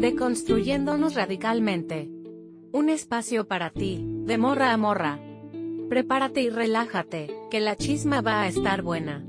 Deconstruyéndonos 0.00 1.14
radicalmente. 1.14 2.10
Un 2.72 2.88
espacio 2.88 3.46
para 3.46 3.68
ti, 3.68 4.02
de 4.24 4.38
morra 4.38 4.72
a 4.72 4.78
morra. 4.78 5.20
Prepárate 5.90 6.40
y 6.40 6.48
relájate, 6.48 7.28
que 7.50 7.60
la 7.60 7.76
chisma 7.76 8.22
va 8.22 8.40
a 8.40 8.48
estar 8.48 8.80
buena. 8.80 9.22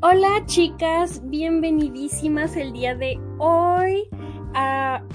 Hola 0.00 0.46
chicas, 0.46 1.20
bienvenidísimas 1.28 2.56
el 2.56 2.72
día 2.72 2.94
de 2.94 3.20
hoy 3.36 4.08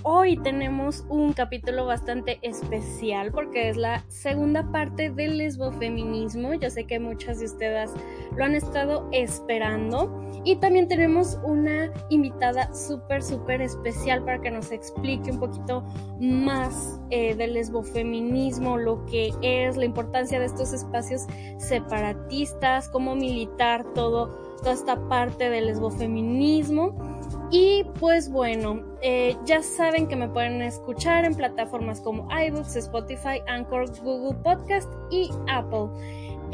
hoy 0.04 0.38
tenemos 0.38 1.06
un 1.10 1.34
capítulo 1.34 1.86
bastante 1.86 2.38
especial 2.42 3.32
porque 3.32 3.70
es 3.70 3.78
la 3.78 4.04
segunda 4.08 4.72
parte 4.72 5.10
del 5.10 5.38
lesbofeminismo. 5.38 6.54
Yo 6.54 6.70
sé 6.70 6.86
que 6.86 7.00
muchas 7.00 7.40
de 7.40 7.46
ustedes 7.46 7.92
lo 8.36 8.44
han 8.44 8.56
estado 8.56 9.08
esperando. 9.12 10.22
Y 10.44 10.56
también 10.56 10.88
tenemos 10.88 11.40
una 11.44 11.92
invitada 12.10 12.74
súper, 12.74 13.22
súper 13.22 13.62
especial 13.62 14.24
para 14.24 14.42
que 14.42 14.50
nos 14.50 14.72
explique 14.72 15.32
un 15.32 15.40
poquito 15.40 15.84
más 16.20 17.00
eh, 17.12 17.36
del 17.36 17.54
lesbofeminismo, 17.54 18.78
lo 18.78 19.06
que 19.06 19.34
es, 19.42 19.78
la 19.78 19.86
importancia 19.86 20.40
de 20.40 20.46
estos 20.46 20.74
espacios 20.74 21.28
separatistas, 21.58 22.90
cómo 22.90 23.16
militar 23.16 23.86
todo, 23.94 24.30
toda 24.58 24.74
esta 24.74 25.08
parte 25.08 25.50
del 25.50 25.68
lesbofeminismo. 25.68 27.11
Y 27.52 27.84
pues 28.00 28.30
bueno, 28.30 28.82
eh, 29.02 29.36
ya 29.44 29.62
saben 29.62 30.08
que 30.08 30.16
me 30.16 30.30
pueden 30.30 30.62
escuchar 30.62 31.26
en 31.26 31.36
plataformas 31.36 32.00
como 32.00 32.26
iBooks, 32.32 32.78
Spotify, 32.78 33.42
Anchor, 33.48 33.92
Google 34.02 34.40
Podcast 34.42 34.90
y 35.12 35.30
Apple. 35.50 35.90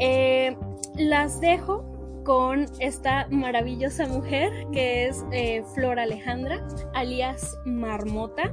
Eh, 0.00 0.56
las 0.96 1.40
dejo 1.40 1.84
con 2.24 2.66
esta 2.80 3.28
maravillosa 3.30 4.08
mujer 4.08 4.50
que 4.72 5.06
es 5.06 5.24
eh, 5.30 5.62
Flor 5.72 6.00
Alejandra, 6.00 6.66
alias 6.94 7.56
Marmota. 7.64 8.52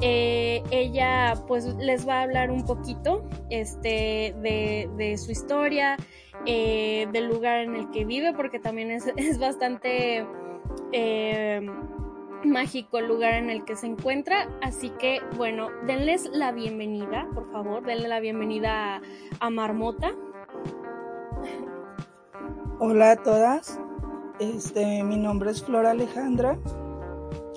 ella 0.00 1.34
pues 1.46 1.66
les 1.76 2.06
va 2.06 2.18
a 2.18 2.22
hablar 2.22 2.50
un 2.50 2.64
poquito 2.64 3.22
este, 3.48 4.34
de, 4.42 5.16
su 5.18 5.30
historia, 5.30 5.96
del 6.44 7.28
lugar 7.28 7.60
en 7.60 7.76
el 7.76 7.90
que 7.92 8.04
vive, 8.04 8.32
porque 8.32 8.58
también 8.58 8.90
es, 8.90 9.06
es 9.16 9.38
bastante 9.38 10.26
eh, 10.92 11.60
mágico 12.44 13.00
lugar 13.00 13.34
en 13.34 13.50
el 13.50 13.64
que 13.64 13.76
se 13.76 13.86
encuentra. 13.86 14.48
Así 14.62 14.90
que, 14.90 15.20
bueno, 15.36 15.68
denles 15.86 16.28
la 16.32 16.52
bienvenida, 16.52 17.26
por 17.34 17.50
favor, 17.50 17.84
denle 17.84 18.08
la 18.08 18.20
bienvenida 18.20 19.00
a, 19.40 19.50
Marmota. 19.50 20.12
Hola 22.78 23.12
a 23.12 23.16
todas, 23.16 23.80
este, 24.40 25.02
mi 25.04 25.16
nombre 25.16 25.50
es 25.50 25.62
Flor 25.62 25.86
Alejandra, 25.86 26.58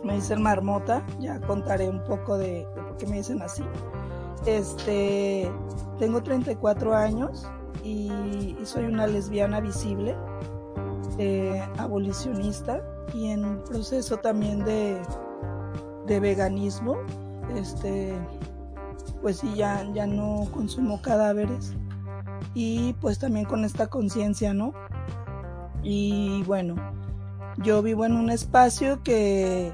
me 0.03 0.15
dicen 0.15 0.41
Marmota, 0.41 1.05
ya 1.19 1.41
contaré 1.41 1.89
un 1.89 2.03
poco 2.03 2.37
de, 2.37 2.67
por 2.75 2.97
qué 2.97 3.07
me 3.07 3.17
dicen 3.17 3.41
así. 3.41 3.63
Este, 4.45 5.51
tengo 5.99 6.21
34 6.21 6.95
años 6.95 7.47
y, 7.83 8.55
soy 8.63 8.85
una 8.85 9.07
lesbiana 9.07 9.59
visible, 9.59 10.15
eh, 11.17 11.61
abolicionista 11.77 12.81
y 13.13 13.27
en 13.27 13.63
proceso 13.63 14.17
también 14.17 14.63
de, 14.65 15.01
de 16.05 16.19
veganismo, 16.19 16.97
este, 17.55 18.13
pues 19.21 19.37
sí, 19.37 19.53
ya, 19.55 19.87
ya 19.93 20.07
no 20.07 20.47
consumo 20.51 21.01
cadáveres 21.01 21.75
y 22.53 22.93
pues 22.93 23.19
también 23.19 23.45
con 23.45 23.65
esta 23.65 23.87
conciencia, 23.87 24.53
¿no? 24.53 24.73
Y 25.83 26.43
bueno, 26.43 26.75
yo 27.57 27.81
vivo 27.81 28.05
en 28.05 28.13
un 28.13 28.29
espacio 28.29 29.03
que 29.03 29.71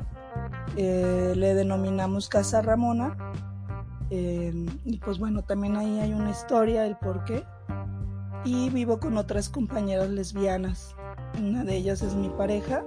eh, 0.75 1.33
le 1.35 1.53
denominamos 1.53 2.29
Casa 2.29 2.61
Ramona 2.61 3.15
em, 4.09 4.67
y 4.85 4.97
pues 4.97 5.19
bueno, 5.19 5.44
también 5.44 5.77
ahí 5.77 6.00
hay 6.00 6.13
una 6.13 6.31
historia, 6.31 6.85
el 6.85 6.97
por 6.97 7.23
qué. 7.23 7.44
Y 8.45 8.69
vivo 8.69 9.00
con 9.00 9.17
otras 9.17 9.47
compañeras 9.47 10.09
lesbianas. 10.09 10.95
Una 11.39 11.63
de 11.63 11.77
ellas 11.77 12.01
es 12.01 12.13
mi 12.13 12.29
pareja 12.29 12.83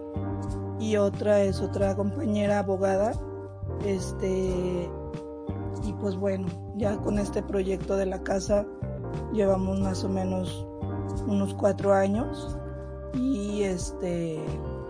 y 0.79 0.97
otra 0.97 1.43
es 1.43 1.61
otra 1.61 1.95
compañera 1.97 2.61
abogada. 2.61 3.13
Este, 3.85 4.91
y 5.85 5.93
pues 6.01 6.17
bueno, 6.17 6.47
ya 6.77 6.97
con 6.99 7.19
este 7.19 7.43
proyecto 7.43 7.97
de 7.97 8.07
la 8.07 8.23
casa 8.23 8.67
llevamos 9.33 9.81
más 9.81 10.05
o 10.05 10.09
menos 10.09 10.67
unos 11.27 11.55
cuatro 11.55 11.93
años 11.93 12.57
y 13.15 13.63
este 13.63 14.41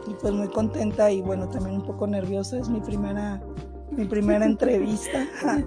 y 0.07 0.15
pues 0.21 0.33
muy 0.33 0.49
contenta 0.49 1.11
y 1.11 1.21
bueno 1.21 1.49
también 1.49 1.77
un 1.77 1.85
poco 1.85 2.07
nerviosa 2.07 2.59
es 2.59 2.69
mi 2.69 2.81
primera 2.81 3.43
mi 3.91 4.05
primera 4.05 4.45
entrevista 4.47 5.27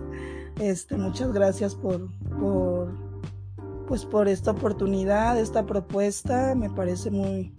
este 0.60 0.98
muchas 0.98 1.32
gracias 1.32 1.76
por 1.76 2.10
por 2.40 2.94
pues 3.88 4.06
por 4.06 4.28
esta 4.28 4.52
oportunidad 4.52 5.40
esta 5.40 5.66
propuesta 5.66 6.54
me 6.56 6.70
parece 6.70 7.12
muy 7.12 7.54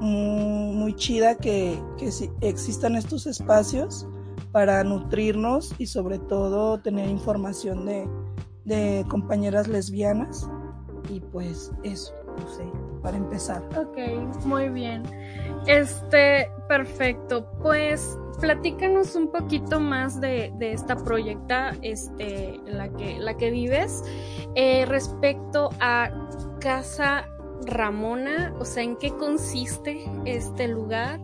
muy, 0.00 0.94
chida 0.94 1.36
que, 1.36 1.78
que 1.98 2.10
existan 2.40 2.96
estos 2.96 3.26
espacios 3.26 4.08
para 4.52 4.82
nutrirnos 4.82 5.74
y 5.78 5.86
sobre 5.86 6.18
todo 6.18 6.80
tener 6.80 7.08
información 7.08 7.86
de, 7.86 8.08
de 8.64 9.04
compañeras 9.08 9.68
lesbianas. 9.68 10.48
Y 11.08 11.20
pues 11.20 11.72
eso, 11.82 12.14
no 12.38 12.48
sé, 12.48 12.64
para 13.02 13.16
empezar. 13.16 13.62
Ok, 13.76 13.98
muy 14.44 14.68
bien. 14.68 15.02
Este, 15.66 16.50
perfecto. 16.68 17.50
Pues 17.62 18.18
platícanos 18.40 19.14
un 19.14 19.30
poquito 19.30 19.80
más 19.80 20.20
de, 20.20 20.52
de 20.58 20.72
esta 20.72 20.96
proyecta, 20.96 21.76
este, 21.82 22.60
la 22.66 22.88
que, 22.90 23.18
la 23.18 23.36
que 23.36 23.50
vives, 23.50 24.02
eh, 24.54 24.84
respecto 24.86 25.70
a 25.80 26.10
Casa 26.60 27.26
Ramona, 27.66 28.54
o 28.58 28.64
sea, 28.64 28.82
en 28.82 28.96
qué 28.96 29.10
consiste 29.10 30.04
este 30.24 30.68
lugar, 30.68 31.20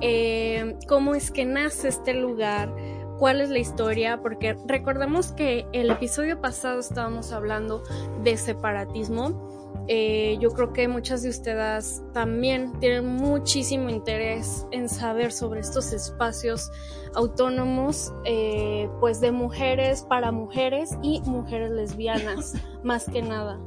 eh, 0.00 0.76
cómo 0.88 1.14
es 1.14 1.30
que 1.30 1.44
nace 1.44 1.88
este 1.88 2.14
lugar, 2.14 2.74
cuál 3.18 3.40
es 3.40 3.50
la 3.50 3.58
historia, 3.58 4.20
porque 4.22 4.56
recordamos 4.66 5.32
que 5.32 5.66
el 5.72 5.90
episodio 5.90 6.40
pasado 6.40 6.80
estábamos 6.80 7.32
hablando 7.32 7.82
de 8.22 8.36
separatismo. 8.36 9.48
Eh, 9.90 10.36
yo 10.38 10.50
creo 10.50 10.72
que 10.74 10.86
muchas 10.86 11.22
de 11.22 11.30
ustedes 11.30 12.02
también 12.12 12.78
tienen 12.78 13.06
muchísimo 13.06 13.88
interés 13.88 14.66
en 14.70 14.88
saber 14.88 15.32
sobre 15.32 15.60
estos 15.60 15.92
espacios 15.92 16.70
autónomos, 17.14 18.12
eh, 18.24 18.88
pues 19.00 19.20
de 19.20 19.32
mujeres 19.32 20.02
para 20.02 20.30
mujeres 20.30 20.90
y 21.02 21.22
mujeres 21.22 21.70
lesbianas, 21.70 22.52
más 22.82 23.06
que 23.06 23.22
nada. 23.22 23.58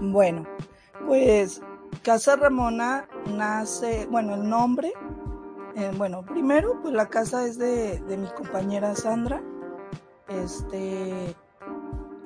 Bueno, 0.00 0.46
pues 1.06 1.60
Casa 2.02 2.36
Ramona 2.36 3.08
nace, 3.26 4.06
bueno, 4.10 4.34
el 4.34 4.48
nombre, 4.48 4.92
eh, 5.74 5.90
bueno, 5.96 6.24
primero, 6.24 6.80
pues 6.82 6.94
la 6.94 7.08
casa 7.08 7.46
es 7.46 7.58
de, 7.58 7.98
de, 8.00 8.16
mi 8.16 8.28
compañera 8.28 8.94
Sandra, 8.94 9.42
este, 10.28 11.34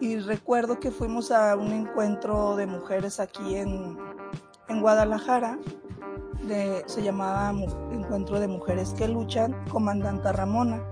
y 0.00 0.18
recuerdo 0.18 0.80
que 0.80 0.90
fuimos 0.90 1.30
a 1.30 1.56
un 1.56 1.72
encuentro 1.72 2.56
de 2.56 2.66
mujeres 2.66 3.20
aquí 3.20 3.56
en, 3.56 3.98
en 4.68 4.80
Guadalajara, 4.80 5.58
se 6.86 7.02
llamaba 7.02 7.52
Encuentro 7.92 8.40
de 8.40 8.48
Mujeres 8.48 8.94
que 8.94 9.08
Luchan, 9.08 9.54
Comandanta 9.70 10.32
Ramona. 10.32 10.82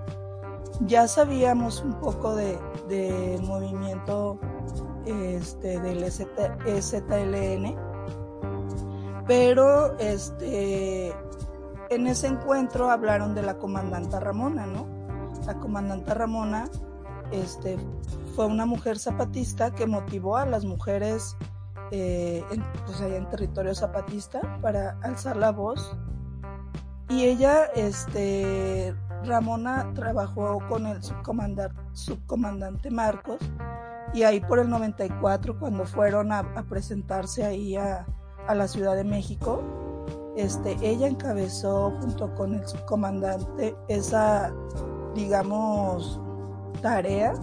Ya 0.87 1.09
sabíamos 1.09 1.83
un 1.83 1.95
poco 2.01 2.35
del 2.35 2.59
de 2.89 3.39
movimiento 3.43 4.39
este, 5.07 5.81
del 5.81 6.03
EZLN, 6.03 7.77
pero 9.27 9.99
este, 9.99 11.15
en 11.91 12.07
ese 12.07 12.27
encuentro 12.29 12.91
hablaron 12.91 13.35
de 13.35 13.43
la 13.43 13.59
comandanta 13.59 14.21
Ramona, 14.21 14.67
¿no? 14.67 14.87
La 15.47 15.55
comandanta 15.59 16.15
Ramona 16.15 16.69
este, 17.31 17.79
fue 18.35 18.47
una 18.47 18.67
mujer 18.67 18.99
zapatista 18.99 19.73
que 19.73 19.87
motivó 19.87 20.37
a 20.37 20.47
las 20.47 20.65
mujeres 20.65 21.37
eh, 21.93 22.45
en, 22.51 22.65
pues 22.87 23.01
en 23.01 23.29
territorio 23.29 23.75
zapatista 23.75 24.41
para 24.61 24.99
alzar 25.03 25.37
la 25.37 25.51
voz. 25.51 25.97
Y 27.09 27.25
ella, 27.25 27.65
este, 27.75 28.95
Ramona 29.25 29.93
trabajó 29.95 30.61
con 30.69 30.87
el 30.87 31.03
subcomandante 31.03 32.91
Marcos 32.91 33.41
y 34.13 34.23
ahí 34.23 34.41
por 34.41 34.59
el 34.59 34.69
94, 34.69 35.59
cuando 35.59 35.85
fueron 35.85 36.33
a, 36.33 36.65
presentarse 36.69 37.45
ahí 37.45 37.77
a, 37.77 38.07
la 38.55 38.67
Ciudad 38.67 38.97
de 38.97 39.05
México, 39.05 39.63
este, 40.37 40.77
ella 40.83 41.07
encabezó 41.07 41.93
junto 42.01 42.35
con 42.35 42.55
el 42.55 42.67
subcomandante 42.67 43.77
esa, 43.87 44.53
digamos, 45.15 46.21
tarea 46.83 47.35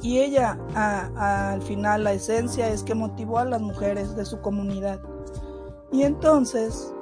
y 0.00 0.18
ella 0.18 0.58
al 0.74 1.60
final 1.62 2.04
la 2.04 2.12
esencia 2.12 2.68
es 2.68 2.82
que 2.82 2.94
motivó 2.94 3.38
a 3.38 3.44
las 3.44 3.60
mujeres 3.60 4.14
de 4.14 4.24
su 4.24 4.40
comunidad. 4.40 5.00
Y 5.90 6.02
entonces, 6.02 6.94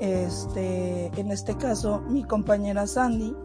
este, 0.00 1.06
en 1.18 1.30
este 1.30 1.56
caso, 1.56 2.00
mi 2.08 2.24
compañera 2.24 2.86
Sandy, 2.86 3.36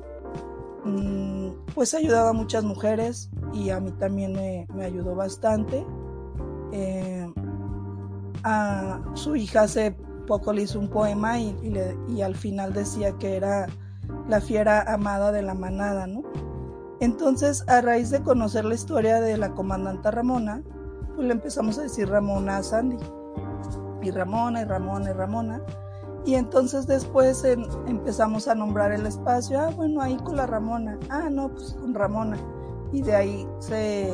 pues 1.74 1.94
ayudaba 1.94 2.30
a 2.30 2.34
muchas 2.34 2.64
mujeres 2.64 3.30
y 3.54 3.70
a 3.70 3.80
mí 3.80 3.92
también 3.92 4.34
me, 4.34 4.68
ayudó 4.84 5.16
bastante. 5.16 5.86
Eh, 6.72 7.32
a 8.44 9.02
su 9.14 9.36
hija 9.36 9.64
hace 9.64 9.96
poco 10.28 10.54
le 10.54 10.64
hizo 10.64 10.80
un 10.80 10.90
poema 10.90 11.40
y, 11.40 12.22
al 12.22 12.36
final 12.36 12.74
decía 12.74 13.14
que 13.14 13.36
era 13.36 13.68
la 14.28 14.42
fiera 14.42 14.82
amada 14.94 15.32
de 15.32 15.42
la 15.42 15.54
manada, 15.54 16.06
¿no? 16.06 16.24
Entonces, 17.00 17.64
a 17.68 17.82
raíz 17.82 18.10
de 18.10 18.22
conocer 18.22 18.66
la 18.66 18.76
historia 18.76 19.22
de 19.22 19.38
la 19.38 19.54
comandante 19.54 20.12
Ramona, 20.12 20.64
pues 21.16 21.28
le 21.28 21.34
empezamos 21.34 21.78
a 21.78 21.84
decir 21.84 22.10
Ramona 22.10 22.58
a 22.58 22.64
Sandy. 22.64 22.98
Y 24.02 24.12
Ramona, 24.12 24.62
y 24.62 24.66
Ramona, 24.66 25.10
y 25.10 25.14
Ramona. 25.14 25.62
Y 26.28 26.36
entonces 26.36 26.88
después 26.88 27.46
empezamos 27.46 28.50
a 28.50 28.54
nombrar 28.54 28.92
el 28.92 29.06
espacio. 29.06 29.62
Ah, 29.62 29.72
bueno, 29.74 30.02
ahí 30.02 30.18
con 30.18 30.36
la 30.36 30.46
Ramona. 30.46 31.00
Ah, 31.10 31.30
no, 31.32 31.48
pues 31.48 31.72
con 31.80 31.94
Ramona. 31.94 32.38
Y 32.92 33.02
de 33.02 33.16
ahí 33.16 33.48
se, 33.60 34.14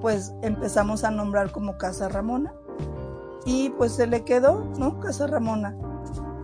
pues 0.00 0.34
empezamos 0.42 1.04
a 1.04 1.12
nombrar 1.12 1.52
como 1.52 1.78
Casa 1.78 2.08
Ramona. 2.08 2.52
Y 3.44 3.70
pues 3.70 3.92
se 3.92 4.08
le 4.08 4.24
quedó, 4.24 4.64
¿no? 4.80 4.98
Casa 4.98 5.28
Ramona. 5.28 5.78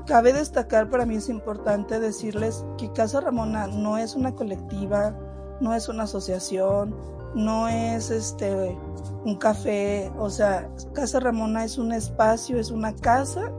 Cabe 0.07 0.33
destacar, 0.33 0.89
para 0.89 1.07
mí 1.07 1.17
es 1.17 1.29
importante 1.29 1.99
decirles 1.99 2.65
que 2.79 2.93
Casa 2.93 3.21
Ramona 3.21 3.67
no 3.67 3.99
es 3.99 4.15
una 4.15 4.37
colectiva, 4.37 5.13
no 5.61 5.75
es 5.75 5.89
una 5.89 6.05
asociación, 6.05 6.95
no 7.35 7.67
es 7.67 8.13
este 8.13 8.79
un 9.25 9.35
café, 9.39 10.13
o 10.19 10.31
sea, 10.31 10.71
Casa 10.93 11.19
Ramona 11.19 11.65
es 11.65 11.79
un 11.79 11.93
espacio, 11.93 12.61
es 12.61 12.71
una 12.71 12.95
casa 12.95 13.51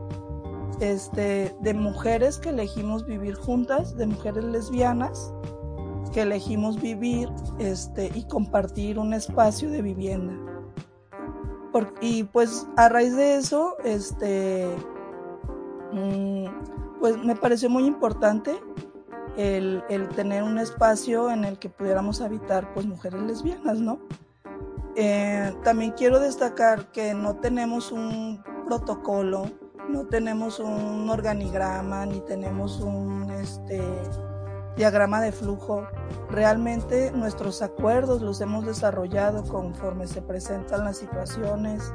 este 0.80 1.56
de 1.60 1.74
mujeres 1.74 2.38
que 2.38 2.50
elegimos 2.50 3.06
vivir 3.06 3.34
juntas, 3.34 3.96
de 3.96 4.06
mujeres 4.06 4.44
lesbianas 4.44 5.32
que 6.12 6.22
elegimos 6.22 6.80
vivir 6.80 7.28
este 7.58 8.10
y 8.14 8.24
compartir 8.24 8.98
un 8.98 9.12
espacio 9.12 9.70
de 9.70 9.82
vivienda. 9.82 10.34
y 12.00 12.24
pues 12.24 12.66
a 12.76 12.88
raíz 12.88 13.14
de 13.14 13.36
eso, 13.36 13.76
este 13.84 14.66
mm, 15.92 16.46
pues 17.00 17.18
me 17.18 17.36
pareció 17.36 17.68
muy 17.68 17.84
importante 17.84 18.58
el, 19.36 19.82
tener 20.14 20.42
un 20.42 20.58
espacio 20.58 21.30
en 21.30 21.44
el 21.44 21.58
que 21.58 21.68
pudiéramos 21.68 22.22
habitar 22.22 22.72
pues 22.72 22.86
mujeres 22.86 23.20
lesbianas, 23.20 23.78
¿no? 23.78 23.98
Eh, 24.94 25.54
también 25.62 25.92
quiero 25.92 26.18
destacar 26.18 26.90
que 26.92 27.12
no 27.12 27.36
tenemos 27.36 27.92
un 27.92 28.42
protocolo, 28.66 29.50
no 29.88 30.06
tenemos 30.06 30.58
un 30.58 31.08
organigrama, 31.08 32.06
ni 32.06 32.20
tenemos 32.20 32.80
un 32.80 33.30
este, 33.30 33.82
diagrama 34.76 35.20
de 35.20 35.32
flujo. 35.32 35.86
Realmente 36.30 37.10
nuestros 37.12 37.62
acuerdos 37.62 38.22
los 38.22 38.40
hemos 38.40 38.66
desarrollado 38.66 39.44
conforme 39.44 40.06
se 40.06 40.22
presentan 40.22 40.84
las 40.84 40.98
situaciones, 40.98 41.92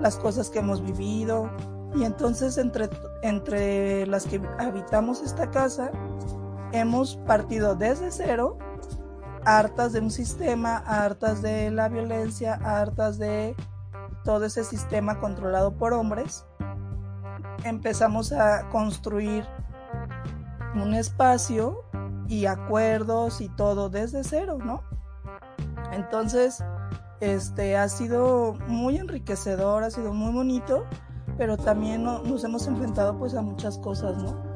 las 0.00 0.16
cosas 0.16 0.50
que 0.50 0.60
hemos 0.60 0.82
vivido. 0.82 1.50
Y 1.94 2.04
entonces 2.04 2.58
entre, 2.58 2.88
entre 3.22 4.06
las 4.06 4.26
que 4.26 4.40
habitamos 4.58 5.22
esta 5.22 5.50
casa, 5.50 5.90
hemos 6.72 7.16
partido 7.18 7.76
desde 7.76 8.10
cero, 8.10 8.58
hartas 9.44 9.92
de 9.92 10.00
un 10.00 10.10
sistema, 10.10 10.78
hartas 10.78 11.42
de 11.42 11.70
la 11.70 11.88
violencia, 11.88 12.54
hartas 12.54 13.18
de 13.18 13.54
todo 14.24 14.46
ese 14.46 14.64
sistema 14.64 15.20
controlado 15.20 15.76
por 15.76 15.92
hombres. 15.92 16.46
Empezamos 17.64 18.32
a 18.32 18.68
construir 18.70 19.44
un 20.74 20.94
espacio 20.94 21.84
y 22.28 22.46
acuerdos 22.46 23.40
y 23.40 23.48
todo 23.48 23.88
desde 23.88 24.24
cero, 24.24 24.58
¿no? 24.64 24.82
Entonces, 25.92 26.62
este 27.20 27.76
ha 27.76 27.88
sido 27.88 28.54
muy 28.68 28.98
enriquecedor, 28.98 29.82
ha 29.84 29.90
sido 29.90 30.12
muy 30.12 30.32
bonito, 30.32 30.84
pero 31.36 31.56
también 31.56 32.04
nos 32.04 32.44
hemos 32.44 32.66
enfrentado 32.66 33.18
pues 33.18 33.34
a 33.34 33.42
muchas 33.42 33.78
cosas, 33.78 34.16
¿no? 34.16 34.54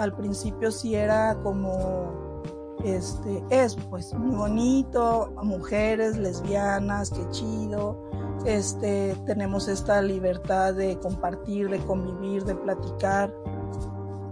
al 0.00 0.14
principio 0.14 0.70
sí 0.70 0.94
era 0.94 1.36
como, 1.42 2.42
este, 2.82 3.44
es 3.50 3.76
pues 3.76 4.14
muy 4.14 4.34
bonito, 4.34 5.30
mujeres, 5.42 6.16
lesbianas, 6.16 7.10
qué 7.10 7.28
chido, 7.30 8.02
este, 8.44 9.16
tenemos 9.26 9.68
esta 9.68 10.00
libertad 10.02 10.74
de 10.74 10.98
compartir, 10.98 11.68
de 11.68 11.78
convivir, 11.78 12.44
de 12.44 12.54
platicar. 12.54 13.34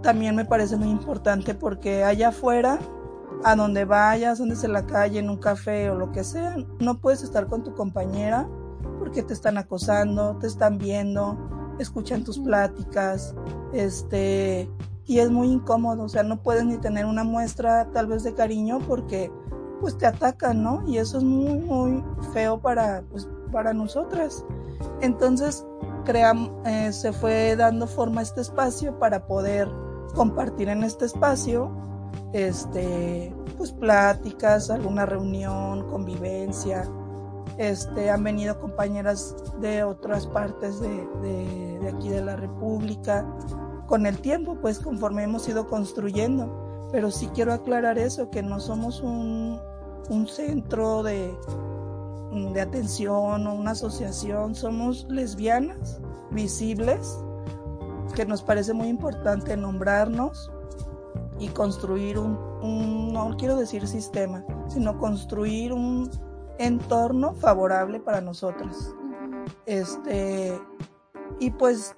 También 0.01 0.35
me 0.35 0.45
parece 0.45 0.77
muy 0.77 0.89
importante 0.89 1.53
porque 1.53 2.03
allá 2.03 2.29
afuera, 2.29 2.79
a 3.43 3.55
donde 3.55 3.85
vayas, 3.85 4.39
donde 4.39 4.55
en 4.63 4.73
la 4.73 4.85
calle, 4.85 5.19
en 5.19 5.29
un 5.29 5.37
café 5.37 5.89
o 5.89 5.95
lo 5.95 6.11
que 6.11 6.23
sea, 6.23 6.55
no 6.79 6.99
puedes 6.99 7.21
estar 7.21 7.47
con 7.47 7.63
tu 7.63 7.73
compañera 7.73 8.47
porque 8.97 9.23
te 9.23 9.33
están 9.33 9.57
acosando, 9.57 10.37
te 10.37 10.47
están 10.47 10.77
viendo, 10.77 11.37
escuchan 11.79 12.23
tus 12.23 12.39
pláticas, 12.39 13.35
este, 13.73 14.69
y 15.05 15.19
es 15.19 15.31
muy 15.31 15.47
incómodo, 15.47 16.03
o 16.03 16.09
sea, 16.09 16.23
no 16.23 16.41
puedes 16.41 16.65
ni 16.65 16.77
tener 16.77 17.05
una 17.05 17.23
muestra 17.23 17.89
tal 17.91 18.07
vez 18.07 18.23
de 18.23 18.33
cariño 18.33 18.79
porque 18.87 19.31
pues 19.79 19.97
te 19.97 20.05
atacan, 20.05 20.63
¿no? 20.63 20.83
Y 20.87 20.97
eso 20.97 21.17
es 21.17 21.23
muy, 21.23 21.59
muy 21.59 22.03
feo 22.33 22.59
para, 22.59 23.03
pues, 23.09 23.27
para 23.51 23.73
nosotras. 23.73 24.45
Entonces, 25.01 25.65
eh, 26.65 26.91
se 26.91 27.13
fue 27.13 27.55
dando 27.55 27.85
forma 27.85 28.21
a 28.21 28.23
este 28.23 28.41
espacio 28.41 28.97
para 28.97 29.27
poder 29.27 29.69
compartir 30.15 30.69
en 30.69 30.83
este 30.83 31.05
espacio, 31.05 31.71
este, 32.33 33.33
pues 33.57 33.71
pláticas, 33.71 34.71
alguna 34.71 35.05
reunión, 35.05 35.87
convivencia. 35.87 36.89
Este, 37.57 38.09
han 38.09 38.23
venido 38.23 38.59
compañeras 38.59 39.35
de 39.59 39.83
otras 39.83 40.25
partes 40.25 40.79
de, 40.79 41.05
de 41.21 41.89
aquí 41.89 42.09
de 42.09 42.23
la 42.23 42.35
República, 42.35 43.25
con 43.85 44.07
el 44.07 44.19
tiempo, 44.19 44.57
pues 44.61 44.79
conforme 44.79 45.23
hemos 45.23 45.47
ido 45.47 45.67
construyendo. 45.67 46.87
Pero 46.91 47.11
sí 47.11 47.29
quiero 47.35 47.53
aclarar 47.53 47.99
eso, 47.99 48.31
que 48.31 48.41
no 48.41 48.59
somos 48.59 49.01
un, 49.01 49.59
centro 50.27 51.03
de, 51.03 51.37
de 52.53 52.61
atención 52.61 53.47
o 53.47 53.53
una 53.53 53.71
asociación, 53.71 54.55
somos 54.55 55.05
lesbianas 55.09 56.01
visibles, 56.31 57.17
que 58.15 58.25
nos 58.25 58.41
parece 58.41 58.73
muy 58.73 58.87
importante 58.87 59.55
nombrarnos 59.55 60.51
y 61.39 61.47
construir 61.49 62.17
un, 62.17 62.37
un, 62.61 63.13
no 63.13 63.35
quiero 63.37 63.55
decir 63.55 63.87
sistema, 63.87 64.43
sino 64.67 64.97
construir 64.97 65.73
un 65.73 66.09
entorno 66.57 67.33
favorable 67.33 67.99
para 67.99 68.19
nosotras. 68.19 68.93
Este, 69.65 70.59
y 71.39 71.51
pues 71.51 71.95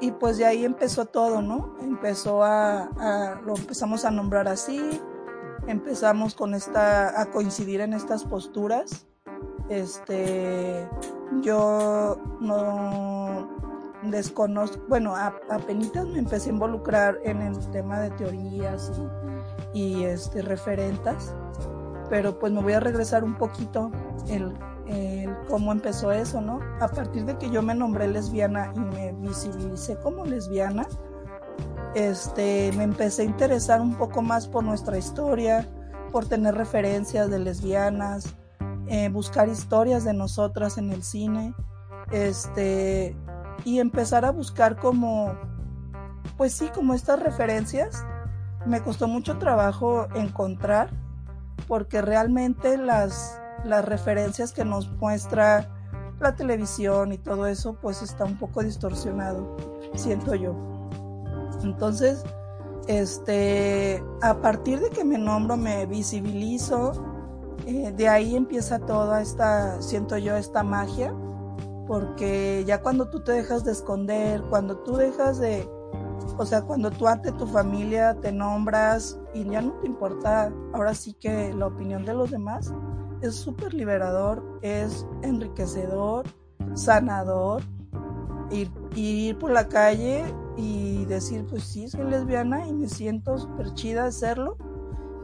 y 0.00 0.10
pues 0.12 0.36
de 0.36 0.44
ahí 0.44 0.64
empezó 0.64 1.06
todo, 1.06 1.40
¿no? 1.40 1.76
Empezó 1.80 2.44
a, 2.44 3.40
lo 3.44 3.56
empezamos 3.56 4.04
a 4.04 4.10
nombrar 4.10 4.48
así, 4.48 5.00
empezamos 5.66 6.34
con 6.34 6.54
esta, 6.54 7.20
a 7.20 7.26
coincidir 7.26 7.80
en 7.80 7.92
estas 7.92 8.24
posturas. 8.24 9.06
Este, 9.68 10.88
yo 11.40 12.18
no 12.40 13.48
desconozco, 14.02 14.82
bueno, 14.88 15.14
apenas 15.16 16.06
me 16.06 16.18
empecé 16.18 16.50
a 16.50 16.52
involucrar 16.52 17.18
en 17.24 17.40
el 17.40 17.58
tema 17.70 18.00
de 18.00 18.10
teorías 18.10 18.92
y, 19.72 19.80
y 19.80 20.04
este, 20.04 20.42
referentas, 20.42 21.34
pero 22.10 22.38
pues 22.38 22.52
me 22.52 22.62
voy 22.62 22.74
a 22.74 22.80
regresar 22.80 23.24
un 23.24 23.34
poquito 23.34 23.90
el 24.28 24.52
cómo 25.48 25.72
empezó 25.72 26.12
eso, 26.12 26.40
¿no? 26.40 26.60
A 26.80 26.88
partir 26.88 27.24
de 27.24 27.36
que 27.38 27.50
yo 27.50 27.62
me 27.62 27.74
nombré 27.74 28.08
lesbiana 28.08 28.72
y 28.74 28.80
me 28.80 29.12
visibilicé 29.12 29.96
como 29.96 30.24
lesbiana, 30.24 30.86
este, 31.94 32.72
me 32.76 32.84
empecé 32.84 33.22
a 33.22 33.24
interesar 33.26 33.80
un 33.80 33.94
poco 33.94 34.22
más 34.22 34.48
por 34.48 34.64
nuestra 34.64 34.98
historia, 34.98 35.68
por 36.10 36.26
tener 36.26 36.54
referencias 36.54 37.30
de 37.30 37.38
lesbianas, 37.38 38.34
eh, 38.86 39.08
buscar 39.08 39.48
historias 39.48 40.04
de 40.04 40.12
nosotras 40.12 40.78
en 40.78 40.90
el 40.90 41.02
cine, 41.02 41.54
este, 42.10 43.16
y 43.64 43.78
empezar 43.78 44.24
a 44.24 44.30
buscar 44.30 44.76
como, 44.76 45.34
pues 46.36 46.52
sí, 46.52 46.68
como 46.74 46.94
estas 46.94 47.20
referencias. 47.20 48.04
Me 48.66 48.82
costó 48.82 49.08
mucho 49.08 49.38
trabajo 49.38 50.08
encontrar, 50.14 50.90
porque 51.68 52.02
realmente 52.02 52.76
las, 52.76 53.40
las 53.64 53.84
referencias 53.84 54.52
que 54.52 54.64
nos 54.64 54.90
muestra 54.92 55.70
la 56.20 56.34
televisión 56.34 57.12
y 57.12 57.18
todo 57.18 57.46
eso, 57.46 57.78
pues 57.80 58.02
está 58.02 58.24
un 58.24 58.38
poco 58.38 58.62
distorsionado, 58.62 59.56
siento 59.94 60.34
yo. 60.34 60.73
Entonces, 61.64 62.22
este, 62.86 64.04
a 64.20 64.34
partir 64.40 64.80
de 64.80 64.90
que 64.90 65.04
me 65.04 65.18
nombro, 65.18 65.56
me 65.56 65.86
visibilizo, 65.86 66.92
eh, 67.66 67.92
de 67.96 68.08
ahí 68.08 68.36
empieza 68.36 68.78
toda 68.78 69.22
esta, 69.22 69.80
siento 69.80 70.18
yo, 70.18 70.36
esta 70.36 70.62
magia, 70.62 71.14
porque 71.86 72.64
ya 72.66 72.82
cuando 72.82 73.08
tú 73.08 73.20
te 73.20 73.32
dejas 73.32 73.64
de 73.64 73.72
esconder, 73.72 74.42
cuando 74.50 74.78
tú 74.78 74.96
dejas 74.96 75.38
de, 75.38 75.68
o 76.36 76.44
sea, 76.44 76.62
cuando 76.62 76.90
tú 76.90 77.08
ante 77.08 77.32
tu 77.32 77.46
familia 77.46 78.14
te 78.20 78.32
nombras 78.32 79.18
y 79.32 79.44
ya 79.44 79.62
no 79.62 79.72
te 79.80 79.86
importa, 79.86 80.52
ahora 80.74 80.94
sí 80.94 81.14
que 81.14 81.52
la 81.54 81.66
opinión 81.66 82.04
de 82.04 82.14
los 82.14 82.30
demás, 82.30 82.72
es 83.22 83.34
súper 83.34 83.72
liberador, 83.72 84.42
es 84.60 85.06
enriquecedor, 85.22 86.26
sanador, 86.74 87.62
ir, 88.94 89.16
ir 89.16 89.38
por 89.38 89.50
la 89.50 89.68
calle 89.68 90.24
y 90.56 91.04
decir, 91.06 91.44
pues 91.48 91.64
sí, 91.64 91.88
soy 91.88 92.04
lesbiana 92.04 92.66
y 92.66 92.72
me 92.72 92.88
siento 92.88 93.38
súper 93.38 93.74
chida 93.74 94.04
de 94.04 94.12
serlo. 94.12 94.56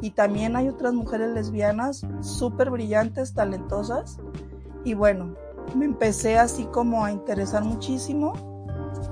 Y 0.03 0.11
también 0.11 0.57
hay 0.57 0.69
otras 0.69 0.95
mujeres 0.95 1.31
lesbianas 1.31 2.07
súper 2.21 2.71
brillantes, 2.71 3.35
talentosas. 3.35 4.19
Y 4.85 4.95
bueno, 4.95 5.35
me 5.77 5.85
empecé 5.85 6.39
así 6.39 6.65
como 6.65 7.05
a 7.05 7.13
interesar 7.13 7.65
muchísimo. 7.65 8.33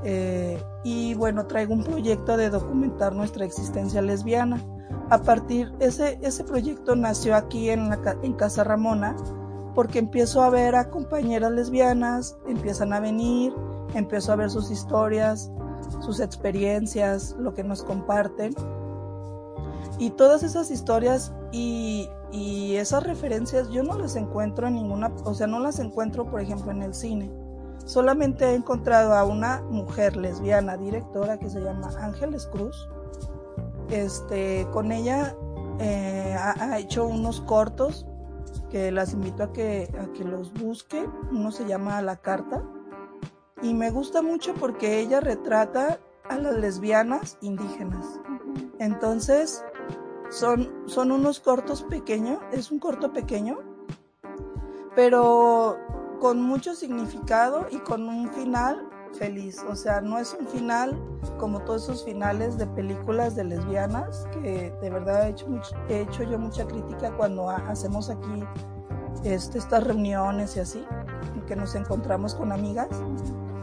Eh, 0.04 0.62
y 0.84 1.14
bueno, 1.14 1.46
traigo 1.46 1.74
un 1.74 1.84
proyecto 1.84 2.36
de 2.36 2.50
documentar 2.50 3.14
nuestra 3.14 3.44
existencia 3.44 4.00
lesbiana. 4.00 4.62
A 5.10 5.18
partir, 5.22 5.72
ese, 5.80 6.18
ese 6.22 6.44
proyecto 6.44 6.96
nació 6.96 7.34
aquí 7.34 7.70
en, 7.70 7.90
en 8.22 8.32
Casa 8.34 8.64
Ramona, 8.64 9.16
porque 9.74 9.98
empiezo 9.98 10.42
a 10.42 10.50
ver 10.50 10.74
a 10.74 10.90
compañeras 10.90 11.52
lesbianas, 11.52 12.36
empiezan 12.46 12.92
a 12.92 13.00
venir, 13.00 13.54
empiezo 13.94 14.32
a 14.32 14.36
ver 14.36 14.50
sus 14.50 14.70
historias, 14.70 15.50
sus 16.00 16.20
experiencias, 16.20 17.34
lo 17.38 17.54
que 17.54 17.64
nos 17.64 17.82
comparten. 17.82 18.54
Y 19.98 20.10
todas 20.10 20.42
esas 20.42 20.70
historias 20.70 21.32
y, 21.50 22.08
y, 22.30 22.76
esas 22.76 23.02
referencias 23.02 23.68
yo 23.70 23.82
no 23.82 23.98
las 23.98 24.16
encuentro 24.16 24.68
en 24.68 24.74
ninguna, 24.74 25.12
o 25.24 25.34
sea, 25.34 25.46
no 25.46 25.58
las 25.58 25.80
encuentro, 25.80 26.30
por 26.30 26.40
ejemplo, 26.40 26.70
en 26.70 26.82
el 26.82 26.94
cine. 26.94 27.30
Solamente 27.84 28.44
he 28.44 28.54
encontrado 28.54 29.14
a 29.14 29.24
una 29.24 29.62
mujer 29.62 30.16
lesbiana 30.16 30.76
directora 30.76 31.38
que 31.38 31.48
se 31.48 31.60
llama 31.60 31.90
Ángeles 32.00 32.46
Cruz. 32.46 32.88
Este, 33.90 34.68
con 34.72 34.92
ella 34.92 35.34
eh, 35.80 36.36
ha, 36.38 36.54
ha, 36.62 36.78
hecho 36.78 37.06
unos 37.06 37.40
cortos 37.40 38.06
que 38.70 38.92
las 38.92 39.14
invito 39.14 39.42
a 39.42 39.52
que, 39.52 39.90
a 39.98 40.12
que 40.12 40.24
los 40.24 40.52
busque. 40.52 41.08
Uno 41.32 41.50
se 41.50 41.66
llama 41.66 42.02
La 42.02 42.16
Carta 42.16 42.62
y 43.62 43.74
me 43.74 43.90
gusta 43.90 44.22
mucho 44.22 44.54
porque 44.54 45.00
ella 45.00 45.20
retrata 45.20 45.98
a 46.28 46.38
las 46.38 46.56
lesbianas 46.56 47.38
indígenas. 47.40 48.20
Entonces, 48.78 49.64
son, 50.30 50.70
son 50.86 51.10
unos 51.10 51.40
cortos 51.40 51.82
pequeños, 51.82 52.38
es 52.52 52.70
un 52.70 52.78
corto 52.78 53.12
pequeño, 53.12 53.58
pero 54.94 55.78
con 56.20 56.42
mucho 56.42 56.74
significado 56.74 57.66
y 57.70 57.78
con 57.78 58.08
un 58.08 58.28
final 58.30 58.88
feliz. 59.12 59.64
O 59.68 59.74
sea, 59.74 60.00
no 60.00 60.18
es 60.18 60.36
un 60.38 60.46
final 60.46 61.00
como 61.38 61.60
todos 61.60 61.84
esos 61.84 62.04
finales 62.04 62.58
de 62.58 62.66
películas 62.66 63.36
de 63.36 63.44
lesbianas, 63.44 64.26
que 64.42 64.72
de 64.80 64.90
verdad 64.90 65.26
he 65.26 65.30
hecho, 65.30 65.46
he 65.88 66.00
hecho 66.02 66.22
yo 66.24 66.38
mucha 66.38 66.66
crítica 66.66 67.16
cuando 67.16 67.48
hacemos 67.48 68.10
aquí 68.10 68.44
este, 69.24 69.58
estas 69.58 69.84
reuniones 69.84 70.56
y 70.56 70.60
así, 70.60 70.84
que 71.46 71.56
nos 71.56 71.74
encontramos 71.74 72.34
con 72.34 72.52
amigas 72.52 72.88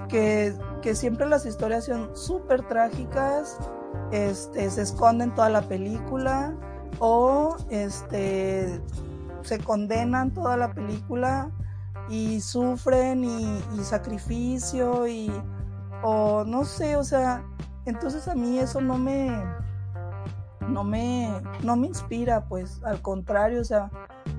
que, 0.07 0.55
siempre 0.93 1.27
las 1.27 1.45
historias 1.45 1.85
son 1.85 2.15
súper 2.15 2.67
trágicas, 2.67 3.57
este, 4.12 4.69
se 4.69 4.83
esconden 4.83 5.33
toda 5.33 5.50
la 5.50 5.63
película 5.63 6.53
o 7.00 7.55
este, 7.69 8.81
se 9.41 9.59
condenan 9.59 10.31
toda 10.31 10.57
la 10.57 10.74
película 10.74 11.51
y 12.07 12.39
sufren 12.39 13.24
y, 13.24 13.63
y, 13.75 13.83
sacrificio 13.83 15.07
y 15.07 15.31
o 16.03 16.43
no 16.45 16.65
sé, 16.65 16.97
o 16.97 17.03
sea, 17.03 17.43
entonces 17.85 18.27
a 18.27 18.35
mí 18.35 18.59
eso 18.59 18.79
no 18.79 18.97
me 18.97 19.31
no 20.67 20.83
me 20.83 21.29
no 21.63 21.75
me 21.75 21.88
inspira, 21.88 22.45
pues 22.45 22.81
al 22.83 23.01
contrario, 23.01 23.62
o 23.62 23.65
sea, 23.65 23.89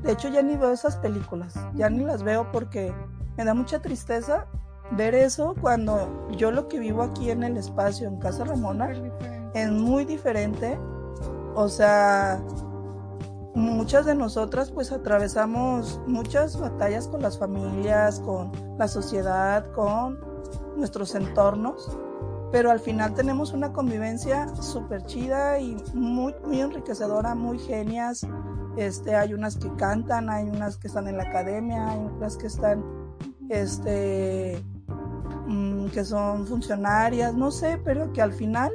de 0.02 0.12
hecho 0.12 0.28
ya 0.28 0.42
ni 0.42 0.56
veo 0.56 0.70
esas 0.70 0.96
películas, 0.96 1.54
ya 1.74 1.90
ni 1.90 2.04
las 2.04 2.22
veo 2.22 2.50
porque 2.52 2.94
me 3.36 3.44
da 3.44 3.54
mucha 3.54 3.80
tristeza 3.80 4.46
ver 4.92 5.14
eso 5.14 5.54
cuando 5.60 6.28
yo 6.36 6.50
lo 6.50 6.68
que 6.68 6.78
vivo 6.78 7.02
aquí 7.02 7.30
en 7.30 7.42
el 7.42 7.56
espacio, 7.56 8.08
en 8.08 8.16
Casa 8.18 8.44
Ramona, 8.44 8.90
es 9.54 9.70
muy 9.70 10.04
diferente. 10.04 10.78
O 11.54 11.68
sea, 11.68 12.40
muchas 13.54 14.04
de 14.04 14.14
nosotras 14.14 14.70
pues 14.70 14.92
atravesamos 14.92 16.00
muchas 16.06 16.60
batallas 16.60 17.08
con 17.08 17.22
las 17.22 17.38
familias, 17.38 18.20
con 18.20 18.52
la 18.78 18.86
sociedad, 18.86 19.70
con 19.72 20.18
nuestros 20.76 21.14
entornos, 21.14 21.96
pero 22.52 22.70
al 22.70 22.80
final 22.80 23.14
tenemos 23.14 23.52
una 23.52 23.72
convivencia 23.72 24.54
súper 24.56 25.04
chida 25.06 25.58
y 25.58 25.76
muy, 25.94 26.34
muy 26.44 26.60
enriquecedora, 26.60 27.34
muy 27.34 27.58
genias. 27.58 28.26
Este, 28.76 29.16
hay 29.16 29.32
unas 29.32 29.56
que 29.56 29.74
cantan, 29.76 30.28
hay 30.28 30.50
unas 30.50 30.76
que 30.76 30.88
están 30.88 31.08
en 31.08 31.16
la 31.16 31.24
academia, 31.24 31.90
hay 31.90 32.04
otras 32.04 32.36
que 32.36 32.46
están 32.46 32.84
este, 33.48 34.62
Mm, 35.46 35.86
que 35.90 36.04
son 36.04 36.44
funcionarias, 36.46 37.34
no 37.34 37.52
sé, 37.52 37.80
pero 37.84 38.12
que 38.12 38.20
al 38.20 38.32
final 38.32 38.72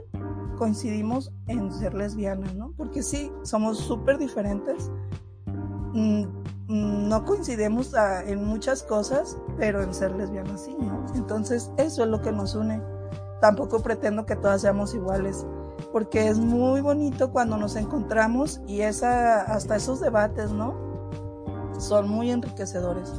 coincidimos 0.57 1.33
en 1.47 1.71
ser 1.71 1.93
lesbianas, 1.93 2.55
¿no? 2.55 2.73
Porque 2.77 3.03
sí, 3.03 3.31
somos 3.43 3.77
súper 3.77 4.17
diferentes. 4.17 4.89
Mm, 5.93 6.23
mm, 6.67 7.09
no 7.09 7.25
coincidimos 7.25 7.93
ah, 7.93 8.23
en 8.25 8.45
muchas 8.45 8.83
cosas, 8.83 9.37
pero 9.57 9.81
en 9.81 9.93
ser 9.93 10.15
lesbianas 10.15 10.63
sí, 10.63 10.75
¿no? 10.79 11.05
Entonces, 11.13 11.71
eso 11.77 12.03
es 12.03 12.09
lo 12.09 12.21
que 12.21 12.31
nos 12.31 12.55
une. 12.55 12.81
Tampoco 13.41 13.81
pretendo 13.81 14.25
que 14.25 14.37
todas 14.37 14.61
seamos 14.61 14.93
iguales, 14.93 15.45
porque 15.91 16.29
es 16.29 16.39
muy 16.39 16.79
bonito 16.79 17.31
cuando 17.31 17.57
nos 17.57 17.75
encontramos 17.75 18.61
y 18.65 18.81
esa, 18.81 19.41
hasta 19.41 19.75
esos 19.75 19.99
debates, 19.99 20.51
¿no? 20.51 20.73
Son 21.79 22.07
muy 22.07 22.31
enriquecedores. 22.31 23.11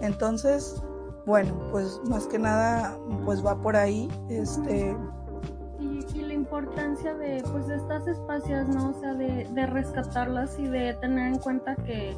Entonces, 0.00 0.80
bueno, 1.26 1.52
pues 1.70 2.00
más 2.08 2.26
que 2.26 2.38
nada, 2.38 2.98
pues 3.24 3.44
va 3.44 3.60
por 3.60 3.76
ahí, 3.76 4.08
este... 4.28 4.96
Y, 5.78 6.04
y 6.14 6.22
la 6.22 6.34
importancia 6.34 7.14
de, 7.14 7.42
pues, 7.50 7.66
de 7.66 7.76
estas 7.76 8.06
espacios, 8.06 8.68
¿no? 8.68 8.90
O 8.90 8.94
sea, 9.00 9.14
de, 9.14 9.48
de 9.52 9.66
rescatarlas 9.66 10.58
y 10.58 10.66
de 10.66 10.94
tener 10.94 11.32
en 11.32 11.38
cuenta 11.38 11.76
que 11.76 12.16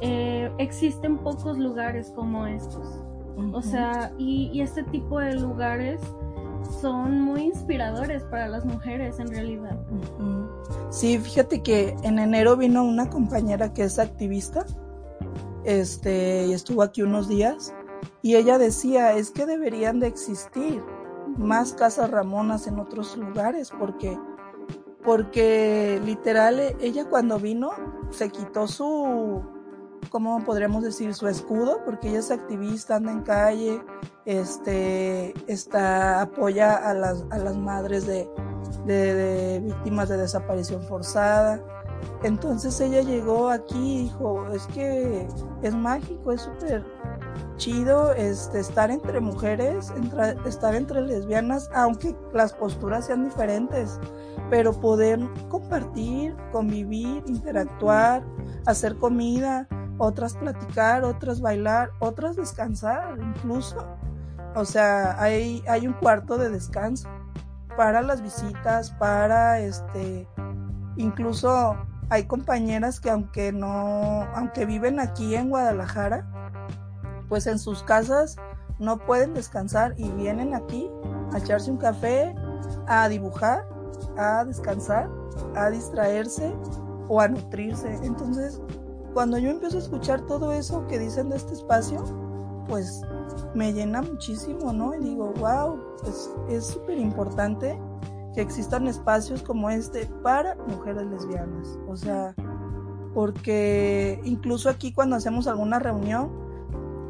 eh, 0.00 0.50
existen 0.58 1.18
pocos 1.18 1.58
lugares 1.58 2.12
como 2.14 2.46
estos. 2.46 3.00
Uh 3.36 3.42
-huh. 3.42 3.56
O 3.56 3.62
sea, 3.62 4.12
y, 4.18 4.50
y 4.52 4.60
este 4.62 4.82
tipo 4.84 5.20
de 5.20 5.34
lugares 5.34 6.00
son 6.80 7.20
muy 7.20 7.42
inspiradores 7.42 8.22
para 8.24 8.48
las 8.48 8.64
mujeres 8.64 9.18
en 9.20 9.28
realidad. 9.28 9.78
Sí, 10.90 11.18
fíjate 11.18 11.62
que 11.62 11.96
en 12.02 12.18
enero 12.18 12.56
vino 12.56 12.84
una 12.84 13.08
compañera 13.08 13.72
que 13.72 13.84
es 13.84 13.98
activista, 13.98 14.66
este, 15.64 16.46
y 16.46 16.52
estuvo 16.52 16.82
aquí 16.82 17.02
unos 17.02 17.28
días 17.28 17.72
y 18.22 18.36
ella 18.36 18.58
decía, 18.58 19.12
es 19.12 19.30
que 19.30 19.46
deberían 19.46 20.00
de 20.00 20.08
existir 20.08 20.82
más 21.36 21.72
casas 21.72 22.10
ramonas 22.10 22.66
en 22.66 22.78
otros 22.80 23.16
lugares, 23.16 23.70
porque, 23.78 24.18
porque 25.04 26.00
literal 26.04 26.58
ella 26.80 27.08
cuando 27.08 27.38
vino 27.38 27.70
se 28.10 28.30
quitó 28.30 28.66
su, 28.66 29.42
¿cómo 30.10 30.44
podríamos 30.44 30.82
decir? 30.82 31.14
Su 31.14 31.28
escudo, 31.28 31.84
porque 31.84 32.08
ella 32.08 32.18
es 32.18 32.30
activista, 32.30 32.96
anda 32.96 33.12
en 33.12 33.22
calle, 33.22 33.82
este, 34.24 35.34
está, 35.46 36.22
apoya 36.22 36.74
a 36.76 36.94
las, 36.94 37.24
a 37.30 37.38
las 37.38 37.56
madres 37.56 38.06
de, 38.06 38.28
de, 38.84 39.14
de 39.14 39.60
víctimas 39.60 40.08
de 40.08 40.16
desaparición 40.16 40.82
forzada. 40.82 41.62
Entonces 42.22 42.80
ella 42.80 43.02
llegó 43.02 43.48
aquí 43.48 43.94
y 43.94 44.02
dijo, 44.04 44.46
es 44.52 44.66
que 44.68 45.26
es 45.62 45.74
mágico, 45.74 46.32
es 46.32 46.42
súper 46.42 46.84
chido 47.56 48.12
este, 48.12 48.60
estar 48.60 48.90
entre 48.90 49.20
mujeres, 49.20 49.92
estar 50.46 50.74
entre 50.74 51.02
lesbianas, 51.02 51.70
aunque 51.74 52.16
las 52.32 52.52
posturas 52.52 53.06
sean 53.06 53.24
diferentes, 53.24 53.98
pero 54.50 54.72
poder 54.72 55.20
compartir, 55.48 56.36
convivir, 56.52 57.22
interactuar, 57.26 58.22
hacer 58.66 58.96
comida, 58.96 59.66
otras 59.98 60.34
platicar, 60.34 61.04
otras 61.04 61.40
bailar, 61.40 61.90
otras 61.98 62.36
descansar 62.36 63.18
incluso. 63.20 63.84
O 64.54 64.64
sea, 64.64 65.20
hay, 65.20 65.62
hay 65.68 65.86
un 65.86 65.92
cuarto 65.94 66.38
de 66.38 66.50
descanso 66.50 67.08
para 67.76 68.02
las 68.02 68.22
visitas, 68.22 68.90
para 68.92 69.60
este, 69.60 70.26
incluso 70.96 71.76
hay 72.10 72.24
compañeras 72.24 73.00
que 73.00 73.10
aunque 73.10 73.52
no, 73.52 74.26
aunque 74.34 74.64
viven 74.64 74.98
aquí 74.98 75.34
en 75.34 75.50
Guadalajara, 75.50 76.26
pues 77.28 77.46
en 77.46 77.58
sus 77.58 77.82
casas 77.82 78.36
no 78.78 78.98
pueden 78.98 79.34
descansar 79.34 79.94
y 79.96 80.10
vienen 80.12 80.54
aquí 80.54 80.90
a 81.32 81.38
echarse 81.38 81.70
un 81.70 81.78
café, 81.78 82.34
a 82.86 83.08
dibujar, 83.08 83.68
a 84.16 84.44
descansar, 84.44 85.08
a 85.56 85.70
distraerse 85.70 86.54
o 87.08 87.20
a 87.20 87.28
nutrirse. 87.28 87.98
Entonces, 88.02 88.60
cuando 89.14 89.38
yo 89.38 89.50
empiezo 89.50 89.76
a 89.76 89.80
escuchar 89.80 90.20
todo 90.26 90.52
eso 90.52 90.86
que 90.86 90.98
dicen 90.98 91.28
de 91.28 91.36
este 91.36 91.54
espacio, 91.54 92.04
pues 92.68 93.02
me 93.54 93.72
llena 93.72 94.02
muchísimo, 94.02 94.72
¿no? 94.72 94.94
Y 94.94 94.98
digo, 94.98 95.32
wow, 95.38 95.78
pues 96.02 96.30
es 96.48 96.66
súper 96.66 96.98
importante 96.98 97.78
que 98.34 98.42
existan 98.42 98.86
espacios 98.86 99.42
como 99.42 99.70
este 99.70 100.06
para 100.22 100.54
mujeres 100.68 101.06
lesbianas. 101.06 101.78
O 101.88 101.96
sea, 101.96 102.34
porque 103.14 104.20
incluso 104.24 104.68
aquí 104.68 104.92
cuando 104.92 105.16
hacemos 105.16 105.48
alguna 105.48 105.78
reunión, 105.78 106.47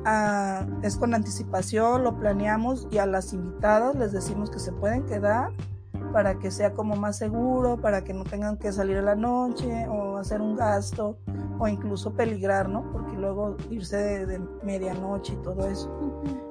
ah, 0.08 0.66
es 0.82 0.96
con 0.96 1.14
anticipación, 1.14 2.04
lo 2.04 2.18
planeamos 2.18 2.88
y 2.90 2.98
a 2.98 3.06
las 3.06 3.32
invitadas 3.32 3.94
les 3.96 4.12
decimos 4.12 4.50
que 4.50 4.58
se 4.58 4.72
pueden 4.72 5.04
quedar 5.04 5.50
para 6.12 6.38
que 6.38 6.50
sea 6.50 6.72
como 6.72 6.96
más 6.96 7.18
seguro, 7.18 7.76
para 7.80 8.02
que 8.02 8.14
no 8.14 8.24
tengan 8.24 8.56
que 8.56 8.72
salir 8.72 8.98
a 8.98 9.02
la 9.02 9.14
noche 9.14 9.86
o 9.88 10.16
hacer 10.16 10.40
un 10.40 10.56
gasto 10.56 11.18
o 11.58 11.68
incluso 11.68 12.12
peligrar, 12.14 12.68
¿no? 12.68 12.90
Porque 12.92 13.16
luego 13.16 13.56
irse 13.70 13.96
de, 13.96 14.26
de 14.26 14.40
medianoche 14.62 15.34
y 15.34 15.36
todo 15.42 15.68
eso. 15.68 15.90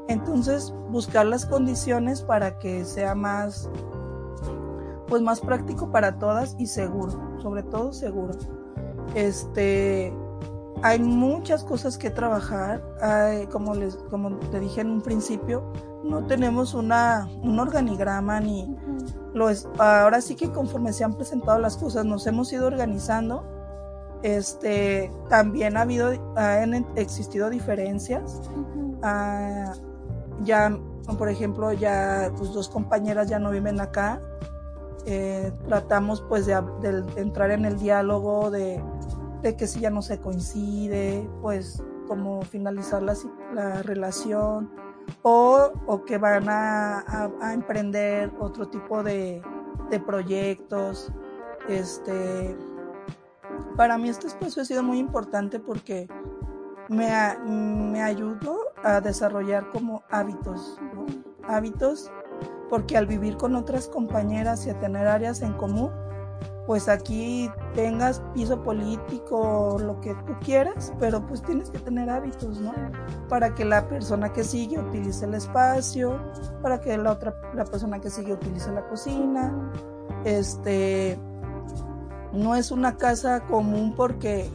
Entonces, 0.08 0.74
buscar 0.90 1.26
las 1.26 1.46
condiciones 1.46 2.22
para 2.22 2.60
que 2.60 2.86
sea 2.86 3.16
más, 3.16 3.70
pues 5.08 5.22
más 5.22 5.40
práctico 5.40 5.92
para 5.92 6.20
todas 6.20 6.56
y 6.60 6.68
seguro, 6.68 7.40
sobre 7.42 7.64
todo 7.64 7.94
seguro. 7.94 8.34
Este, 9.16 10.14
hay 10.84 11.00
muchas 11.00 11.64
cosas 11.64 11.98
que 11.98 12.10
trabajar, 12.10 12.84
hay, 13.02 13.48
como 13.48 13.74
les, 13.76 13.96
como 14.10 14.36
te 14.38 14.60
dije 14.60 14.82
en 14.82 14.92
un 14.92 15.02
principio, 15.02 15.72
no 16.04 16.26
tenemos 16.26 16.74
una, 16.74 17.30
un 17.42 17.60
organigrama 17.60 18.40
ni 18.40 18.76
lo 19.34 19.50
es, 19.50 19.68
ahora 19.78 20.22
sí 20.22 20.36
que 20.36 20.52
conforme 20.52 20.94
se 20.94 21.04
han 21.04 21.14
presentado 21.14 21.60
las 21.60 21.78
cosas 21.78 22.06
nos 22.06 22.26
hemos 22.28 22.52
ido 22.54 22.68
organizando. 22.68 23.44
Este, 24.24 25.12
también 25.30 25.78
ha 25.78 25.82
habido, 25.82 26.12
han 26.36 26.74
existido 26.96 27.50
diferencias. 27.50 28.42
Ah, 29.04 29.74
ya, 30.44 30.76
por 31.18 31.30
ejemplo, 31.30 31.72
ya 31.74 32.32
pues 32.36 32.52
dos 32.52 32.68
compañeras 32.68 33.30
ya 33.30 33.38
no 33.38 33.52
viven 33.52 33.80
acá. 33.80 34.20
Eh, 35.06 35.52
tratamos 35.68 36.22
pues 36.28 36.48
de, 36.48 36.62
de, 36.82 37.22
entrar 37.22 37.52
en 37.52 37.66
el 37.66 37.78
diálogo 37.78 38.50
de, 38.50 38.84
de, 39.42 39.56
que 39.56 39.68
si 39.68 39.80
ya 39.80 39.90
no 39.90 40.02
se 40.02 40.20
coincide, 40.20 41.30
pues 41.42 41.84
como 42.08 42.42
finalizar 42.42 43.04
la, 43.04 43.16
la 43.54 43.84
relación 43.84 44.70
o, 45.22 45.72
o, 45.86 46.06
que 46.06 46.18
van 46.18 46.50
a, 46.50 47.30
a, 47.42 47.54
emprender 47.54 48.32
otro 48.40 48.68
tipo 48.68 49.04
de, 49.04 49.42
de, 49.90 50.00
proyectos. 50.00 51.12
Este, 51.68 52.56
para 53.76 53.98
mí 53.98 54.10
este 54.10 54.28
espacio 54.28 54.62
ha 54.62 54.66
sido 54.66 54.84
muy 54.84 55.00
importante 55.00 55.60
porque 55.60 56.08
me, 56.90 57.10
me 57.46 58.02
ayudó 58.02 58.60
a 58.84 59.02
desarrollar 59.02 59.70
como 59.72 60.04
hábitos, 60.10 60.80
¿no? 60.94 61.06
hábitos, 61.48 62.12
porque 62.70 62.98
al 62.98 63.08
vivir 63.08 63.38
con 63.38 63.56
otras 63.56 63.88
compañeras 63.88 64.66
y 64.68 64.70
a 64.70 64.80
tener 64.80 65.08
áreas 65.08 65.42
en 65.42 65.54
común, 65.54 65.92
pues 66.68 66.90
aquí 66.90 67.50
tengas 67.74 68.22
piso 68.34 68.62
político, 68.62 69.78
lo 69.80 70.02
que 70.02 70.14
tú 70.26 70.36
quieras, 70.44 70.94
pero 71.00 71.26
pues 71.26 71.42
tienes 71.42 71.70
que 71.70 71.80
tener 71.80 72.10
hábitos, 72.10 72.60
¿no? 72.60 72.74
Para 73.30 73.56
que 73.56 73.64
la 73.64 73.88
persona 73.88 74.34
que 74.34 74.44
sigue 74.44 74.78
utilice 74.78 75.26
el 75.26 75.34
espacio, 75.34 76.20
para 76.62 76.82
que 76.82 76.98
la 76.98 77.14
otra, 77.14 77.34
la 77.56 77.64
persona 77.64 78.02
que 78.02 78.10
sigue 78.10 78.34
utilice 78.34 78.70
la 78.74 78.86
cocina. 78.86 79.72
Este, 80.26 81.18
no 82.34 82.54
es 82.54 82.70
una 82.70 82.98
casa 82.98 83.46
común 83.46 83.94
porque 83.96 84.50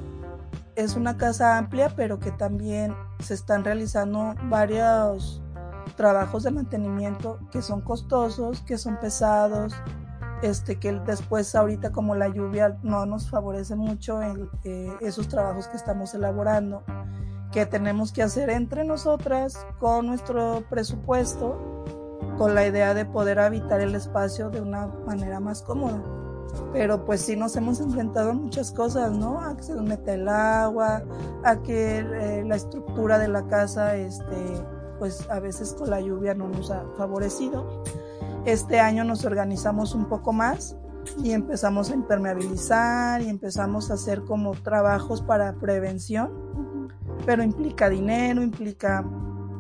es 0.77 0.97
una 0.97 1.17
casa 1.17 1.57
amplia, 1.57 1.95
pero 1.97 2.19
que 2.19 2.31
también 2.31 2.95
se 3.21 3.33
están 3.33 3.65
realizando 3.65 4.35
varios 4.51 5.43
trabajos 5.97 6.43
de 6.43 6.51
mantenimiento 6.51 7.39
que 7.51 7.63
son 7.63 7.81
costosos, 7.81 8.61
que 8.63 8.77
son 8.77 8.99
pesados, 9.01 9.75
este, 10.43 10.79
que 10.79 10.93
después 10.93 11.55
ahorita 11.55 11.93
como 11.93 12.15
la 12.15 12.29
lluvia 12.29 12.79
no 12.83 13.07
nos 13.07 13.31
favorece 13.31 13.77
mucho 13.77 14.21
en 14.23 14.49
eh, 14.65 14.93
esos 15.01 15.29
trabajos 15.29 15.69
que 15.69 15.77
estamos 15.77 16.15
elaborando, 16.15 16.83
que 17.53 17.67
tenemos 17.67 18.13
que 18.13 18.23
hacer 18.23 18.51
entre 18.51 18.85
nosotras 18.85 19.67
con 19.79 20.07
nuestro 20.07 20.65
presupuesto, 20.69 21.85
con 22.39 22.55
la 22.55 22.67
idea 22.67 22.95
de 22.95 23.05
poder 23.05 23.39
habitar 23.39 23.81
el 23.81 23.95
espacio 23.95 24.51
de 24.51 24.61
una 24.61 24.87
manera 24.87 25.41
más 25.41 25.63
cómoda 25.63 26.03
pero 26.73 27.05
pues 27.05 27.21
sí 27.21 27.37
nos 27.37 27.57
hemos 27.57 27.81
enfrentado 27.81 28.31
a 28.31 28.35
muchas 28.35 28.71
cosas, 28.71 29.13
¿no? 29.13 29.41
A 29.41 29.57
que 29.57 29.63
se 29.63 29.75
nos 29.75 29.85
mete 29.85 30.15
el 30.15 30.29
agua, 30.29 31.03
a 31.45 31.63
que 31.63 31.99
eh, 31.99 32.45
la 32.47 32.57
estructura 32.57 33.19
de 33.19 33.29
la 33.29 33.47
casa, 33.47 33.97
este, 33.97 34.37
pues 34.99 35.29
a 35.31 35.41
veces 35.41 35.75
con 35.75 35.91
la 35.91 36.01
lluvia 36.01 36.35
no 36.35 36.49
nos 36.49 36.71
ha 36.71 36.85
favorecido. 36.97 37.83
Este 38.45 38.81
año 38.81 39.05
nos 39.05 39.25
organizamos 39.25 39.95
un 39.95 40.07
poco 40.07 40.33
más 40.33 40.77
y 41.23 41.33
empezamos 41.33 41.91
a 41.91 41.95
impermeabilizar 41.95 43.23
y 43.23 43.29
empezamos 43.29 43.91
a 43.91 43.95
hacer 43.95 44.25
como 44.25 44.53
trabajos 44.53 45.23
para 45.23 45.55
prevención, 45.55 46.89
pero 47.27 47.43
implica 47.43 47.89
dinero, 47.89 48.43
implica 48.43 49.05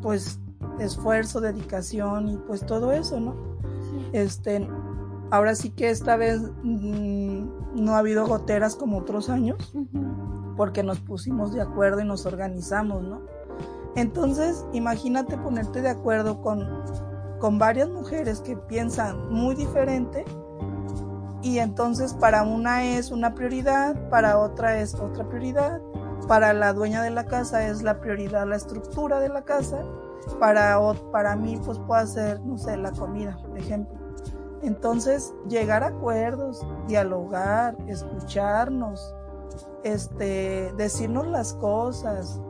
pues 0.00 0.40
esfuerzo, 0.78 1.40
dedicación 1.40 2.28
y 2.28 2.36
pues 2.38 2.64
todo 2.66 2.92
eso, 2.92 3.20
¿no? 3.20 3.36
Este, 4.12 4.68
Ahora 5.32 5.54
sí 5.54 5.70
que 5.70 5.88
esta 5.88 6.16
vez 6.16 6.42
mmm, 6.62 7.46
no 7.74 7.94
ha 7.94 8.00
habido 8.00 8.26
goteras 8.26 8.76
como 8.76 8.98
otros 8.98 9.30
años, 9.30 9.74
uh 9.74 9.86
-huh. 9.90 10.56
porque 10.58 10.82
nos 10.82 11.00
pusimos 11.00 11.54
de 11.54 11.62
acuerdo 11.62 12.02
y 12.02 12.04
nos 12.04 12.26
organizamos, 12.26 13.02
¿no? 13.02 13.22
Entonces, 13.96 14.66
imagínate 14.74 15.38
ponerte 15.38 15.80
de 15.80 15.88
acuerdo 15.88 16.42
con, 16.42 16.68
con 17.42 17.58
varias 17.58 17.88
mujeres 17.88 18.40
que 18.40 18.56
piensan 18.56 19.28
muy 19.32 19.56
diferente 19.56 20.24
y 21.42 21.58
entonces 21.58 22.14
para 22.14 22.44
una 22.44 22.84
es 22.84 23.10
una 23.10 23.34
prioridad, 23.34 24.08
para 24.10 24.38
otra 24.38 24.78
es 24.78 24.94
otra 24.94 25.28
prioridad, 25.28 25.80
para 26.28 26.52
la 26.52 26.72
dueña 26.72 27.02
de 27.02 27.10
la 27.10 27.26
casa 27.26 27.66
es 27.66 27.82
la 27.82 28.00
prioridad 28.00 28.46
la 28.46 28.54
estructura 28.54 29.18
de 29.18 29.28
la 29.28 29.42
casa, 29.42 29.82
para, 30.38 30.78
para 31.10 31.34
mí 31.34 31.60
pues 31.64 31.80
puede 31.80 32.06
ser, 32.06 32.40
no 32.42 32.56
sé, 32.58 32.76
la 32.76 32.92
comida, 32.92 33.36
por 33.44 33.58
ejemplo. 33.58 33.98
Entonces, 34.62 35.34
llegar 35.48 35.82
a 35.82 35.88
acuerdos, 35.88 36.64
dialogar, 36.86 37.76
escucharnos, 37.88 39.16
este, 39.82 40.72
decirnos 40.76 41.26
las 41.26 41.54
cosas, 41.54 42.40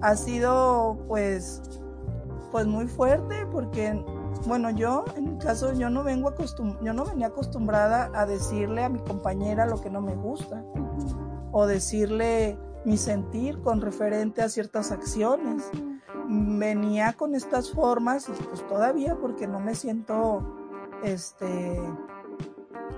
ha 0.00 0.14
sido 0.14 0.96
pues, 1.08 1.81
pues 2.52 2.66
muy 2.66 2.86
fuerte 2.86 3.46
porque, 3.50 4.04
bueno, 4.46 4.70
yo, 4.70 5.06
en 5.16 5.32
mi 5.32 5.38
caso, 5.38 5.72
yo 5.72 5.88
no 5.88 6.04
vengo 6.04 6.28
acostum 6.28 6.78
yo 6.82 6.92
no 6.92 7.04
venía 7.04 7.28
acostumbrada 7.28 8.10
a 8.14 8.26
decirle 8.26 8.84
a 8.84 8.90
mi 8.90 9.00
compañera 9.00 9.66
lo 9.66 9.80
que 9.80 9.90
no 9.90 10.02
me 10.02 10.14
gusta 10.14 10.62
o 11.50 11.66
decirle 11.66 12.58
mi 12.84 12.98
sentir 12.98 13.60
con 13.62 13.80
referente 13.80 14.42
a 14.42 14.48
ciertas 14.48 14.92
acciones. 14.92 15.70
Venía 16.28 17.14
con 17.14 17.34
estas 17.34 17.72
formas 17.72 18.28
y 18.28 18.32
pues 18.44 18.66
todavía 18.68 19.16
porque 19.16 19.46
no 19.46 19.58
me 19.58 19.74
siento 19.74 20.42
este 21.02 21.80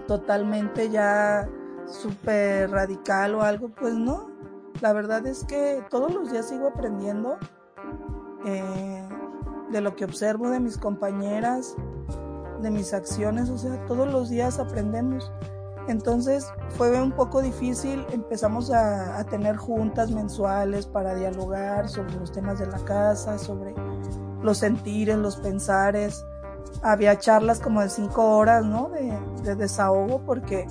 totalmente 0.06 0.90
ya 0.90 1.48
súper 1.86 2.70
radical 2.70 3.34
o 3.36 3.42
algo, 3.42 3.68
pues 3.68 3.94
no. 3.94 4.30
La 4.80 4.92
verdad 4.92 5.26
es 5.26 5.44
que 5.44 5.82
todos 5.90 6.12
los 6.12 6.30
días 6.30 6.48
sigo 6.48 6.68
aprendiendo 6.68 7.38
eh, 8.44 9.03
de 9.74 9.80
lo 9.80 9.96
que 9.96 10.04
observo 10.04 10.50
de 10.50 10.60
mis 10.60 10.78
compañeras, 10.78 11.74
de 12.62 12.70
mis 12.70 12.94
acciones, 12.94 13.50
o 13.50 13.58
sea, 13.58 13.84
todos 13.87 14.10
los 14.10 14.30
días 14.30 14.60
aprendemos. 14.60 15.32
Entonces 15.88 16.46
fue 16.70 17.02
un 17.02 17.12
poco 17.12 17.42
difícil, 17.42 18.06
empezamos 18.12 18.70
a, 18.70 19.18
a 19.18 19.24
tener 19.24 19.56
juntas 19.56 20.12
mensuales 20.12 20.87
para 20.87 21.14
dialogar 21.14 21.88
sobre 21.88 22.14
los 22.14 22.30
temas 22.30 22.60
de 22.60 22.66
la 22.66 22.78
casa, 22.84 23.37
sobre 23.37 23.74
los 24.42 24.58
sentires, 24.58 25.16
los 25.18 25.37
pensares, 25.37 26.24
había 26.82 27.18
charlas 27.18 27.60
como 27.60 27.80
de 27.80 27.88
cinco 27.88 28.37
horas, 28.37 28.64
¿no? 28.64 28.90
De, 28.90 29.18
de, 29.42 29.56
desahogo, 29.56 30.24
porque, 30.24 30.66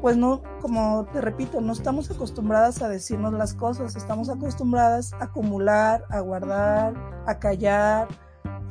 pues 0.00 0.16
no, 0.16 0.42
como 0.60 1.06
te 1.12 1.20
repito, 1.20 1.60
no 1.60 1.72
estamos 1.72 2.10
acostumbradas 2.10 2.82
a 2.82 2.88
decirnos 2.88 3.32
las 3.34 3.54
cosas, 3.54 3.94
estamos 3.94 4.28
acostumbradas 4.28 5.12
a 5.14 5.24
acumular, 5.24 6.04
a 6.10 6.20
guardar, 6.20 6.94
a 7.26 7.38
callar, 7.38 8.08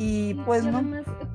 y 0.01 0.33
pues 0.45 0.63
y 0.63 0.67
no. 0.67 0.81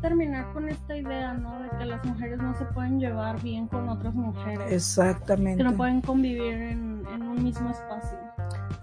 terminar 0.01 0.53
con 0.53 0.69
esta 0.69 0.97
idea, 0.97 1.35
¿no? 1.35 1.61
De 1.61 1.69
que 1.79 1.85
las 1.85 2.05
mujeres 2.05 2.39
no 2.39 2.57
se 2.57 2.65
pueden 2.67 2.99
llevar 2.99 3.41
bien 3.43 3.69
con 3.69 3.89
otras 3.89 4.15
mujeres. 4.15 4.73
Exactamente. 4.73 5.63
Que 5.63 5.71
no 5.71 5.77
pueden 5.77 6.01
convivir 6.01 6.55
en, 6.55 7.05
en 7.13 7.23
un 7.23 7.43
mismo 7.43 7.71
espacio. 7.71 8.19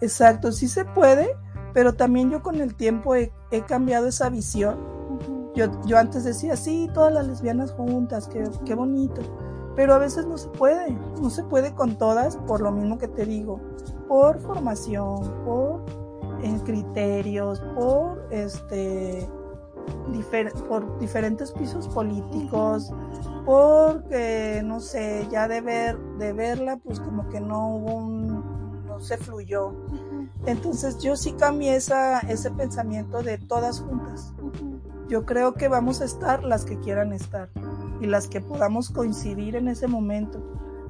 Exacto, 0.02 0.52
sí 0.52 0.68
se 0.68 0.86
puede, 0.86 1.28
pero 1.74 1.94
también 1.94 2.30
yo 2.30 2.42
con 2.42 2.62
el 2.62 2.76
tiempo 2.76 3.16
he, 3.16 3.32
he 3.52 3.62
cambiado 3.62 4.08
esa 4.08 4.30
visión 4.30 4.94
yo, 5.56 5.66
yo 5.86 5.98
antes 6.00 6.24
decía, 6.24 6.56
sí, 6.56 6.90
todas 6.94 7.14
las 7.14 7.28
lesbianas 7.28 7.72
juntas, 7.74 8.28
qué, 8.28 8.44
qué 8.66 8.74
bonito. 8.74 9.22
pero 9.76 9.94
a 9.94 10.00
veces 10.00 10.26
no 10.26 10.38
se 10.38 10.50
puede, 10.50 10.98
no 11.22 11.30
se 11.30 11.44
puede 11.44 11.74
con 11.74 11.98
todas 11.98 12.38
por 12.38 12.62
lo 12.62 12.72
mismo 12.72 12.98
que 12.98 13.08
te 13.08 13.26
digo, 13.26 13.60
por 14.08 14.40
formación, 14.40 15.32
por 15.46 15.84
en 16.42 16.60
criterios, 16.60 17.60
por 17.76 18.28
este 18.32 19.28
por 20.68 20.98
diferentes 21.00 21.52
pisos 21.52 21.88
políticos, 21.88 22.92
porque 23.46 24.62
no 24.64 24.80
sé, 24.80 25.28
ya 25.32 25.48
de 25.48 25.62
ver, 25.62 25.98
de 26.18 26.34
verla, 26.34 26.78
pues 26.78 27.00
como 27.00 27.30
que 27.30 27.40
no 27.40 27.76
hubo 27.76 27.96
un, 27.96 28.86
no 28.88 29.00
se 29.00 29.18
fluyó. 29.18 29.76
Entonces 30.46 30.98
yo 31.00 31.16
sí 31.16 31.34
cambié 31.34 31.76
esa, 31.76 32.20
ese 32.22 32.52
pensamiento 32.52 33.22
de 33.22 33.38
todas 33.38 33.82
juntas. 33.82 34.34
Yo 35.08 35.26
creo 35.26 35.54
que 35.54 35.68
vamos 35.68 36.02
a 36.02 36.06
estar 36.06 36.44
las 36.44 36.66
que 36.66 36.80
quieran 36.80 37.14
estar 37.14 37.50
y 38.02 38.08
las 38.08 38.28
que 38.28 38.42
podamos 38.42 38.90
coincidir 38.90 39.56
en 39.56 39.68
ese 39.68 39.88
momento. 39.88 40.42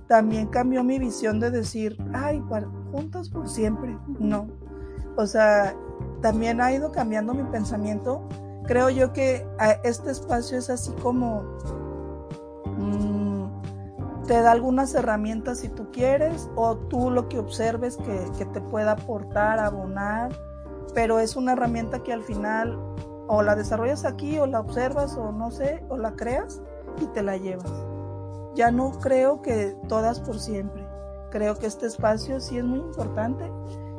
También 0.08 0.47
cambió 0.47 0.84
mi 0.84 0.99
visión 0.99 1.39
de 1.39 1.51
decir, 1.51 1.97
ay, 2.13 2.41
juntas 2.91 3.29
por 3.29 3.49
siempre. 3.49 3.97
No, 4.19 4.47
o 5.15 5.25
sea, 5.25 5.75
también 6.21 6.62
ha 6.62 6.71
ido 6.71 6.91
cambiando 6.91 7.34
mi 7.34 7.43
pensamiento. 7.43 8.27
Creo 8.65 8.89
yo 8.89 9.12
que 9.13 9.45
este 9.84 10.12
espacio 10.12 10.58
es 10.58 10.69
así 10.69 10.91
como 11.02 11.43
mm, 12.78 14.23
te 14.26 14.41
da 14.41 14.52
algunas 14.52 14.95
herramientas 14.95 15.60
si 15.60 15.69
tú 15.69 15.91
quieres 15.91 16.49
o 16.56 16.78
tú 16.78 17.10
lo 17.10 17.28
que 17.28 17.39
observes 17.39 17.97
que, 17.97 18.26
que 18.38 18.45
te 18.45 18.62
pueda 18.62 18.93
aportar, 18.93 19.60
abonar, 19.60 20.32
pero 20.93 21.19
es 21.19 21.36
una 21.36 21.54
herramienta 21.54 22.04
que 22.04 22.13
al 22.13 22.23
final 22.23 22.80
o 23.28 23.41
la 23.41 23.56
desarrollas 23.56 24.06
aquí 24.06 24.38
o 24.39 24.45
la 24.45 24.60
observas 24.60 25.17
o 25.17 25.32
no 25.32 25.52
sé, 25.52 25.84
o 25.89 25.97
la 25.97 26.13
creas 26.13 26.62
y 27.02 27.06
te 27.08 27.23
la 27.23 27.38
llevas. 27.38 27.71
Ya 28.56 28.71
no 28.71 28.91
creo 28.99 29.41
que 29.41 29.76
todas 29.88 30.19
por 30.19 30.39
siempre. 30.39 30.86
Creo 31.32 31.56
que 31.56 31.65
este 31.65 31.88
espacio 31.88 32.39
sí 32.39 32.58
es 32.58 32.63
muy 32.63 32.80
importante 32.80 33.52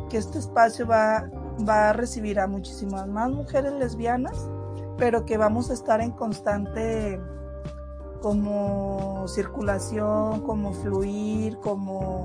que 0.08 0.18
este 0.18 0.38
espacio 0.38 0.86
va, 0.86 1.28
va 1.68 1.90
a 1.90 1.92
recibir 1.92 2.40
a 2.40 2.46
muchísimas 2.46 3.06
más 3.06 3.30
mujeres 3.30 3.72
lesbianas, 3.72 4.48
pero 4.96 5.24
que 5.24 5.36
vamos 5.36 5.70
a 5.70 5.74
estar 5.74 6.00
en 6.00 6.12
constante 6.12 7.20
como 8.20 9.26
circulación, 9.28 10.40
como 10.42 10.72
fluir, 10.72 11.58
como, 11.58 12.24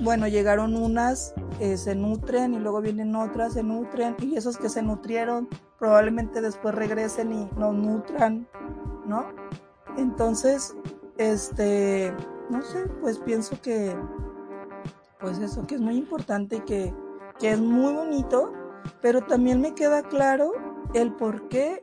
bueno, 0.00 0.26
llegaron 0.26 0.74
unas, 0.76 1.34
eh, 1.60 1.76
se 1.76 1.94
nutren 1.94 2.54
y 2.54 2.58
luego 2.58 2.80
vienen 2.80 3.14
otras, 3.14 3.52
se 3.52 3.62
nutren 3.62 4.16
y 4.20 4.36
esos 4.36 4.56
que 4.56 4.68
se 4.68 4.82
nutrieron 4.82 5.48
probablemente 5.78 6.40
después 6.40 6.74
regresen 6.74 7.32
y 7.32 7.50
nos 7.58 7.74
nutran, 7.74 8.48
¿no? 9.06 9.26
Entonces, 9.98 10.74
este, 11.18 12.14
no 12.48 12.62
sé, 12.62 12.86
pues 13.00 13.18
pienso 13.18 13.60
que, 13.60 13.94
pues 15.20 15.38
eso, 15.38 15.66
que 15.66 15.74
es 15.74 15.80
muy 15.80 15.96
importante 15.96 16.56
y 16.56 16.60
que 16.60 16.94
que 17.38 17.52
es 17.52 17.60
muy 17.60 17.92
bonito, 17.92 18.52
pero 19.00 19.22
también 19.22 19.60
me 19.60 19.74
queda 19.74 20.02
claro 20.02 20.52
el 20.94 21.12
por 21.12 21.48
qué. 21.48 21.82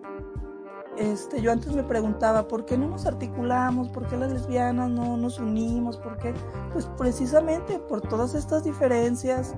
Este, 0.97 1.41
yo 1.41 1.51
antes 1.51 1.73
me 1.73 1.83
preguntaba, 1.83 2.47
¿por 2.47 2.65
qué 2.65 2.77
no 2.77 2.89
nos 2.89 3.05
articulamos? 3.05 3.89
¿Por 3.89 4.07
qué 4.07 4.17
las 4.17 4.31
lesbianas 4.31 4.89
no 4.89 5.15
nos 5.17 5.39
unimos? 5.39 5.97
¿Por 5.97 6.17
qué? 6.17 6.33
Pues 6.73 6.85
precisamente 6.97 7.79
por 7.79 8.01
todas 8.01 8.35
estas 8.35 8.63
diferencias, 8.63 9.55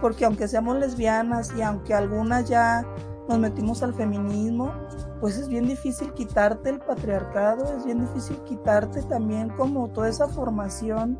porque 0.00 0.24
aunque 0.24 0.46
seamos 0.46 0.78
lesbianas 0.78 1.52
y 1.56 1.62
aunque 1.62 1.92
algunas 1.92 2.48
ya 2.48 2.86
nos 3.28 3.38
metimos 3.38 3.82
al 3.82 3.94
feminismo, 3.94 4.72
pues 5.20 5.36
es 5.38 5.48
bien 5.48 5.66
difícil 5.66 6.12
quitarte 6.12 6.70
el 6.70 6.78
patriarcado, 6.78 7.76
es 7.76 7.84
bien 7.84 8.00
difícil 8.00 8.36
quitarte 8.44 9.02
también 9.02 9.48
como 9.50 9.88
toda 9.88 10.08
esa 10.08 10.28
formación 10.28 11.18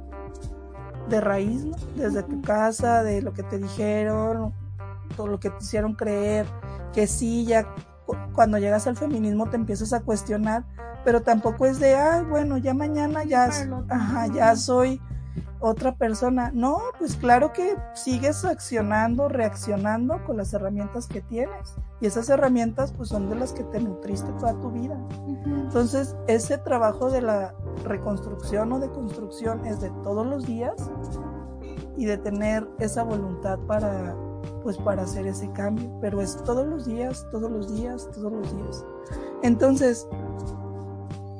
de 1.09 1.21
raíz. 1.21 1.67
Desde 1.97 2.23
tu 2.23 2.41
casa, 2.43 3.03
de 3.03 3.23
lo 3.23 3.33
que 3.33 3.43
te 3.43 3.59
dijeron, 3.59 4.53
todo 5.17 5.27
lo 5.27 5.41
que 5.41 5.51
te 5.51 5.63
hicieron 5.63 5.95
creer, 5.95 6.47
que 6.93 7.07
sí, 7.07 7.45
ya 7.45 7.67
cuando 8.35 8.59
llegas 8.59 8.87
al 8.87 8.97
feminismo 8.97 9.49
te 9.49 9.57
empiezas 9.57 9.93
a 9.93 10.01
cuestionar, 10.01 10.65
pero 11.05 11.23
tampoco 11.23 11.67
es 11.67 11.79
de, 11.79 11.95
ay, 11.95 12.25
bueno, 12.25 12.59
ya 12.59 12.75
mañana 12.75 13.25
ya, 13.25 13.51
ajá, 13.89 14.27
ya 14.29 14.57
soy 14.57 15.01
otra 15.61 15.95
persona. 15.97 16.51
No, 16.55 16.81
pues 16.99 17.17
claro 17.17 17.53
que 17.53 17.77
sigues 17.95 18.45
accionando, 18.45 19.29
reaccionando 19.29 20.23
con 20.25 20.37
las 20.37 20.53
herramientas 20.53 21.07
que 21.07 21.21
tienes. 21.23 21.77
Y 22.01 22.07
esas 22.07 22.29
herramientas 22.29 22.93
pues 22.93 23.09
son 23.09 23.29
de 23.29 23.37
las 23.37 23.53
que 23.53 23.65
te 23.65 23.81
nutriste 23.81 24.31
toda 24.33 24.59
tu 24.61 24.71
vida. 24.71 24.99
Entonces, 25.47 26.17
ese 26.27 26.59
trabajo 26.59 27.11
de 27.11 27.23
la 27.23 27.55
reconstrucción 27.85 28.73
o 28.73 28.79
de 28.79 28.91
construcción 28.91 29.67
es 29.67 29.81
de 29.81 29.91
todos 30.03 30.27
los 30.27 30.47
días 30.47 30.75
y 31.97 32.05
de 32.05 32.19
tener 32.19 32.69
esa 32.79 33.03
voluntad 33.03 33.59
para 33.61 34.15
pues 34.67 34.79
para 34.79 35.03
hacer 35.03 35.29
ese 35.29 35.49
cambio, 35.53 35.89
pero 36.01 36.21
es 36.21 36.43
todos 36.43 36.67
los 36.67 36.87
días, 36.87 37.25
todos 37.31 37.49
los 37.49 37.73
días, 37.73 38.11
todos 38.13 38.33
los 38.33 38.57
días. 38.57 38.85
Entonces, 39.45 40.09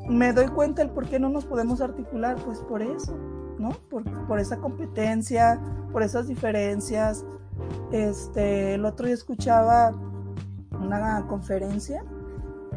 me 0.09 0.33
doy 0.33 0.47
cuenta 0.47 0.83
el 0.83 0.91
por 0.91 1.09
qué 1.09 1.19
no 1.19 1.29
nos 1.29 1.45
podemos 1.45 1.81
articular, 1.81 2.37
pues 2.45 2.61
por 2.61 2.83
eso, 2.83 3.17
¿no? 3.59 3.71
Por, 3.91 4.39
esa 4.39 4.59
competencia, 4.59 5.61
por 5.91 6.05
esas 6.05 6.29
diferencias. 6.29 7.27
Este, 7.91 8.75
el 8.75 8.85
otro 8.85 9.07
día 9.07 9.17
escuchaba 9.17 9.91
una 10.81 11.27
conferencia 11.27 12.05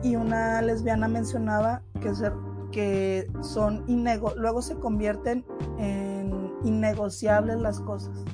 y 0.01 0.15
una 0.15 0.63
lesbiana 0.63 1.07
mencionaba 1.07 1.83
que, 2.01 2.15
ser, 2.15 2.33
que 2.71 3.31
son 3.41 3.83
innego 3.85 4.33
luego 4.35 4.63
se 4.63 4.73
convierten 4.79 5.45
en 5.77 6.51
innegociables 6.63 7.57
las 7.59 7.79
cosas. 7.81 8.25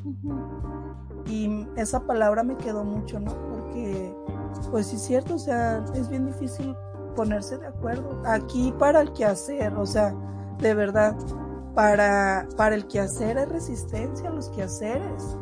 Y 1.28 1.68
esa 1.76 2.02
palabra 2.06 2.44
me 2.44 2.56
quedó 2.58 2.84
mucho, 2.84 3.20
¿no? 3.20 3.32
Porque, 3.50 4.16
pues 4.72 4.88
sí 4.88 4.96
es 4.96 5.02
cierto, 5.02 5.36
o 5.36 5.40
sea, 5.40 5.84
es 5.94 6.10
bien 6.10 6.26
difícil 6.28 6.76
ponerse 7.16 7.58
de 7.58 7.68
acuerdo. 7.68 8.22
Aquí 8.26 8.74
para 8.78 9.02
el 9.02 9.12
quehacer, 9.14 9.74
o 9.76 9.86
sea, 9.86 10.14
de 10.60 10.74
verdad, 10.74 11.16
para, 11.74 12.48
para 12.56 12.76
el 12.76 12.88
quehacer 12.88 13.38
hay 13.38 13.46
resistencia 13.46 14.30
a 14.30 14.34
los 14.34 14.50
quehaceres. 14.50 15.38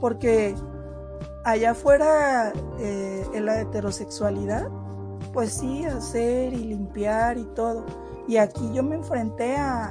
Porque 0.00 0.54
allá 1.44 1.72
afuera 1.72 2.52
eh, 2.78 3.26
en 3.34 3.46
la 3.46 3.60
heterosexualidad, 3.60 4.68
pues 5.32 5.52
sí, 5.52 5.84
hacer 5.84 6.52
y 6.52 6.64
limpiar 6.64 7.38
y 7.38 7.44
todo. 7.54 7.84
Y 8.26 8.36
aquí 8.36 8.70
yo 8.72 8.82
me 8.82 8.96
enfrenté 8.96 9.56
a, 9.56 9.90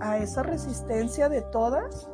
a, 0.00 0.18
esa 0.18 0.42
resistencia 0.42 1.28
de 1.28 1.42
todas 1.42 2.08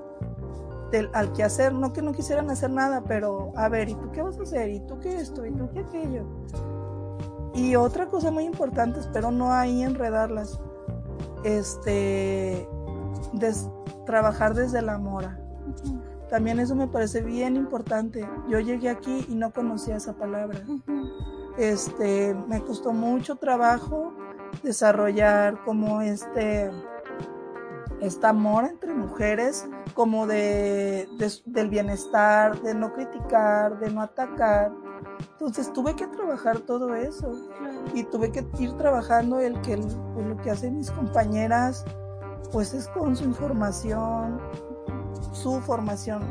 del, 0.92 1.10
al 1.12 1.32
quehacer, 1.32 1.72
no 1.72 1.92
que 1.92 2.02
no 2.02 2.12
quisieran 2.12 2.50
hacer 2.50 2.70
nada, 2.70 3.02
pero 3.08 3.52
a 3.56 3.68
ver, 3.68 3.88
¿y 3.88 3.94
tú 3.94 4.12
qué 4.12 4.22
vas 4.22 4.38
a 4.38 4.42
hacer? 4.42 4.70
¿Y 4.70 4.80
tú 4.80 5.00
qué 5.00 5.16
esto? 5.16 5.44
¿Y 5.44 5.50
tú 5.50 5.68
qué 5.72 5.80
aquello? 5.80 6.24
Y 7.54 7.74
otra 7.74 8.06
cosa 8.06 8.30
muy 8.30 8.44
importante, 8.44 9.00
espero 9.00 9.30
no 9.30 9.52
ahí 9.52 9.82
enredarlas, 9.82 10.60
este, 11.44 12.68
trabajar 14.06 14.54
desde 14.54 14.80
la 14.82 14.98
mora. 14.98 15.38
También 16.30 16.60
eso 16.60 16.74
me 16.74 16.86
parece 16.86 17.20
bien 17.20 17.56
importante. 17.56 18.26
Yo 18.48 18.60
llegué 18.60 18.88
aquí 18.88 19.26
y 19.28 19.34
no 19.34 19.52
conocía 19.52 19.96
esa 19.96 20.14
palabra. 20.14 20.60
Este, 21.58 22.34
me 22.48 22.62
costó 22.62 22.92
mucho 22.92 23.36
trabajo 23.36 24.14
desarrollar 24.62 25.62
como 25.64 26.00
este, 26.00 26.70
esta 28.02 28.30
amor 28.30 28.64
entre 28.64 28.92
mujeres, 28.92 29.66
como 29.94 30.26
de, 30.26 31.08
del 31.46 31.68
bienestar, 31.70 32.60
de 32.60 32.74
no 32.74 32.92
criticar, 32.92 33.78
de 33.78 33.90
no 33.90 34.02
atacar, 34.02 34.72
entonces 35.32 35.72
tuve 35.72 35.94
que 35.96 36.06
trabajar 36.06 36.60
todo 36.60 36.94
eso. 36.94 37.32
Y 37.94 38.04
tuve 38.04 38.30
que 38.30 38.46
ir 38.58 38.72
trabajando 38.76 39.40
el 39.40 39.60
que 39.62 39.76
pues, 39.76 40.26
lo 40.26 40.36
que 40.36 40.50
hacen 40.50 40.76
mis 40.76 40.90
compañeras 40.90 41.84
pues 42.52 42.74
es 42.74 42.86
con 42.88 43.16
su 43.16 43.24
información, 43.24 44.40
su 45.32 45.60
formación. 45.60 46.22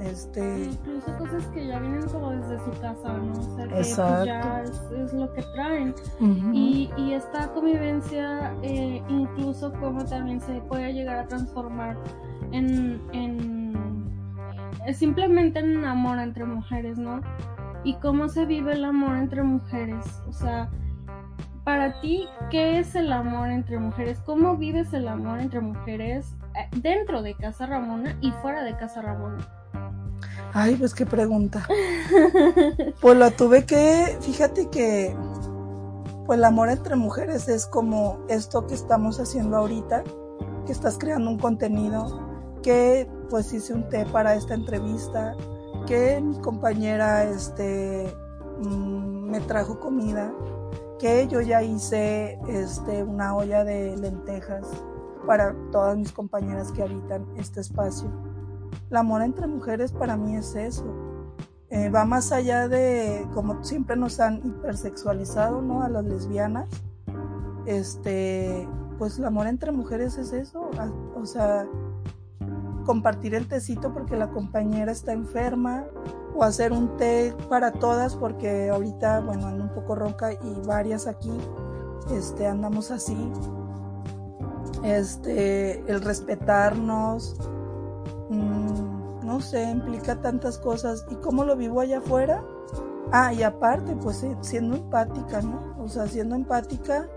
Este... 0.00 0.64
Incluso 0.64 1.18
cosas 1.18 1.46
que 1.48 1.66
ya 1.66 1.78
vienen 1.78 2.06
como 2.08 2.30
desde 2.30 2.58
su 2.64 2.70
casa, 2.80 3.12
¿no? 3.12 3.32
O 3.32 3.56
sea, 3.56 3.64
que 3.64 3.74
pues, 3.74 3.96
ya 3.96 4.62
es, 4.62 5.12
lo 5.12 5.32
que 5.32 5.42
traen. 5.54 5.94
y, 6.52 6.90
y, 6.96 7.12
esta 7.14 7.48
convivencia, 7.52 8.54
eh, 8.62 9.02
incluso 9.08 9.72
como 9.74 10.04
también 10.04 10.40
se 10.40 10.60
puede 10.62 10.92
llegar 10.92 11.18
a 11.18 11.26
transformar 11.26 11.96
en, 12.52 13.00
en 13.12 13.68
simplemente 14.94 15.58
en 15.58 15.84
amor 15.84 16.18
entre 16.18 16.44
mujeres, 16.44 16.98
¿no? 16.98 17.20
y 17.84 17.94
cómo 17.94 18.28
se 18.28 18.44
vive 18.44 18.74
el 18.74 18.84
amor 18.84 19.16
entre 19.16 19.42
mujeres. 19.42 20.04
O 20.28 20.32
sea, 20.32 20.68
para 21.64 22.00
ti, 22.00 22.26
¿qué 22.50 22.78
es 22.78 22.94
el 22.94 23.12
amor 23.12 23.50
entre 23.50 23.78
mujeres? 23.78 24.20
¿Cómo 24.20 24.56
vives 24.56 24.92
el 24.92 25.08
amor 25.08 25.40
entre 25.40 25.60
mujeres 25.60 26.34
eh, 26.54 26.68
dentro 26.76 27.22
de 27.22 27.34
Casa 27.34 27.66
Ramona 27.66 28.16
y 28.20 28.30
fuera 28.42 28.62
de 28.64 28.76
Casa 28.76 29.02
Ramona? 29.02 29.38
Ay, 30.60 30.74
pues 30.74 30.92
qué 30.92 31.06
pregunta. 31.06 31.68
pues 33.00 33.16
lo 33.16 33.30
tuve 33.30 33.64
que, 33.64 34.18
fíjate 34.20 34.68
que, 34.68 35.16
pues 36.26 36.36
el 36.36 36.44
amor 36.44 36.68
entre 36.68 36.96
mujeres 36.96 37.48
es 37.48 37.64
como 37.64 38.18
esto 38.28 38.66
que 38.66 38.74
estamos 38.74 39.20
haciendo 39.20 39.56
ahorita, 39.56 40.02
que 40.66 40.72
estás 40.72 40.98
creando 40.98 41.30
un 41.30 41.38
contenido, 41.38 42.58
que 42.60 43.08
pues 43.30 43.52
hice 43.52 43.72
un 43.72 43.88
té 43.88 44.04
para 44.06 44.34
esta 44.34 44.54
entrevista, 44.54 45.36
que 45.86 46.20
mi 46.20 46.36
compañera 46.40 47.22
este, 47.22 48.12
mm, 48.60 49.30
me 49.30 49.40
trajo 49.42 49.78
comida, 49.78 50.34
que 50.98 51.28
yo 51.28 51.40
ya 51.40 51.62
hice 51.62 52.36
este, 52.48 53.04
una 53.04 53.36
olla 53.36 53.62
de 53.62 53.96
lentejas 53.96 54.66
para 55.24 55.54
todas 55.70 55.96
mis 55.96 56.10
compañeras 56.10 56.72
que 56.72 56.82
habitan 56.82 57.28
este 57.36 57.60
espacio. 57.60 58.27
El 58.90 58.96
amor 58.96 59.22
entre 59.22 59.46
mujeres 59.46 59.92
para 59.92 60.16
mí 60.16 60.36
es 60.36 60.54
eso. 60.54 60.84
Eh, 61.70 61.90
va 61.90 62.06
más 62.06 62.32
allá 62.32 62.66
de, 62.66 63.26
como 63.34 63.62
siempre 63.62 63.96
nos 63.96 64.20
han 64.20 64.38
hipersexualizado, 64.44 65.60
¿no? 65.60 65.82
A 65.82 65.88
las 65.88 66.04
lesbianas. 66.04 66.68
Este, 67.66 68.66
pues 68.98 69.18
el 69.18 69.26
amor 69.26 69.46
entre 69.46 69.72
mujeres 69.72 70.16
es 70.16 70.32
eso. 70.32 70.70
O 71.14 71.26
sea, 71.26 71.66
compartir 72.86 73.34
el 73.34 73.46
tecito 73.46 73.92
porque 73.92 74.16
la 74.16 74.30
compañera 74.30 74.90
está 74.92 75.12
enferma 75.12 75.84
o 76.34 76.42
hacer 76.42 76.72
un 76.72 76.96
té 76.96 77.34
para 77.50 77.72
todas 77.72 78.16
porque 78.16 78.70
ahorita, 78.70 79.20
bueno, 79.20 79.46
ando 79.46 79.64
un 79.64 79.74
poco 79.74 79.94
ronca 79.94 80.32
y 80.32 80.66
varias 80.66 81.06
aquí, 81.06 81.36
este, 82.10 82.46
andamos 82.46 82.90
así. 82.90 83.30
Este, 84.82 85.80
el 85.90 86.00
respetarnos, 86.00 87.36
mmm, 88.30 89.24
no 89.24 89.40
sé, 89.40 89.70
implica 89.70 90.20
tantas 90.20 90.58
cosas. 90.58 91.06
¿Y 91.10 91.16
cómo 91.16 91.44
lo 91.44 91.56
vivo 91.56 91.80
allá 91.80 91.98
afuera? 91.98 92.42
Ah, 93.12 93.32
y 93.32 93.42
aparte, 93.42 93.96
pues 93.96 94.22
eh, 94.22 94.36
siendo 94.40 94.76
empática, 94.76 95.40
¿no? 95.40 95.76
O 95.82 95.88
sea, 95.88 96.06
siendo 96.06 96.34
empática 96.34 97.08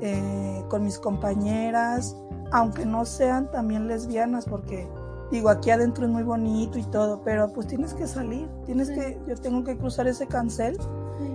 eh, 0.00 0.64
con 0.68 0.84
mis 0.84 0.98
compañeras, 0.98 2.16
aunque 2.50 2.84
no 2.84 3.04
sean 3.04 3.50
también 3.50 3.86
lesbianas, 3.86 4.44
porque 4.44 4.88
digo, 5.30 5.48
aquí 5.48 5.70
adentro 5.70 6.04
es 6.04 6.10
muy 6.10 6.22
bonito 6.22 6.78
y 6.78 6.84
todo, 6.84 7.22
pero 7.22 7.52
pues 7.52 7.66
tienes 7.66 7.94
que 7.94 8.06
salir, 8.06 8.48
tienes 8.66 8.90
que, 8.90 9.20
yo 9.26 9.36
tengo 9.36 9.64
que 9.64 9.76
cruzar 9.76 10.06
ese 10.06 10.26
cancel 10.26 10.78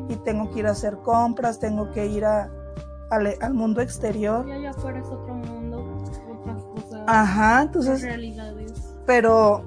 y 0.09 0.15
tengo 0.17 0.49
que 0.51 0.59
ir 0.59 0.67
a 0.67 0.71
hacer 0.71 0.97
compras, 0.97 1.59
tengo 1.59 1.91
que 1.91 2.05
ir 2.07 2.25
a, 2.25 2.51
al 3.09 3.53
mundo 3.53 3.81
exterior. 3.81 4.47
Y 4.47 4.51
allá 4.51 4.71
afuera 4.71 4.99
es 4.99 5.07
otro 5.07 5.33
mundo, 5.33 5.97
otras 6.37 6.63
cosas. 6.63 7.01
Ajá, 7.07 7.61
entonces. 7.63 8.03
Pero, 9.09 9.63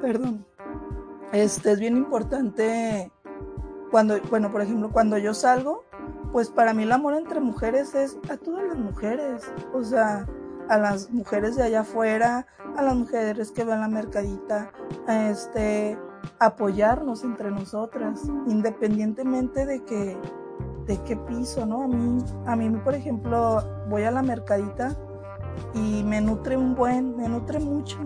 perdón, 0.00 0.46
este 1.30 1.72
es 1.72 1.78
bien 1.78 1.94
importante 1.94 3.12
cuando, 3.90 4.18
bueno, 4.30 4.50
por 4.50 4.62
ejemplo, 4.62 4.90
cuando 4.90 5.18
yo 5.18 5.34
salgo, 5.34 5.84
pues 6.32 6.48
para 6.48 6.72
mí 6.72 6.84
el 6.84 6.92
amor 6.92 7.12
entre 7.16 7.38
mujeres 7.40 7.94
es 7.94 8.16
a 8.30 8.38
todas 8.38 8.66
las 8.66 8.78
mujeres, 8.78 9.42
o 9.74 9.84
sea, 9.84 10.26
a 10.70 10.78
las 10.78 11.10
mujeres 11.10 11.56
de 11.56 11.64
allá 11.64 11.80
afuera, 11.80 12.46
a 12.78 12.82
las 12.82 12.96
mujeres 12.96 13.50
que 13.50 13.62
van 13.62 13.80
a 13.80 13.88
la 13.88 13.88
mercadita, 13.88 14.70
a 15.06 15.28
este, 15.28 15.98
apoyarnos 16.38 17.24
entre 17.24 17.50
nosotras, 17.50 18.22
independientemente 18.46 19.66
de 19.66 19.84
que 19.84 20.16
de 20.86 20.96
qué 21.02 21.14
piso, 21.14 21.66
¿no? 21.66 21.82
A 21.82 21.88
mí, 21.88 22.24
a 22.46 22.56
mí, 22.56 22.70
por 22.70 22.94
ejemplo, 22.94 23.62
voy 23.90 24.04
a 24.04 24.10
la 24.10 24.22
mercadita 24.22 24.96
y 25.74 26.02
me 26.04 26.22
nutre 26.22 26.56
un 26.56 26.74
buen, 26.74 27.18
me 27.18 27.28
nutre 27.28 27.58
mucho 27.58 27.98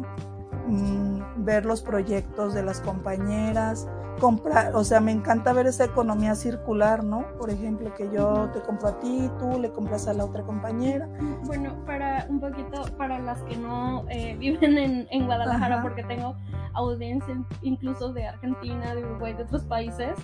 ver 1.37 1.64
los 1.64 1.83
proyectos 1.83 2.54
de 2.54 2.62
las 2.62 2.80
compañeras, 2.80 3.88
comprar, 4.20 4.74
o 4.74 4.85
sea, 4.85 5.00
me 5.00 5.12
encanta 5.12 5.52
ver 5.52 5.66
esa 5.66 5.85
economía 5.85 6.35
circular, 6.35 7.02
¿no? 7.04 7.26
Por 7.38 7.50
ejemplo, 7.50 7.94
que 7.94 8.11
yo 8.11 8.50
te 8.52 8.61
compro 8.61 8.88
a 8.88 9.00
ti, 9.00 9.30
tú 9.38 9.59
le 9.59 9.70
compras 9.70 10.06
a 10.09 10.12
la 10.12 10.24
otra 10.24 10.42
compañera. 10.42 11.09
Bueno, 11.44 11.74
para 11.87 12.26
un 12.28 12.40
poquito, 12.40 12.85
para 12.96 13.18
las 13.18 13.40
que 13.42 13.56
no 13.56 14.04
eh, 14.09 14.37
viven 14.38 14.78
en, 14.78 15.09
en 15.11 15.26
Guadalajara, 15.26 15.83
porque 15.83 16.02
tengo 16.04 16.37
audiencia 16.74 17.37
incluso 17.62 18.12
de 18.12 18.26
Argentina, 18.26 18.94
de 18.94 19.04
Uruguay, 19.04 19.35
de 19.35 19.44
otros 19.44 19.62
países, 19.62 20.14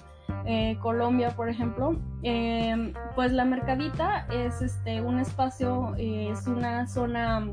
eh, 0.45 0.79
Colombia, 0.81 1.31
por 1.35 1.49
ejemplo, 1.49 1.97
eh, 2.23 2.93
pues 3.15 3.33
la 3.33 3.45
Mercadita 3.45 4.27
es 4.31 4.63
este 4.63 5.01
un 5.01 5.19
espacio, 5.19 5.95
eh, 5.97 6.31
es 6.31 6.47
una 6.47 6.87
zona 6.87 7.49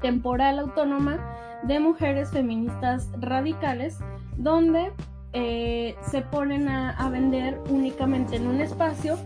temporal 0.00 0.58
autónoma 0.58 1.18
de 1.64 1.80
mujeres 1.80 2.30
feministas 2.30 3.08
radicales 3.20 3.98
donde 4.36 4.92
eh, 5.32 5.96
se 6.10 6.22
ponen 6.22 6.68
a, 6.68 7.08
vender 7.10 7.60
únicamente 7.68 8.36
en 8.36 8.46
un 8.46 8.60
espacio 8.60 9.18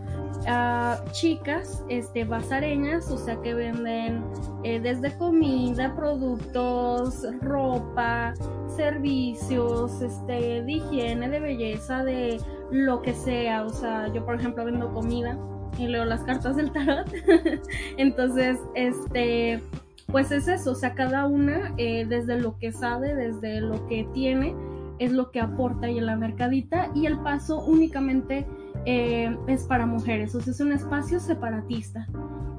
a 0.49 0.99
chicas 1.13 1.85
este, 1.89 2.25
basareñas, 2.25 3.09
o 3.11 3.19
sea 3.19 3.41
que 3.41 3.55
venden 3.55 4.25
eh, 4.65 4.81
desde 4.81 5.17
comida, 5.17 5.95
productos, 5.95 7.25
ropa, 7.41 8.35
servicios, 8.75 10.03
este, 10.03 10.63
de 10.63 10.73
higiene, 10.73 11.29
de 11.29 11.39
belleza, 11.39 12.03
de 12.03 12.41
lo 12.73 13.03
que 13.03 13.15
sea. 13.15 13.65
O 13.65 13.71
sea, 13.71 14.13
yo 14.13 14.25
por 14.25 14.35
ejemplo 14.35 14.65
vendo 14.65 14.93
comida 14.93 15.39
y 15.79 15.87
leo 15.87 16.05
las 16.05 16.23
cartas 16.25 16.57
del 16.57 16.73
tarot. 16.73 17.09
Entonces, 17.97 18.59
este, 18.75 19.63
pues 20.11 20.31
es 20.33 20.49
eso, 20.49 20.73
o 20.73 20.75
sea, 20.75 20.95
cada 20.95 21.27
una 21.27 21.75
eh, 21.77 22.07
desde 22.09 22.41
lo 22.41 22.59
que 22.59 22.73
sabe, 22.73 23.15
desde 23.15 23.61
lo 23.61 23.87
que 23.87 24.07
tiene 24.13 24.55
es 24.99 25.13
lo 25.13 25.31
que 25.31 25.41
aporta 25.41 25.87
ahí 25.87 25.99
en 25.99 26.07
la 26.07 26.17
mercadita 26.17 26.91
y 26.95 27.07
el 27.07 27.19
paso 27.21 27.65
únicamente 27.65 28.47
eh, 28.85 29.37
es 29.47 29.65
para 29.65 29.87
mujeres, 29.87 30.35
o 30.35 30.41
sea, 30.41 30.53
es 30.53 30.61
un 30.61 30.73
espacio 30.73 31.21
separatista. 31.21 32.07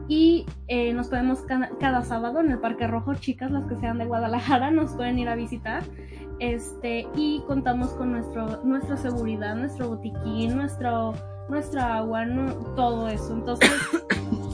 Y 0.08 0.46
eh, 0.68 0.94
nos 0.94 1.08
podemos 1.08 1.40
cada, 1.80 2.04
sábado 2.04 2.42
en 2.42 2.52
el 2.52 2.60
Parque 2.60 2.88
Rojo, 2.88 3.16
chicas, 3.16 3.52
las 3.52 3.66
que 3.66 3.78
sean 3.78 3.98
de 3.98 4.06
Guadalajara, 4.06 4.70
nos 4.70 4.92
pueden 4.94 5.18
ir 5.18 5.30
a 5.30 5.36
visitar. 5.36 5.84
Este, 6.40 7.08
y 7.16 7.42
contamos 7.48 7.92
con 7.92 8.12
nuestro, 8.12 8.64
nuestra 8.66 8.98
seguridad, 8.98 9.56
nuestro 9.56 9.90
botiquín, 9.90 10.58
nuestro, 10.58 11.14
nuestra 11.48 11.98
agua, 11.98 12.26
todo 12.76 13.08
eso. 13.08 13.34
Entonces, 13.34 13.72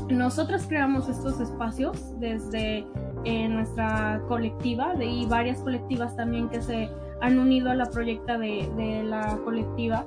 nosotros 0.10 0.66
creamos 0.68 1.08
estos 1.08 1.40
espacios 1.40 2.20
desde 2.20 2.86
eh, 3.26 3.48
nuestra 3.48 4.22
colectiva, 4.28 4.96
de, 4.96 5.06
y 5.06 5.26
varias 5.26 5.60
colectivas 5.60 6.16
también 6.16 6.50
que 6.50 6.62
se 6.62 6.90
han 7.22 7.38
unido 7.38 7.70
a 7.70 7.76
la 7.76 7.86
proyecta 7.86 8.38
de, 8.38 9.04
la 9.04 9.38
colectiva 9.44 10.06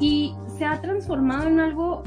y 0.00 0.34
se 0.46 0.64
ha 0.64 0.80
transformado 0.80 1.48
en 1.48 1.60
algo 1.60 2.02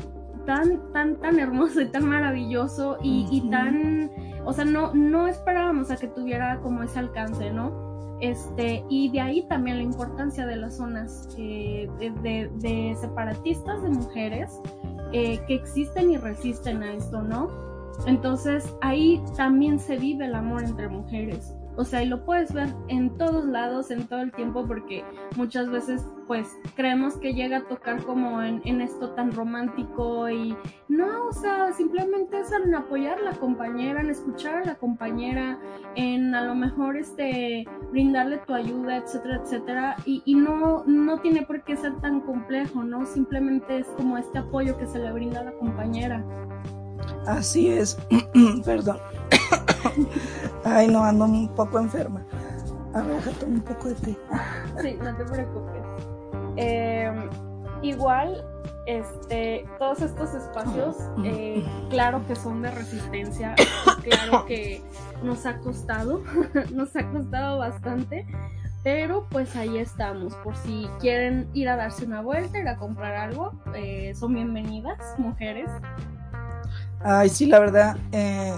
tan, 0.45 0.91
tan, 0.93 1.17
tan 1.17 1.39
hermoso 1.39 1.81
y 1.81 1.87
tan 1.87 2.05
maravilloso 2.05 2.97
y, 3.03 3.41
tan, 3.49 4.09
o 4.45 4.53
sea, 4.53 4.65
no, 4.65 4.93
no 4.93 5.27
esperábamos 5.27 5.91
a 5.91 5.97
que 5.97 6.07
tuviera 6.07 6.59
como 6.61 6.83
ese 6.83 6.99
alcance, 6.99 7.51
¿no? 7.51 7.87
Este, 8.19 8.83
y 8.89 9.09
de 9.09 9.21
ahí 9.21 9.47
también 9.47 9.77
la 9.77 9.83
importancia 9.83 10.47
de 10.47 10.55
las 10.55 10.77
zonas 10.77 11.29
eh, 11.37 11.87
de, 11.99 12.97
separatistas 12.99 13.83
de 13.83 13.89
mujeres 13.89 14.59
eh, 15.13 15.39
que 15.47 15.55
existen 15.55 16.11
y 16.11 16.17
resisten 16.17 16.83
a 16.83 16.93
esto, 16.93 17.21
¿no? 17.21 17.49
Entonces 18.05 18.75
ahí 18.81 19.23
también 19.35 19.79
se 19.79 19.97
vive 19.97 20.25
el 20.25 20.35
amor 20.35 20.63
entre 20.63 20.87
mujeres. 20.87 21.56
O 21.77 21.85
sea, 21.85 22.01
y 22.01 22.07
lo 22.07 22.25
puedes 22.25 22.51
ver 22.53 22.69
en 22.87 23.15
todos 23.17 23.45
lados, 23.45 23.91
en 23.91 24.07
todo 24.07 24.21
el 24.21 24.31
tiempo, 24.31 24.65
porque 24.65 25.05
muchas 25.35 25.69
veces 25.69 26.03
pues 26.25 26.57
creemos 26.75 27.17
que 27.17 27.33
llega 27.33 27.57
a 27.57 27.67
tocar 27.67 28.03
como 28.03 28.41
en, 28.41 28.81
esto 28.81 29.11
tan 29.11 29.31
romántico 29.31 30.29
y 30.29 30.57
no, 30.89 31.27
o 31.27 31.31
sea, 31.31 31.71
simplemente 31.73 32.39
es 32.39 32.51
en 32.51 32.73
apoyar 32.73 33.19
a 33.19 33.21
la 33.21 33.31
compañera, 33.31 34.01
en 34.01 34.09
escuchar 34.09 34.55
a 34.55 34.65
la 34.65 34.75
compañera, 34.75 35.59
en 35.95 36.33
a 36.33 36.41
lo 36.41 36.55
mejor 36.55 36.97
este 36.97 37.65
brindarle 37.91 38.39
tu 38.39 38.53
ayuda, 38.53 38.97
etcétera, 38.97 39.41
etcétera. 39.43 39.95
Y, 40.05 40.23
y 40.25 40.33
no, 40.35 40.83
no 40.85 41.19
tiene 41.19 41.43
por 41.43 41.63
qué 41.63 41.77
ser 41.77 41.95
tan 42.01 42.21
complejo, 42.21 42.83
¿no? 42.83 43.05
Simplemente 43.05 43.79
es 43.79 43.87
como 43.89 44.17
este 44.17 44.39
apoyo 44.39 44.77
que 44.77 44.87
se 44.87 44.99
le 44.99 45.11
brinda 45.11 45.41
a 45.41 45.43
la 45.43 45.53
compañera. 45.53 46.25
Así 47.25 47.69
es, 47.69 47.97
perdón. 48.65 48.99
Ay, 50.63 50.87
no, 50.87 51.03
ando 51.03 51.25
un 51.25 51.49
poco 51.55 51.79
enferma. 51.79 52.25
A 52.93 53.01
ver, 53.01 53.23
déjame 53.23 53.55
un 53.55 53.61
poco 53.61 53.89
de 53.89 53.95
té. 53.95 54.17
Sí, 54.81 54.97
no 55.01 55.15
te 55.15 55.25
preocupes. 55.25 55.83
Em, 56.55 57.29
igual, 57.81 58.43
este, 58.87 59.65
todos 59.77 60.01
estos 60.01 60.33
espacios, 60.33 60.95
eh, 61.23 61.63
claro 61.89 62.25
que 62.25 62.35
son 62.35 62.61
de 62.61 62.71
resistencia, 62.71 63.53
claro 64.03 64.45
que 64.45 64.81
nos 65.23 65.45
ha 65.45 65.59
costado, 65.59 66.23
nos 66.73 66.95
ha 66.95 67.07
costado 67.11 67.59
bastante, 67.59 68.25
pero 68.83 69.27
pues 69.29 69.55
ahí 69.55 69.77
estamos, 69.77 70.33
por 70.35 70.55
si 70.55 70.87
quieren 70.99 71.49
ir 71.53 71.69
a 71.69 71.75
darse 71.75 72.05
una 72.05 72.21
vuelta, 72.21 72.57
ir 72.59 72.67
a 72.67 72.77
comprar 72.77 73.15
algo, 73.15 73.51
eh, 73.75 74.13
son 74.15 74.33
bienvenidas, 74.33 74.97
mujeres. 75.17 75.69
Ay, 77.09 77.29
sí, 77.29 77.45
la 77.45 77.61
verdad, 77.61 77.95
eh, 78.11 78.53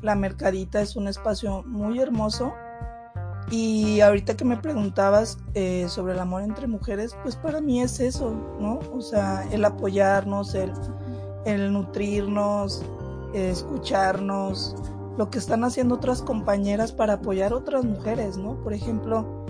la 0.00 0.14
Mercadita 0.14 0.80
es 0.80 0.94
un 0.94 1.08
espacio 1.08 1.64
muy 1.66 1.98
hermoso. 1.98 2.54
Y 3.50 4.00
ahorita 4.00 4.36
que 4.36 4.44
me 4.44 4.56
preguntabas 4.56 5.38
eh, 5.54 5.86
sobre 5.88 6.12
el 6.12 6.20
amor 6.20 6.42
entre 6.42 6.68
mujeres, 6.68 7.16
pues 7.24 7.34
para 7.34 7.60
mí 7.60 7.82
es 7.82 7.98
eso, 7.98 8.30
¿no? 8.60 8.78
O 8.94 9.00
sea, 9.00 9.44
el 9.50 9.64
apoyarnos, 9.64 10.54
el, 10.54 10.72
el 11.44 11.72
nutrirnos, 11.72 12.84
escucharnos, 13.34 14.76
lo 15.18 15.28
que 15.28 15.38
están 15.38 15.64
haciendo 15.64 15.96
otras 15.96 16.22
compañeras 16.22 16.92
para 16.92 17.14
apoyar 17.14 17.52
otras 17.52 17.84
mujeres, 17.84 18.36
¿no? 18.36 18.54
Por 18.62 18.72
ejemplo, 18.72 19.44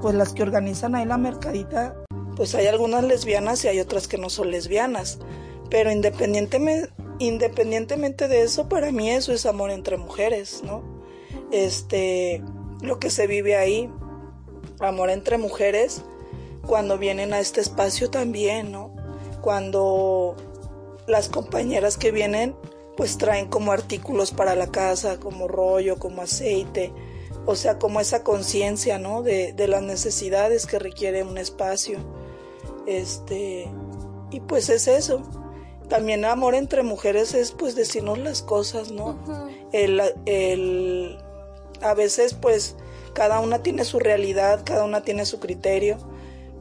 pues 0.00 0.14
las 0.14 0.32
que 0.32 0.44
organizan 0.44 0.94
ahí 0.94 1.04
la 1.04 1.18
mercadita, 1.18 1.96
pues 2.36 2.54
hay 2.54 2.68
algunas 2.68 3.02
lesbianas 3.02 3.64
y 3.64 3.68
hay 3.68 3.80
otras 3.80 4.06
que 4.06 4.18
no 4.18 4.30
son 4.30 4.52
lesbianas, 4.52 5.18
pero 5.68 5.90
independientemente, 5.90 6.92
independientemente 7.26 8.28
de 8.28 8.42
eso, 8.42 8.68
para 8.68 8.92
mí 8.92 9.10
eso 9.10 9.32
es 9.32 9.46
amor 9.46 9.70
entre 9.70 9.96
mujeres, 9.96 10.62
¿no? 10.64 10.82
Este, 11.50 12.42
lo 12.80 12.98
que 12.98 13.10
se 13.10 13.26
vive 13.26 13.56
ahí, 13.56 13.90
amor 14.80 15.10
entre 15.10 15.38
mujeres, 15.38 16.02
cuando 16.66 16.98
vienen 16.98 17.32
a 17.32 17.40
este 17.40 17.60
espacio 17.60 18.10
también, 18.10 18.72
¿no? 18.72 18.94
Cuando 19.40 20.36
las 21.06 21.28
compañeras 21.28 21.96
que 21.96 22.12
vienen 22.12 22.54
pues 22.96 23.18
traen 23.18 23.48
como 23.48 23.72
artículos 23.72 24.32
para 24.32 24.54
la 24.54 24.66
casa, 24.66 25.18
como 25.18 25.48
rollo, 25.48 25.98
como 25.98 26.22
aceite, 26.22 26.92
o 27.46 27.56
sea, 27.56 27.78
como 27.78 28.00
esa 28.00 28.22
conciencia, 28.22 28.98
¿no? 28.98 29.22
De, 29.22 29.52
de, 29.52 29.66
las 29.66 29.82
necesidades 29.82 30.66
que 30.66 30.78
requiere 30.78 31.22
un 31.22 31.38
espacio. 31.38 31.98
Este, 32.86 33.68
y 34.30 34.40
pues 34.40 34.68
es 34.68 34.88
eso. 34.88 35.22
También 35.92 36.24
amor 36.24 36.54
entre 36.54 36.82
mujeres 36.82 37.34
es 37.34 37.52
pues 37.52 37.74
decirnos 37.74 38.16
las 38.16 38.40
cosas, 38.40 38.90
¿no? 38.90 39.18
el, 39.72 40.00
el, 40.24 41.18
a 41.82 41.92
veces 41.92 42.32
pues 42.32 42.76
cada 43.12 43.40
una 43.40 43.62
tiene 43.62 43.84
su 43.84 43.98
realidad, 43.98 44.62
cada 44.64 44.84
una 44.84 45.02
tiene 45.02 45.26
su 45.26 45.38
criterio 45.38 45.98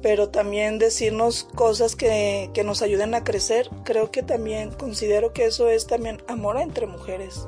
pero 0.02 0.28
también 0.28 0.80
decirnos 0.80 1.46
cosas 1.56 1.96
que, 1.96 2.50
que, 2.54 2.65
nos 2.65 2.82
ayuden 2.82 3.13
a 3.13 3.24
crecer. 3.24 3.70
Creo 3.86 4.12
que 4.12 4.22
también 4.22 4.72
considero 4.72 5.32
que 5.32 5.46
eso 5.46 5.70
es 5.70 5.88
también 5.88 6.22
amor 6.28 6.60
entre 6.60 6.86
mujeres. 6.86 7.48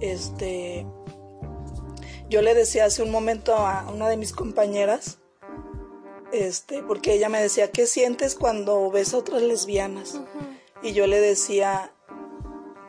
Este, 0.00 0.86
yo 2.28 2.42
le 2.42 2.54
decía 2.54 2.84
hace 2.84 3.02
un 3.02 3.10
momento 3.10 3.56
a 3.56 3.90
una 3.92 4.08
de 4.08 4.16
mis 4.16 4.32
compañeras, 4.32 5.18
este, 6.30 6.84
porque 6.84 7.14
ella 7.14 7.28
me 7.28 7.42
decía, 7.42 7.72
¿qué 7.72 7.88
sientes 7.88 8.36
cuando 8.36 8.88
ves 8.88 9.14
a 9.14 9.18
otras 9.18 9.42
lesbianas? 9.42 10.20
Y 10.82 10.92
yo 10.92 11.06
le 11.06 11.20
decía 11.20 11.92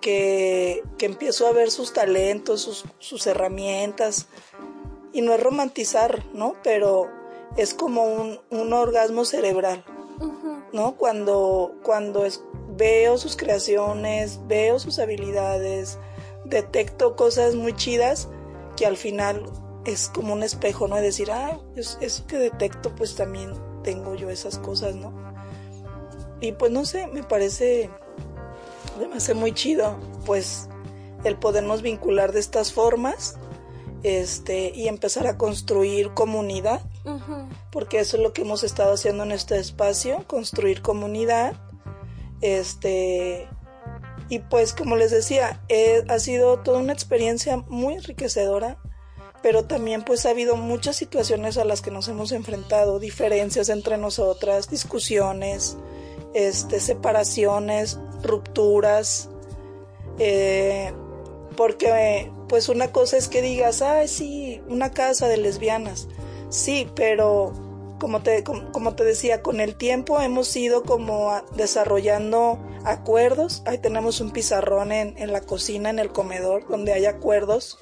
que, 0.02 0.84
que, 0.98 1.06
empiezo 1.06 1.48
a 1.48 1.52
ver 1.52 1.72
sus 1.72 1.94
talentos, 1.94 2.62
sus, 2.62 2.86
sus 3.00 3.28
herramientas, 3.28 4.28
y 5.14 5.22
no 5.22 5.34
es 5.34 5.42
romantizar, 5.42 6.26
¿no? 6.34 6.56
Pero 6.64 7.08
es 7.56 7.74
como 7.74 8.04
un, 8.06 8.40
un 8.50 8.74
orgasmo 8.74 9.26
cerebral, 9.26 9.86
¿no? 10.74 10.96
Cuando, 10.96 11.76
cuando 11.84 12.26
es, 12.26 12.44
veo 12.76 13.18
sus 13.18 13.36
creaciones, 13.36 14.40
veo 14.48 14.80
sus 14.80 15.00
habilidades, 15.00 16.00
detecto 16.46 17.16
cosas 17.16 17.56
muy 17.56 17.74
chidas 17.74 18.28
que 18.76 18.86
al 18.86 18.98
final 18.98 19.44
es 19.86 20.10
como 20.10 20.34
un 20.34 20.44
espejo, 20.44 20.88
¿no? 20.88 20.96
De 20.96 21.04
decir, 21.04 21.32
ah, 21.32 21.60
eso 21.76 22.28
que 22.28 22.38
detecto, 22.38 22.94
pues 22.96 23.16
también 23.16 23.54
tengo 23.84 24.16
yo 24.16 24.30
esas 24.30 24.58
cosas, 24.58 24.96
¿no? 24.96 25.33
Y 26.44 26.52
pues 26.52 26.74
no 26.74 26.84
sé, 26.84 27.08
me 27.08 27.24
parece, 27.24 27.90
me 29.00 29.16
hace 29.16 29.34
muy 29.34 29.54
chido, 29.54 29.98
pues 30.26 30.68
el 31.24 31.38
podernos 31.38 31.82
vincular 31.82 32.34
de 32.34 32.42
estas 32.42 32.74
formas 32.74 33.36
este, 34.04 34.74
y 34.76 34.90
empezar 34.90 35.26
a 35.26 35.38
construir 35.38 36.14
comunidad, 36.14 36.82
porque 37.72 38.02
eso 38.02 38.18
es 38.18 38.24
lo 38.24 38.34
que 38.34 38.42
hemos 38.42 38.66
estado 38.66 38.94
haciendo 38.94 39.24
en 39.24 39.32
este 39.32 39.58
espacio, 39.58 40.26
construir 40.28 40.82
comunidad, 40.82 41.54
este, 42.42 43.48
y 44.28 44.40
pues 44.40 44.74
como 44.74 44.98
les 44.98 45.12
decía, 45.12 45.64
eh, 45.70 46.04
ha 46.10 46.20
sido 46.20 46.60
toda 46.60 46.80
una 46.80 46.92
experiencia 46.92 47.56
muy 47.70 47.94
enriquecedora, 47.94 48.78
pero 49.42 49.64
también 49.64 50.04
pues 50.04 50.26
ha 50.26 50.32
habido 50.32 50.58
muchas 50.58 50.98
situaciones 50.98 51.58
a 51.58 51.64
las 51.64 51.82
que 51.82 51.90
nos 51.90 52.10
hemos 52.10 52.34
enfrentado, 52.34 53.00
diferencias 53.00 53.70
entre 53.70 53.98
nosotras, 53.98 54.70
discusiones, 54.70 55.78
este, 56.34 56.80
separaciones, 56.80 58.00
rupturas, 58.22 59.30
eh, 60.20 60.94
porque 61.56 62.32
pues 62.48 62.70
una 62.70 62.92
cosa 62.92 63.18
es 63.18 63.28
que 63.28 63.42
digas, 63.42 63.82
ay, 63.82 64.08
sí, 64.08 64.62
una 64.68 64.92
casa 64.92 65.28
de 65.28 65.38
lesbianas. 65.38 66.08
Sí, 66.50 66.88
pero 66.96 67.54
como 68.00 68.22
te, 68.22 68.44
como, 68.44 68.96
te 68.96 69.04
decía, 69.04 69.42
con 69.42 69.60
el 69.60 69.76
tiempo 69.76 70.20
hemos 70.20 70.56
ido 70.56 70.84
como 70.84 71.32
desarrollando 71.56 72.60
acuerdos. 72.84 73.64
Ahí 73.66 73.78
tenemos 73.78 74.20
un 74.22 74.32
pizarrón 74.32 74.92
en, 74.92 75.18
en, 75.18 75.32
la 75.32 75.42
cocina, 75.42 75.90
en 75.90 76.00
el 76.00 76.10
comedor, 76.10 76.68
donde 76.68 76.94
hay 76.94 77.06
acuerdos. 77.06 77.80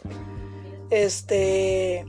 Este, 0.90 2.06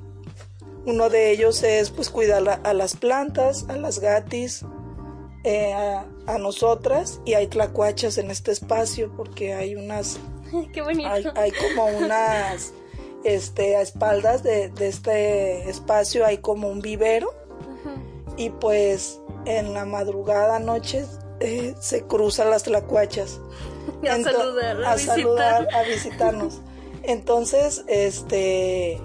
uno 0.84 1.08
de 1.08 1.30
ellos 1.30 1.62
es 1.62 1.90
pues 1.90 2.10
cuidar 2.10 2.60
a, 2.62 2.74
las 2.74 2.96
plantas, 2.96 3.66
a 3.68 3.76
las 3.76 4.00
gatis, 4.00 4.64
eh, 5.44 5.72
a, 5.72 6.06
a, 6.26 6.38
nosotras 6.38 7.20
y 7.24 7.34
hay 7.34 7.46
tlacuachas 7.48 8.18
en 8.18 8.30
este 8.30 8.52
espacio 8.52 9.12
porque 9.16 9.54
hay 9.54 9.74
unas 9.74 10.20
Qué 10.72 10.82
bonito. 10.82 11.08
Hay, 11.34 11.52
como 11.52 11.86
unas, 11.86 12.72
este, 13.24 13.76
a 13.76 13.82
espaldas 13.82 14.42
de, 14.42 14.72
este 14.80 15.68
espacio 15.68 16.26
hay 16.26 16.38
como 16.38 16.68
un 16.68 16.80
vivero 16.80 17.32
y 18.36 18.50
pues 18.50 19.20
en 19.44 19.74
la 19.74 19.84
madrugada 19.84 20.58
noche 20.58 21.04
eh, 21.40 21.74
se 21.80 22.02
cruzan 22.06 22.50
las 22.50 22.64
tlacuachas. 22.64 23.40
a 24.08 24.22
saludar, 24.22 24.84
a, 24.84 24.92
a 24.92 24.98
saludar, 24.98 25.68
a 25.74 25.82
visitarnos. 25.82 26.60
Entonces, 27.02 27.84
este, 27.88 29.00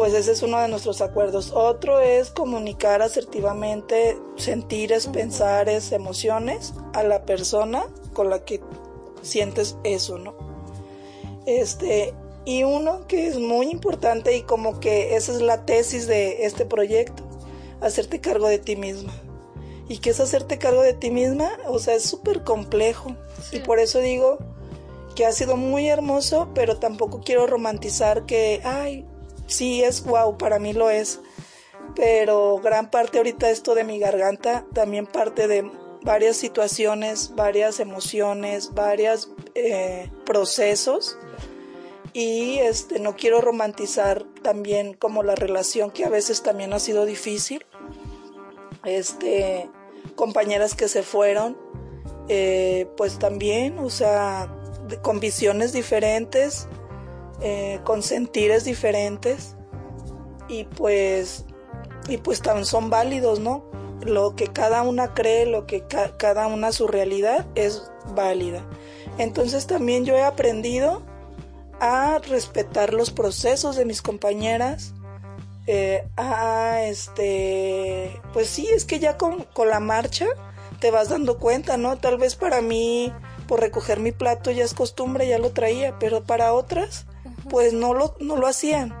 pues 0.00 0.14
ese 0.14 0.32
es 0.32 0.42
uno 0.42 0.58
de 0.58 0.68
nuestros 0.68 1.02
acuerdos. 1.02 1.52
Otro 1.52 2.00
es 2.00 2.30
comunicar 2.30 3.02
asertivamente 3.02 4.16
sentires, 4.36 5.06
pensares, 5.08 5.92
emociones 5.92 6.72
a 6.94 7.02
la 7.02 7.26
persona 7.26 7.84
con 8.14 8.30
la 8.30 8.42
que 8.42 8.62
sientes 9.20 9.76
eso, 9.84 10.16
¿no? 10.16 10.32
Este, 11.44 12.14
y 12.46 12.62
uno 12.62 13.06
que 13.08 13.26
es 13.26 13.38
muy 13.38 13.66
importante 13.66 14.34
y 14.34 14.40
como 14.40 14.80
que 14.80 15.16
esa 15.16 15.32
es 15.32 15.42
la 15.42 15.66
tesis 15.66 16.06
de 16.06 16.46
este 16.46 16.64
proyecto, 16.64 17.22
hacerte 17.82 18.22
cargo 18.22 18.48
de 18.48 18.58
ti 18.58 18.76
misma. 18.76 19.12
¿Y 19.86 19.98
qué 19.98 20.08
es 20.08 20.20
hacerte 20.20 20.56
cargo 20.56 20.80
de 20.80 20.94
ti 20.94 21.10
misma? 21.10 21.50
O 21.66 21.78
sea, 21.78 21.94
es 21.94 22.04
súper 22.04 22.42
complejo. 22.42 23.16
Y 23.52 23.58
por 23.58 23.78
eso 23.78 23.98
digo 23.98 24.38
que 25.14 25.26
ha 25.26 25.32
sido 25.32 25.58
muy 25.58 25.88
hermoso, 25.88 26.48
pero 26.54 26.78
tampoco 26.78 27.20
quiero 27.22 27.46
romantizar 27.46 28.24
que, 28.24 28.62
ay, 28.64 29.04
sí 29.50 29.82
es 29.82 30.02
guau, 30.04 30.38
para 30.38 30.58
mí 30.58 30.72
lo 30.72 30.90
es. 30.90 31.20
Pero 31.96 32.58
gran 32.62 32.90
parte 32.90 33.18
ahorita 33.18 33.50
esto 33.50 33.74
de 33.74 33.84
mi 33.84 33.98
garganta 33.98 34.64
también 34.72 35.06
parte 35.06 35.48
de 35.48 35.70
varias 36.02 36.36
situaciones, 36.36 37.34
varias 37.34 37.80
emociones, 37.80 38.74
varios 38.74 39.30
eh, 39.54 40.10
procesos 40.24 41.18
y 42.12 42.58
este 42.58 42.98
no 42.98 43.16
quiero 43.16 43.40
romantizar 43.40 44.24
también 44.42 44.94
como 44.94 45.22
la 45.22 45.34
relación 45.34 45.90
que 45.90 46.04
a 46.04 46.08
veces 46.08 46.42
también 46.42 46.72
ha 46.72 46.80
sido 46.80 47.06
difícil 47.06 47.64
este 48.84 49.70
compañeras 50.16 50.74
que 50.74 50.88
se 50.88 51.02
fueron 51.02 51.56
eh, 52.28 52.88
pues 52.96 53.18
también 53.18 53.78
o 53.78 53.90
sea 53.90 54.52
con 55.02 55.20
visiones 55.20 55.72
diferentes 55.72 56.66
eh, 57.40 57.80
con 57.84 58.02
sentires 58.02 58.64
diferentes 58.64 59.56
y 60.48 60.64
pues 60.64 61.44
y 62.08 62.16
pues 62.16 62.40
también 62.42 62.66
son 62.66 62.90
válidos 62.90 63.40
no 63.40 63.70
lo 64.04 64.34
que 64.34 64.48
cada 64.48 64.82
una 64.82 65.14
cree, 65.14 65.46
lo 65.46 65.66
que 65.66 65.84
cada 66.16 66.46
una 66.46 66.72
su 66.72 66.86
realidad 66.86 67.46
es 67.54 67.90
válida. 68.14 68.64
Entonces 69.18 69.66
también 69.66 70.04
yo 70.04 70.16
he 70.16 70.22
aprendido 70.22 71.02
a 71.80 72.18
respetar 72.18 72.92
los 72.92 73.10
procesos 73.10 73.76
de 73.76 73.84
mis 73.84 74.02
compañeras, 74.02 74.94
eh, 75.66 76.06
a 76.16 76.82
este, 76.82 78.20
pues 78.32 78.48
sí, 78.48 78.68
es 78.68 78.84
que 78.84 78.98
ya 78.98 79.16
con, 79.16 79.44
con 79.52 79.68
la 79.68 79.80
marcha 79.80 80.26
te 80.80 80.90
vas 80.90 81.10
dando 81.10 81.38
cuenta, 81.38 81.76
¿no? 81.76 81.98
Tal 81.98 82.16
vez 82.16 82.36
para 82.36 82.60
mí, 82.60 83.12
por 83.46 83.60
recoger 83.60 84.00
mi 84.00 84.12
plato 84.12 84.50
ya 84.50 84.64
es 84.64 84.74
costumbre, 84.74 85.28
ya 85.28 85.38
lo 85.38 85.50
traía, 85.50 85.98
pero 85.98 86.24
para 86.24 86.52
otras, 86.54 87.06
pues 87.50 87.72
no 87.72 87.92
lo, 87.92 88.14
no 88.20 88.36
lo 88.36 88.46
hacían. 88.46 88.94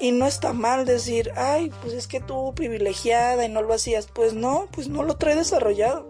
Y 0.00 0.12
no 0.12 0.26
está 0.26 0.52
mal 0.52 0.86
decir, 0.86 1.32
ay, 1.36 1.72
pues 1.82 1.92
es 1.92 2.06
que 2.06 2.20
tú 2.20 2.54
privilegiada 2.54 3.44
y 3.44 3.48
no 3.48 3.62
lo 3.62 3.74
hacías. 3.74 4.06
Pues 4.06 4.32
no, 4.32 4.68
pues 4.70 4.88
no 4.88 5.02
lo 5.02 5.16
trae 5.16 5.34
desarrollado. 5.34 6.06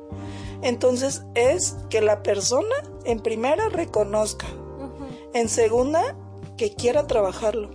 Entonces 0.63 1.23
es 1.35 1.77
que 1.89 2.01
la 2.01 2.23
persona 2.23 2.75
en 3.05 3.21
primera 3.21 3.69
reconozca. 3.71 4.47
En 5.33 5.49
segunda, 5.49 6.17
que 6.59 6.75
quiera 6.75 7.07
trabajarlo. 7.07 7.71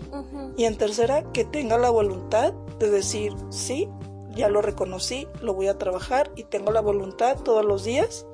Y 0.55 0.65
en 0.65 0.77
tercera, 0.77 1.23
que 1.31 1.45
tenga 1.45 1.79
la 1.79 1.89
voluntad 1.89 2.53
de 2.79 2.91
decir, 2.91 3.33
sí, 3.49 3.89
ya 4.35 4.49
lo 4.49 4.61
reconocí, 4.61 5.27
lo 5.41 5.53
voy 5.53 5.67
a 5.67 5.77
trabajar 5.77 6.31
y 6.35 6.43
tengo 6.43 6.71
la 6.71 6.81
voluntad 6.81 7.37
todos 7.39 7.65
los 7.65 7.83
días 7.83 8.27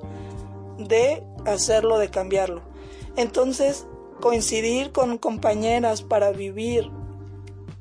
de 0.78 1.22
hacerlo, 1.46 1.98
de 1.98 2.10
cambiarlo. 2.10 2.62
Entonces, 3.16 3.86
coincidir 4.20 4.92
con 4.92 5.18
compañeras 5.18 6.02
para 6.02 6.30
vivir 6.32 6.90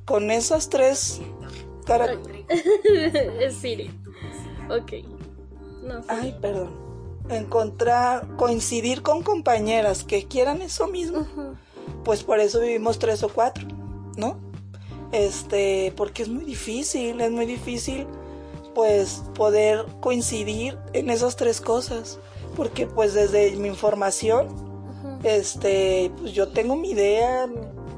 con 0.06 0.32
esas 0.32 0.70
tres 0.70 1.22
características. 1.86 3.54
Siri. 3.62 3.92
Ok. 4.70 4.94
No. 5.84 6.02
Ay, 6.08 6.36
perdón. 6.42 6.70
Encontrar, 7.30 8.36
coincidir 8.38 9.04
con 9.04 9.22
compañeras 9.22 10.04
que 10.04 10.26
quieran 10.28 10.62
eso 10.62 10.88
mismo. 10.88 11.28
Pues 12.04 12.24
por 12.24 12.40
eso 12.40 12.60
vivimos 12.60 12.98
tres 12.98 13.22
o 13.24 13.30
cuatro, 13.30 13.68
¿no? 14.18 14.38
Este, 15.12 15.94
porque 15.96 16.24
es 16.24 16.30
muy 16.30 16.44
difícil, 16.44 17.22
es 17.22 17.32
muy 17.32 17.46
difícil 17.46 18.08
pues 18.74 19.24
poder 19.36 19.86
coincidir 20.00 20.78
en 20.94 21.10
esas 21.10 21.36
tres 21.36 21.62
cosas. 21.62 22.20
Porque 22.56 22.88
pues 22.88 23.14
desde 23.14 23.56
mi 23.58 23.68
información. 23.68 24.69
Este, 25.24 26.12
pues 26.18 26.34
yo 26.34 26.50
tengo 26.50 26.76
mi 26.76 26.92
idea, 26.92 27.48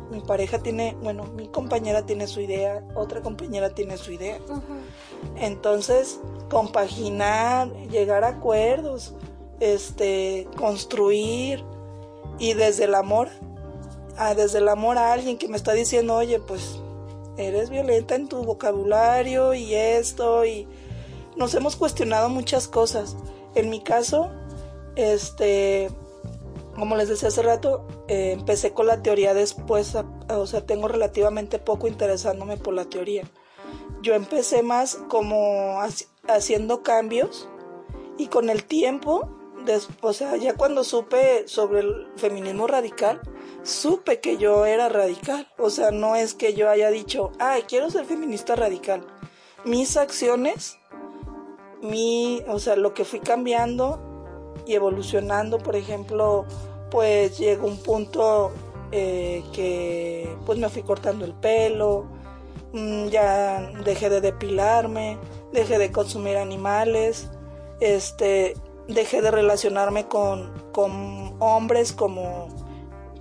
mi, 0.09 0.21
pareja 0.21 0.59
tiene, 0.59 0.97
bueno, 1.01 1.25
mi 1.35 1.47
compañera 1.47 2.05
tiene 2.05 2.27
su 2.27 2.41
idea, 2.41 2.83
otra 2.95 3.21
compañera 3.21 3.69
tiene 3.69 3.97
su 3.97 4.11
idea. 4.11 4.39
Entonces, 5.37 6.19
compaginar, 6.49 7.71
llegar 7.89 8.23
a 8.23 8.29
acuerdos, 8.29 9.13
este, 9.59 10.47
construir 10.57 11.63
y 12.39 12.53
desde 12.53 12.85
el 12.85 12.95
amor, 12.95 13.29
a, 14.17 14.33
desde 14.33 14.57
el 14.57 14.67
amor 14.67 14.97
a 14.97 15.13
alguien 15.13 15.37
que 15.37 15.47
me 15.47 15.57
está 15.57 15.73
diciendo, 15.73 16.15
oye, 16.15 16.39
pues 16.39 16.79
eres 17.37 17.69
violenta 17.69 18.15
en 18.15 18.27
tu 18.27 18.43
vocabulario 18.43 19.53
y 19.53 19.73
esto 19.73 20.45
y 20.45 20.67
nos 21.35 21.53
hemos 21.55 21.75
cuestionado 21.75 22.29
muchas 22.29 22.67
cosas. 22.67 23.15
En 23.55 23.69
mi 23.69 23.81
caso, 23.81 24.29
este, 24.95 25.89
como 26.81 26.95
les 26.95 27.09
decía 27.09 27.27
hace 27.27 27.43
rato, 27.43 27.85
eh, 28.07 28.31
empecé 28.31 28.73
con 28.73 28.87
la 28.87 29.03
teoría 29.03 29.35
después, 29.35 29.95
o 30.29 30.47
sea, 30.47 30.65
tengo 30.65 30.87
relativamente 30.87 31.59
poco 31.59 31.87
interesándome 31.87 32.57
por 32.57 32.73
la 32.73 32.85
teoría. 32.85 33.21
Yo 34.01 34.15
empecé 34.15 34.63
más 34.63 34.95
como 35.07 35.79
haci- 35.79 36.07
haciendo 36.27 36.81
cambios 36.81 37.47
y 38.17 38.29
con 38.29 38.49
el 38.49 38.63
tiempo, 38.63 39.29
des- 39.63 39.89
o 40.01 40.11
sea, 40.11 40.37
ya 40.37 40.55
cuando 40.55 40.83
supe 40.83 41.47
sobre 41.47 41.81
el 41.81 42.07
feminismo 42.15 42.65
radical, 42.65 43.21
supe 43.61 44.19
que 44.19 44.37
yo 44.37 44.65
era 44.65 44.89
radical. 44.89 45.47
O 45.59 45.69
sea, 45.69 45.91
no 45.91 46.15
es 46.15 46.33
que 46.33 46.55
yo 46.55 46.67
haya 46.67 46.89
dicho, 46.89 47.31
ay, 47.37 47.61
quiero 47.67 47.91
ser 47.91 48.05
feminista 48.05 48.55
radical. 48.55 49.05
Mis 49.65 49.97
acciones, 49.97 50.79
mi, 51.83 52.41
o 52.47 52.57
sea, 52.57 52.75
lo 52.75 52.95
que 52.95 53.05
fui 53.05 53.19
cambiando 53.19 53.99
y 54.65 54.73
evolucionando, 54.73 55.59
por 55.59 55.75
ejemplo, 55.75 56.45
pues 56.91 57.37
llegó 57.39 57.67
un 57.67 57.77
punto 57.77 58.51
eh, 58.91 59.43
que 59.53 60.35
pues 60.45 60.59
me 60.59 60.69
fui 60.69 60.83
cortando 60.83 61.25
el 61.25 61.33
pelo, 61.33 62.05
mm, 62.73 63.07
ya 63.07 63.71
dejé 63.83 64.09
de 64.09 64.21
depilarme, 64.21 65.17
dejé 65.53 65.77
de 65.77 65.91
consumir 65.91 66.37
animales, 66.37 67.29
este, 67.79 68.55
dejé 68.87 69.21
de 69.21 69.31
relacionarme 69.31 70.07
con, 70.07 70.51
con 70.73 71.35
hombres 71.39 71.93
como 71.93 72.49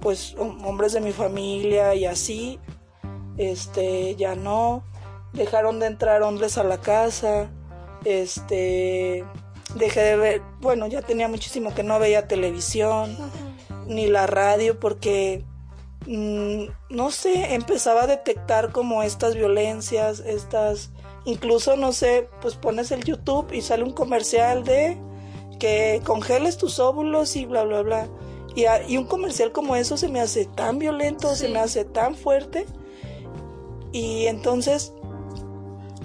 pues 0.00 0.36
hom- 0.36 0.66
hombres 0.66 0.92
de 0.92 1.00
mi 1.00 1.12
familia 1.12 1.94
y 1.94 2.06
así, 2.06 2.58
este, 3.36 4.16
ya 4.16 4.34
no, 4.34 4.82
dejaron 5.32 5.78
de 5.78 5.86
entrar 5.86 6.22
hombres 6.22 6.58
a 6.58 6.64
la 6.64 6.78
casa, 6.78 7.50
este, 8.04 9.24
dejé 9.76 10.00
de 10.00 10.16
ver, 10.16 10.42
bueno, 10.60 10.86
ya 10.88 11.02
tenía 11.02 11.28
muchísimo 11.28 11.72
que 11.74 11.82
no 11.82 11.98
veía 11.98 12.26
televisión, 12.26 13.16
ni 13.90 14.06
la 14.06 14.26
radio 14.26 14.78
porque 14.80 15.44
mm, 16.06 16.64
no 16.90 17.10
sé, 17.10 17.54
empezaba 17.54 18.04
a 18.04 18.06
detectar 18.06 18.72
como 18.72 19.02
estas 19.02 19.34
violencias, 19.34 20.20
estas, 20.20 20.90
incluso 21.24 21.76
no 21.76 21.92
sé, 21.92 22.28
pues 22.40 22.54
pones 22.54 22.90
el 22.92 23.04
YouTube 23.04 23.52
y 23.52 23.60
sale 23.60 23.82
un 23.84 23.92
comercial 23.92 24.64
de 24.64 24.96
que 25.58 26.00
congeles 26.06 26.56
tus 26.56 26.78
óvulos 26.78 27.36
y 27.36 27.44
bla, 27.44 27.64
bla, 27.64 27.82
bla. 27.82 28.08
Y, 28.54 28.64
a- 28.64 28.82
y 28.88 28.96
un 28.96 29.04
comercial 29.04 29.52
como 29.52 29.76
eso 29.76 29.96
se 29.96 30.08
me 30.08 30.20
hace 30.20 30.46
tan 30.46 30.78
violento, 30.78 31.34
se 31.34 31.48
me 31.48 31.58
hace 31.58 31.84
tan 31.84 32.14
fuerte. 32.16 32.66
Y 33.92 34.26
entonces, 34.26 34.92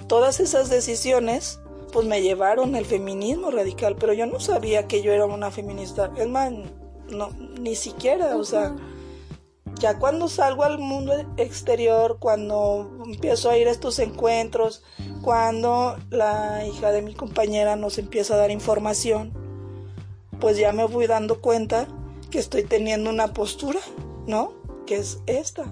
todas 0.08 0.40
esas 0.40 0.68
decisiones, 0.68 1.60
pues 1.92 2.06
me 2.06 2.20
llevaron 2.22 2.74
al 2.76 2.84
feminismo 2.84 3.50
radical, 3.50 3.96
pero 3.98 4.12
yo 4.12 4.26
no 4.26 4.40
sabía 4.40 4.86
que 4.86 5.02
yo 5.02 5.12
era 5.12 5.24
una 5.24 5.50
feminista. 5.50 6.12
Es 6.16 6.28
más, 6.28 6.52
no, 7.10 7.30
ni 7.60 7.74
siquiera, 7.74 8.36
o 8.36 8.44
sea, 8.44 8.74
ya 9.78 9.98
cuando 9.98 10.28
salgo 10.28 10.64
al 10.64 10.78
mundo 10.78 11.12
exterior, 11.36 12.16
cuando 12.18 12.90
empiezo 13.04 13.50
a 13.50 13.58
ir 13.58 13.68
a 13.68 13.70
estos 13.70 13.98
encuentros, 13.98 14.82
cuando 15.22 15.96
la 16.10 16.64
hija 16.66 16.92
de 16.92 17.02
mi 17.02 17.14
compañera 17.14 17.76
nos 17.76 17.98
empieza 17.98 18.34
a 18.34 18.38
dar 18.38 18.50
información, 18.50 19.32
pues 20.40 20.56
ya 20.56 20.72
me 20.72 20.84
voy 20.84 21.06
dando 21.06 21.40
cuenta 21.40 21.88
que 22.30 22.38
estoy 22.38 22.64
teniendo 22.64 23.10
una 23.10 23.32
postura, 23.32 23.80
¿no? 24.26 24.52
Que 24.86 24.96
es 24.96 25.20
esta. 25.26 25.64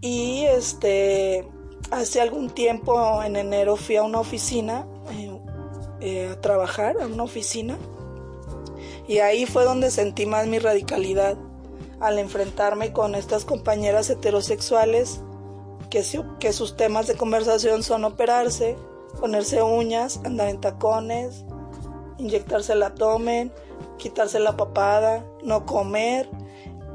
Y 0.00 0.44
este, 0.44 1.48
hace 1.90 2.20
algún 2.20 2.50
tiempo, 2.50 3.22
en 3.22 3.36
enero, 3.36 3.76
fui 3.76 3.96
a 3.96 4.02
una 4.02 4.20
oficina, 4.20 4.86
eh, 5.10 5.40
eh, 6.00 6.28
a 6.32 6.40
trabajar, 6.40 6.96
a 7.00 7.06
una 7.06 7.22
oficina, 7.22 7.78
y 9.12 9.18
ahí 9.20 9.46
fue 9.46 9.64
donde 9.64 9.90
sentí 9.90 10.26
más 10.26 10.46
mi 10.46 10.58
radicalidad, 10.58 11.36
al 12.00 12.18
enfrentarme 12.18 12.92
con 12.92 13.14
estas 13.14 13.44
compañeras 13.44 14.08
heterosexuales, 14.10 15.20
que, 15.90 16.02
su- 16.02 16.38
que 16.38 16.52
sus 16.52 16.76
temas 16.76 17.06
de 17.06 17.14
conversación 17.16 17.82
son 17.82 18.04
operarse, 18.04 18.76
ponerse 19.20 19.62
uñas, 19.62 20.20
andar 20.24 20.48
en 20.48 20.60
tacones, 20.60 21.44
inyectarse 22.18 22.72
el 22.72 22.82
abdomen, 22.82 23.52
quitarse 23.98 24.40
la 24.40 24.56
papada, 24.56 25.24
no 25.42 25.66
comer. 25.66 26.28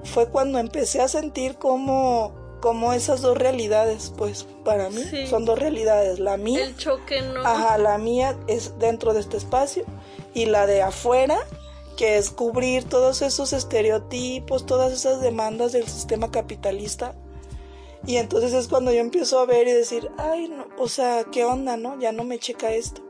Fue 0.04 0.28
cuando 0.30 0.58
empecé 0.60 1.02
a 1.02 1.08
sentir 1.08 1.58
como, 1.58 2.34
como 2.62 2.94
esas 2.94 3.22
dos 3.22 3.38
realidades, 3.38 4.12
pues 4.18 4.46
para 4.66 4.90
mí 4.90 5.04
Sí. 5.04 5.28
son 5.28 5.46
dos 5.46 5.60
realidades, 5.60 6.20
la 6.20 6.38
mía, 6.38 6.64
El 6.64 6.76
choque, 6.76 7.22
¿no? 7.22 7.42
ajá, 7.46 7.78
la 7.78 7.98
mía 7.98 8.36
es 8.48 8.78
dentro 8.80 9.14
de 9.14 9.20
este 9.20 9.38
espacio 9.38 9.84
y 10.34 10.46
la 10.48 10.66
de 10.66 10.82
afuera, 10.82 11.38
que 11.98 12.18
es 12.18 12.30
cubrir 12.30 12.86
todos 12.86 13.22
esos 13.22 13.52
estereotipos, 13.52 14.66
todas 14.66 14.94
esas 14.94 15.20
demandas 15.20 15.74
del 15.74 15.88
sistema 15.88 16.32
capitalista. 16.32 17.16
Y 18.06 18.18
entonces 18.18 18.54
es 18.54 18.68
cuando 18.68 18.94
yo 18.94 19.00
empiezo 19.00 19.40
a 19.40 19.46
ver 19.46 19.68
y 19.68 19.72
decir, 19.72 20.10
ay, 20.18 20.48
no, 20.48 20.68
o 20.78 20.88
sea, 20.88 21.26
¿qué 21.26 21.44
onda, 21.44 21.76
no? 21.76 22.00
Ya 22.00 22.12
no 22.12 22.24
me 22.24 22.40
checa 22.40 22.72
esto. 22.72 23.02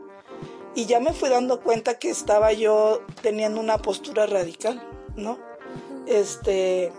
Y 0.73 0.85
ya 0.85 0.99
me 0.99 1.13
fui 1.13 1.29
dando 1.29 1.61
cuenta 1.61 1.99
que 1.99 2.09
estaba 2.09 2.53
yo 2.53 3.01
teniendo 3.21 3.59
una 3.59 3.77
postura 3.77 4.25
radical, 4.25 4.81
¿no? 5.15 5.37
Este, 6.07 6.93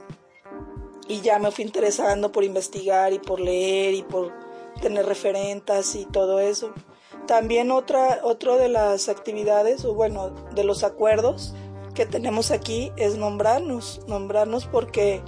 y 1.08 1.22
ya 1.22 1.38
me 1.38 1.50
fui 1.50 1.64
interesando 1.64 2.30
por 2.30 2.44
investigar 2.44 3.12
y 3.14 3.18
por 3.18 3.40
leer 3.40 3.94
y 3.94 4.02
por 4.02 4.32
tener 4.82 5.06
referentas 5.06 5.94
y 5.94 6.04
todo 6.04 6.38
eso. 6.38 6.72
También 7.26 7.70
otra, 7.70 8.20
otro 8.22 8.56
de 8.56 8.68
las 8.68 9.08
actividades, 9.08 9.84
o 9.84 9.94
bueno, 9.94 10.30
de 10.54 10.64
los 10.64 10.84
acuerdos 10.84 11.54
que 11.98 12.06
tenemos 12.06 12.52
aquí 12.52 12.92
es 12.96 13.16
nombrarnos, 13.16 14.02
nombrarnos 14.06 14.66
porque 14.66 15.20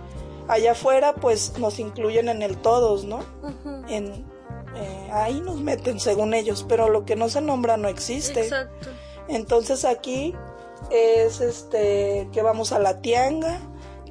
allá 0.47 0.71
afuera 0.71 1.17
pues 1.17 1.59
nos 1.59 1.81
incluyen 1.81 2.29
en 2.29 2.43
el 2.43 2.59
todos, 2.59 3.05
¿no? 3.05 3.25
En, 3.89 4.25
eh, 4.77 5.11
ahí 5.13 5.41
nos 5.41 5.57
meten 5.57 5.99
según 5.99 6.33
ellos, 6.33 6.65
pero 6.69 6.89
lo 6.89 7.05
que 7.05 7.17
no 7.17 7.29
se 7.29 7.41
nombra 7.41 7.77
no 7.77 7.89
existe. 7.89 8.43
Exacto. 8.43 8.89
Entonces 9.27 9.85
aquí 9.85 10.33
es 10.93 11.41
este 11.41 12.29
que 12.31 12.41
vamos 12.41 12.71
a 12.71 12.79
la 12.79 13.01
tianga, 13.01 13.59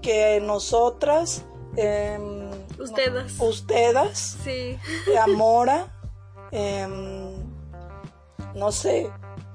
que 0.01 0.41
nosotras, 0.41 1.45
em, 1.77 2.49
Ustedes. 2.77 3.39
ustedes, 3.39 4.37
Sí. 4.43 4.77
Amora, 5.17 5.97
em, 6.51 7.37
no 8.53 8.73
sé, 8.73 9.09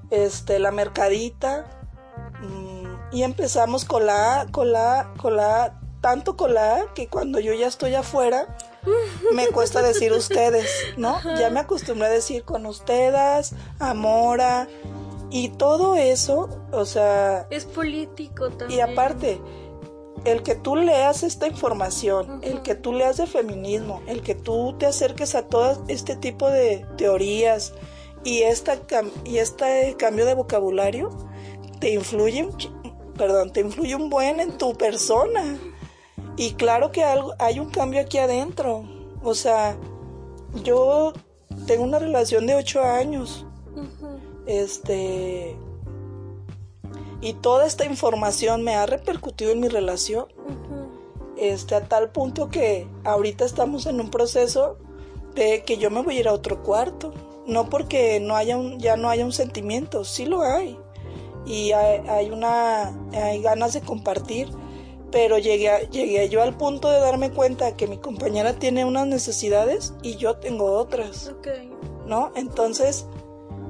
este, 0.08 0.58
la 0.58 0.70
mercadita, 0.70 1.83
y 3.14 3.22
empezamos 3.22 3.84
con 3.84 4.06
la 4.06 4.40
A, 4.40 4.46
con 4.50 4.72
la 4.72 5.14
con 5.16 5.36
la 5.36 5.64
A, 5.64 5.80
tanto 6.00 6.36
con 6.36 6.52
la 6.52 6.76
A 6.76 6.94
que 6.94 7.08
cuando 7.08 7.38
yo 7.40 7.54
ya 7.54 7.68
estoy 7.68 7.94
afuera, 7.94 8.56
me 9.32 9.46
cuesta 9.46 9.80
decir 9.80 10.12
ustedes, 10.12 10.68
¿no? 10.98 11.16
Ya 11.38 11.48
me 11.48 11.60
acostumbré 11.60 12.06
a 12.06 12.10
decir 12.10 12.44
con 12.44 12.66
ustedes, 12.66 13.54
Amora, 13.78 14.68
y 15.30 15.48
todo 15.50 15.94
eso, 15.96 16.48
o 16.72 16.84
sea, 16.84 17.46
Es 17.50 17.64
político 17.64 18.48
y 18.48 18.56
también. 18.56 18.90
aparte, 18.90 19.40
el 20.24 20.42
que 20.42 20.54
tú 20.54 20.76
leas 20.76 21.22
esta 21.22 21.46
información, 21.46 22.40
el 22.42 22.62
que 22.62 22.74
tú 22.74 22.92
leas 22.92 23.16
de 23.16 23.26
feminismo, 23.26 24.02
el 24.06 24.22
que 24.22 24.34
tú 24.34 24.74
te 24.78 24.86
acerques 24.86 25.34
a 25.34 25.46
todo 25.46 25.84
este 25.88 26.16
tipo 26.16 26.50
de 26.50 26.86
teorías 26.96 27.74
y, 28.24 28.42
esta 28.42 28.78
y 29.24 29.38
este 29.38 29.96
cambio 29.98 30.24
de 30.26 30.34
vocabulario, 30.34 31.10
te 31.80 31.90
influye, 31.90 32.48
perdón, 33.16 33.52
te 33.52 33.60
influye 33.60 33.94
un 33.94 34.10
buen 34.10 34.40
en 34.40 34.58
tu 34.58 34.74
persona. 34.74 35.58
Y 36.36 36.52
claro 36.54 36.90
que 36.90 37.04
hay 37.38 37.60
un 37.60 37.70
cambio 37.70 38.00
aquí 38.00 38.18
adentro. 38.18 38.84
O 39.22 39.34
sea, 39.34 39.76
yo 40.62 41.12
tengo 41.66 41.84
una 41.84 41.98
relación 41.98 42.46
de 42.46 42.54
ocho 42.56 42.82
años. 42.82 43.46
Este. 44.46 45.56
Y 47.20 47.32
toda 47.34 47.66
esta 47.66 47.86
información 47.86 48.62
me 48.62 48.74
ha 48.74 48.86
repercutido 48.86 49.52
en 49.52 49.60
mi 49.60 49.68
relación. 49.68 50.26
Este, 51.36 51.74
a 51.74 51.88
tal 51.88 52.10
punto 52.10 52.48
que 52.48 52.86
ahorita 53.04 53.44
estamos 53.44 53.86
en 53.86 54.00
un 54.00 54.10
proceso 54.10 54.78
de 55.34 55.62
que 55.64 55.78
yo 55.78 55.90
me 55.90 56.02
voy 56.02 56.16
a 56.16 56.20
ir 56.20 56.28
a 56.28 56.32
otro 56.32 56.62
cuarto. 56.62 57.14
No 57.46 57.68
porque 57.70 58.20
no 58.20 58.36
haya 58.36 58.56
un, 58.56 58.78
ya 58.78 58.96
no 58.96 59.10
haya 59.10 59.24
un 59.24 59.32
sentimiento, 59.32 60.04
sí 60.04 60.24
lo 60.26 60.42
hay. 60.42 60.78
Y 61.46 61.72
hay, 61.72 62.30
una, 62.30 62.92
hay 63.12 63.42
ganas 63.42 63.72
de 63.72 63.80
compartir. 63.80 64.48
Pero 65.10 65.38
llegué, 65.38 65.88
llegué 65.92 66.28
yo 66.28 66.42
al 66.42 66.56
punto 66.56 66.90
de 66.90 66.98
darme 66.98 67.30
cuenta 67.30 67.76
que 67.76 67.86
mi 67.86 67.98
compañera 67.98 68.54
tiene 68.54 68.84
unas 68.84 69.06
necesidades 69.06 69.94
y 70.02 70.16
yo 70.16 70.36
tengo 70.36 70.72
otras. 70.72 71.32
¿No? 72.06 72.32
Entonces, 72.34 73.06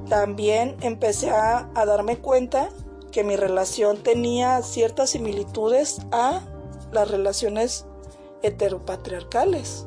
también 0.09 0.77
empecé 0.81 1.31
a, 1.31 1.71
darme 1.75 2.19
cuenta 2.19 2.69
que 3.11 3.25
mi 3.25 3.37
relación 3.37 3.99
tenía 3.99 4.63
ciertas 4.63 5.11
similitudes 5.11 6.01
a 6.11 6.43
las 6.93 7.11
relaciones 7.11 7.87
heteropatriarcales. 8.43 9.87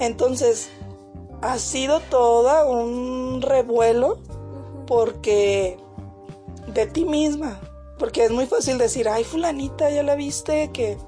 Entonces, 0.00 0.70
ha 1.42 1.58
sido 1.58 2.00
toda 2.00 2.64
un 2.64 3.42
revuelo 3.42 4.18
porque 4.86 5.78
de 6.66 6.86
ti 6.86 7.04
misma, 7.04 7.60
porque 7.98 8.24
es 8.24 8.30
muy 8.30 8.46
fácil 8.46 8.78
decir, 8.78 9.08
ay 9.08 9.24
fulanita, 9.24 9.90
ya 9.90 10.02
la 10.02 10.14
viste, 10.14 10.70
que... 10.72 10.98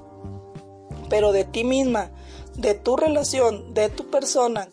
Pero 1.09 1.31
de 1.31 1.45
ti 1.45 1.63
misma, 1.63 2.11
de 2.55 2.73
tu 2.73 2.97
relación, 2.97 3.73
de 3.73 3.89
tu 3.89 4.09
persona, 4.09 4.69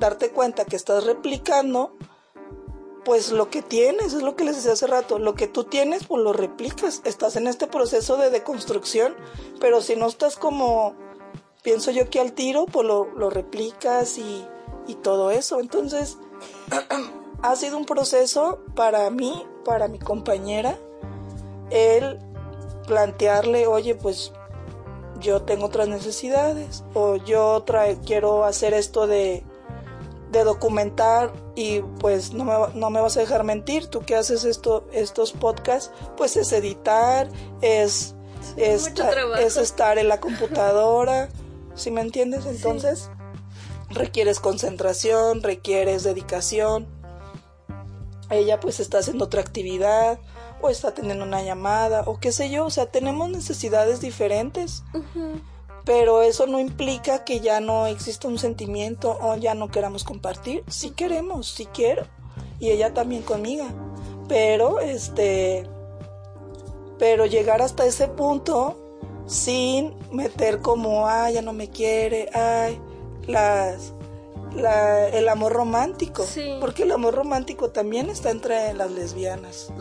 darte 0.00 0.30
cuenta 0.30 0.64
que 0.64 0.76
estás 0.76 1.04
replicando, 1.04 1.96
pues 3.04 3.30
lo 3.30 3.50
que 3.50 3.62
tienes, 3.62 4.14
es 4.14 4.22
lo 4.22 4.34
que 4.34 4.44
les 4.44 4.56
decía 4.56 4.72
hace 4.72 4.88
rato, 4.88 5.20
lo 5.20 5.34
que 5.34 5.46
tú 5.46 5.62
tienes, 5.62 6.04
pues 6.04 6.22
lo 6.22 6.32
replicas, 6.32 7.02
estás 7.04 7.36
en 7.36 7.46
este 7.46 7.68
proceso 7.68 8.16
de 8.16 8.30
deconstrucción, 8.30 9.14
pero 9.60 9.80
si 9.80 9.94
no 9.94 10.06
estás 10.06 10.36
como, 10.36 10.96
pienso 11.62 11.92
yo 11.92 12.10
que 12.10 12.18
al 12.18 12.32
tiro, 12.32 12.66
pues 12.66 12.84
lo, 12.84 13.04
lo 13.14 13.30
replicas 13.30 14.18
y, 14.18 14.44
y 14.88 14.94
todo 14.96 15.30
eso. 15.30 15.60
Entonces, 15.60 16.18
ha 17.46 17.56
sido 17.56 17.76
un 17.76 17.86
proceso 17.86 18.60
para 18.74 19.08
mí, 19.10 19.46
para 19.64 19.88
mi 19.88 19.98
compañera, 19.98 20.78
el 21.70 22.18
plantearle, 22.86 23.66
oye, 23.66 23.94
pues 23.94 24.32
yo 25.20 25.42
tengo 25.42 25.66
otras 25.66 25.88
necesidades, 25.88 26.84
o 26.94 27.16
yo 27.16 27.64
quiero 28.04 28.44
hacer 28.44 28.74
esto 28.74 29.06
de 29.06 29.44
de 30.30 30.44
documentar 30.44 31.32
y 31.54 31.80
pues 32.00 32.32
no 32.32 32.44
me, 32.44 32.52
no 32.74 32.90
me 32.90 33.00
vas 33.00 33.16
a 33.16 33.20
dejar 33.20 33.44
mentir, 33.44 33.86
tú 33.86 34.00
que 34.00 34.16
haces 34.16 34.44
esto, 34.44 34.86
estos 34.92 35.32
podcasts, 35.32 35.90
pues 36.16 36.36
es 36.36 36.52
editar, 36.52 37.28
es, 37.62 38.14
es, 38.56 38.86
estar 39.56 39.98
en 39.98 40.08
la 40.08 40.20
computadora, 40.20 41.28
si 41.74 41.90
me 41.90 42.00
entiendes? 42.00 42.44
Entonces 42.46 43.10
requieres 43.88 44.40
concentración, 44.40 45.42
requieres 45.42 46.02
dedicación. 46.02 46.86
Ella 48.30 48.60
pues 48.60 48.80
está 48.80 48.98
haciendo 48.98 49.26
otra 49.26 49.40
actividad 49.40 50.18
o 50.60 50.68
está 50.68 50.92
teniendo 50.92 51.24
una 51.24 51.42
llamada 51.42 52.02
o 52.06 52.18
qué 52.18 52.32
sé 52.32 52.50
yo, 52.50 52.66
o 52.66 52.70
sea, 52.70 52.86
tenemos 52.86 53.28
necesidades 53.30 54.00
diferentes 54.00 54.82
pero 55.86 56.22
eso 56.22 56.48
no 56.48 56.58
implica 56.58 57.22
que 57.22 57.38
ya 57.38 57.60
no 57.60 57.86
exista 57.86 58.26
un 58.26 58.40
sentimiento 58.40 59.16
o 59.22 59.36
ya 59.36 59.54
no 59.54 59.68
queramos 59.68 60.02
compartir. 60.02 60.64
Sí 60.66 60.90
queremos, 60.90 61.48
sí 61.48 61.66
quiero. 61.66 62.08
Y 62.58 62.70
ella 62.70 62.92
también 62.92 63.22
conmigo. 63.22 63.66
Pero, 64.26 64.80
este, 64.80 65.64
pero 66.98 67.24
llegar 67.24 67.62
hasta 67.62 67.86
ese 67.86 68.08
punto 68.08 68.76
sin 69.26 69.94
meter 70.10 70.60
como, 70.60 71.06
ay, 71.06 71.34
ya 71.34 71.42
no 71.42 71.52
me 71.52 71.70
quiere, 71.70 72.30
ay, 72.34 72.80
las, 73.28 73.92
la, 74.56 75.08
el 75.08 75.28
amor 75.28 75.52
romántico. 75.52 76.24
Porque 76.60 76.84
el 76.84 76.92
amor 76.92 77.14
romántico 77.14 77.70
también 77.70 78.10
está 78.10 78.30
entre 78.30 78.74
las 78.74 78.90
lesbianas. 78.90 79.72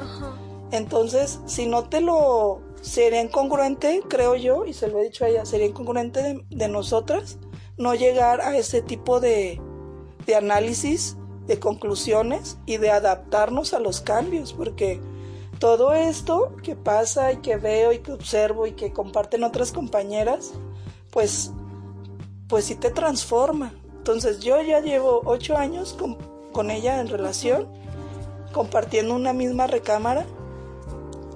Entonces, 0.71 1.39
si 1.45 1.67
no 1.67 1.89
te 1.89 2.01
lo 2.01 2.61
sería 2.81 3.21
incongruente, 3.21 4.01
creo 4.07 4.35
yo, 4.35 4.65
y 4.65 4.73
se 4.73 4.87
lo 4.87 4.99
he 4.99 5.05
dicho 5.05 5.25
a 5.25 5.29
ella, 5.29 5.45
sería 5.45 5.67
incongruente 5.67 6.43
de, 6.49 6.67
nosotras 6.67 7.39
no 7.77 7.95
llegar 7.95 8.41
a 8.41 8.55
ese 8.57 8.81
tipo 8.81 9.19
de, 9.19 9.59
de 10.25 10.35
análisis, 10.35 11.17
de 11.47 11.59
conclusiones 11.59 12.57
y 12.65 12.77
de 12.77 12.91
adaptarnos 12.91 13.73
a 13.73 13.79
los 13.79 14.01
cambios, 14.01 14.53
porque 14.53 14.99
todo 15.59 15.93
esto 15.93 16.55
que 16.63 16.75
pasa 16.75 17.31
y 17.31 17.37
que 17.37 17.57
veo 17.57 17.91
y 17.91 17.99
que 17.99 18.11
observo 18.11 18.67
y 18.67 18.73
que 18.73 18.91
comparten 18.91 19.43
otras 19.43 19.71
compañeras, 19.71 20.53
pues, 21.11 21.51
pues 22.47 22.65
sí 22.65 22.75
te 22.75 22.91
transforma. 22.91 23.73
Entonces 24.05 24.39
yo 24.39 24.61
ya 24.61 24.81
llevo 24.81 25.23
ocho 25.25 25.57
años 25.57 25.95
con, 25.97 26.15
con 26.51 26.69
ella 26.69 27.01
en 27.01 27.07
relación, 27.07 27.67
compartiendo 28.53 29.15
una 29.15 29.33
misma 29.33 29.65
recámara 29.65 30.25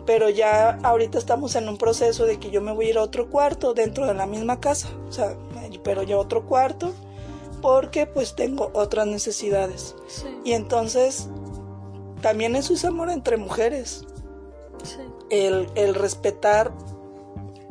pero 0.09 0.27
ya 0.27 0.79
ahorita 0.81 1.19
estamos 1.19 1.55
en 1.55 1.69
un 1.69 1.77
proceso 1.77 2.25
de 2.25 2.39
que 2.39 2.49
yo 2.49 2.61
me 2.61 2.71
voy 2.71 2.87
a 2.87 2.89
ir 2.89 2.97
a 2.97 3.03
otro 3.03 3.29
cuarto 3.29 3.75
dentro 3.75 4.07
de 4.07 4.15
la 4.15 4.25
misma 4.25 4.59
casa, 4.59 4.89
o 5.07 5.11
sea, 5.11 5.37
pero 5.83 6.01
yo 6.01 6.17
otro 6.17 6.47
cuarto 6.47 6.93
porque 7.61 8.07
pues 8.07 8.35
tengo 8.35 8.71
otras 8.73 9.05
necesidades. 9.05 9.95
Y 10.43 10.53
entonces 10.53 11.29
también 12.23 12.55
eso 12.55 12.73
es 12.73 12.85
amor 12.85 13.11
entre 13.11 13.37
mujeres. 13.37 14.03
El, 15.29 15.67
respetar 15.93 16.71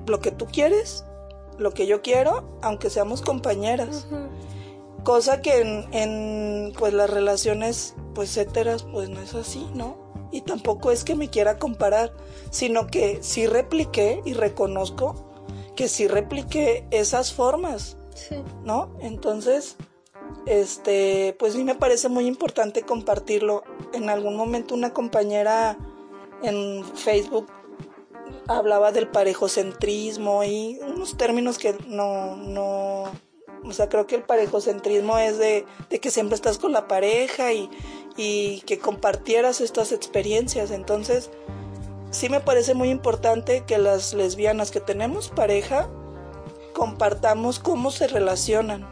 lo 0.07 0.21
que 0.21 0.31
tú 0.31 0.47
quieres, 0.47 1.05
lo 1.57 1.73
que 1.73 1.89
yo 1.89 2.03
quiero, 2.03 2.45
aunque 2.63 2.89
seamos 2.89 3.21
compañeras. 3.21 4.07
Cosa 5.09 5.41
que 5.41 5.61
en, 5.63 5.95
en 5.95 6.73
pues 6.79 6.93
las 6.93 7.09
relaciones 7.09 7.95
pues 8.15 8.37
heteras 8.37 8.83
pues 8.83 9.09
no 9.09 9.23
es 9.23 9.35
así, 9.35 9.67
¿no? 9.73 10.09
y 10.31 10.43
tampoco 10.43 10.91
es 10.91 11.05
que 11.05 11.15
me 11.15 11.31
quiera 11.31 11.59
comparar, 11.59 12.13
sino 12.51 12.87
que 12.87 13.19
sí 13.23 13.47
repliqué 13.47 14.21
y 14.27 14.35
reconozco 14.35 15.15
que 15.75 15.89
sí 15.89 16.09
repliqué 16.09 16.87
esas 16.91 17.33
formas, 17.33 17.97
¿no? 18.65 18.95
Entonces, 19.01 19.77
este, 20.45 21.37
pues 21.39 21.55
sí 21.55 21.65
me 21.65 21.77
parece 21.77 22.09
muy 22.09 22.27
importante 22.27 22.83
compartirlo. 22.83 23.63
En 23.93 24.11
algún 24.11 24.37
momento 24.37 24.75
una 24.75 24.93
compañera 24.93 25.79
en 26.43 26.85
Facebook 26.85 27.47
hablaba 28.49 28.93
del 28.93 29.09
parejocentrismo 29.09 30.45
y 30.45 30.79
unos 30.83 31.17
términos 31.17 31.59
que 31.59 31.75
no, 31.87 32.37
no, 32.37 33.05
o 33.65 33.73
sea, 33.73 33.89
creo 33.89 34.07
que 34.07 34.17
el 34.17 34.23
parejocentrismo 34.23 35.19
es 35.19 35.39
de, 35.39 35.67
de 35.91 36.01
que 36.01 36.11
siempre 36.11 36.35
estás 36.35 36.59
con 36.59 36.73
la 36.73 36.89
pareja 36.89 37.53
y, 37.53 37.71
y 38.17 38.61
que 38.63 38.79
compartieras 38.79 39.61
estas 39.61 39.93
experiencias. 39.93 40.71
Entonces, 40.71 41.31
sí 42.11 42.29
me 42.29 42.41
parece 42.41 42.75
muy 42.75 42.91
importante 42.91 43.65
que 43.67 43.79
las 43.79 44.15
lesbianas 44.15 44.71
que 44.71 44.81
tenemos 44.81 45.29
pareja 45.29 45.89
compartamos 46.75 47.59
cómo 47.59 47.91
se 47.91 48.07
relacionan 48.07 48.87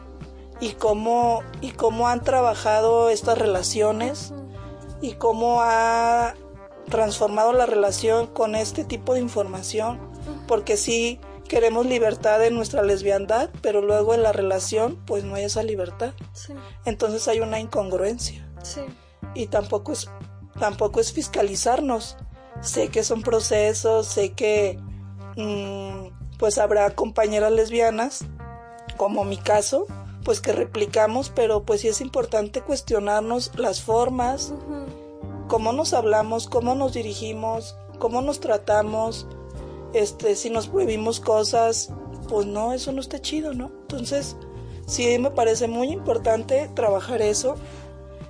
y 0.60 0.72
cómo 0.72 1.42
y 1.60 1.72
cómo 1.72 2.08
han 2.08 2.22
trabajado 2.22 3.10
estas 3.10 3.38
relaciones 3.38 4.32
y 5.00 5.12
cómo 5.12 5.60
ha 5.60 6.34
transformado 6.88 7.52
la 7.52 7.66
relación 7.66 8.26
con 8.26 8.54
este 8.54 8.84
tipo 8.84 9.14
de 9.14 9.20
información, 9.20 9.98
porque 10.46 10.76
sí 10.76 11.20
queremos 11.46 11.86
libertad 11.86 12.44
en 12.44 12.54
nuestra 12.54 12.82
lesbiandad, 12.82 13.50
pero 13.62 13.80
luego 13.80 14.14
en 14.14 14.22
la 14.22 14.32
relación 14.32 14.96
pues 15.06 15.24
no 15.24 15.34
hay 15.34 15.44
esa 15.44 15.62
libertad. 15.62 16.12
Entonces 16.84 17.26
hay 17.28 17.40
una 17.40 17.60
incongruencia. 17.60 18.48
Sí 18.62 18.82
y 19.36 19.46
tampoco 19.46 19.92
es, 19.92 20.10
tampoco 20.58 21.00
es 21.00 21.12
fiscalizarnos. 21.12 22.16
Sé 22.62 22.88
que 22.88 23.04
son 23.04 23.22
procesos, 23.22 24.06
sé 24.06 24.32
que 24.32 24.78
mm, 25.36 26.38
pues 26.38 26.58
habrá 26.58 26.90
compañeras 26.94 27.52
lesbianas, 27.52 28.24
como 28.96 29.24
mi 29.24 29.36
caso, 29.36 29.86
pues 30.24 30.40
que 30.40 30.52
replicamos, 30.52 31.30
pero 31.30 31.64
pues 31.64 31.82
sí 31.82 31.88
es 31.88 32.00
importante 32.00 32.62
cuestionarnos 32.62 33.52
las 33.56 33.82
formas, 33.82 34.54
cómo 35.48 35.72
nos 35.72 35.92
hablamos, 35.92 36.48
cómo 36.48 36.74
nos 36.74 36.94
dirigimos, 36.94 37.76
cómo 37.98 38.22
nos 38.22 38.40
tratamos, 38.40 39.26
este, 39.94 40.36
si 40.36 40.50
nos 40.50 40.68
prohibimos 40.68 41.20
cosas, 41.20 41.90
pues 42.28 42.46
no, 42.46 42.72
eso 42.72 42.92
no 42.92 43.00
está 43.00 43.20
chido, 43.20 43.54
¿no? 43.54 43.70
Entonces, 43.82 44.36
sí 44.86 45.18
me 45.18 45.30
parece 45.30 45.68
muy 45.68 45.88
importante 45.88 46.70
trabajar 46.74 47.22
eso. 47.22 47.56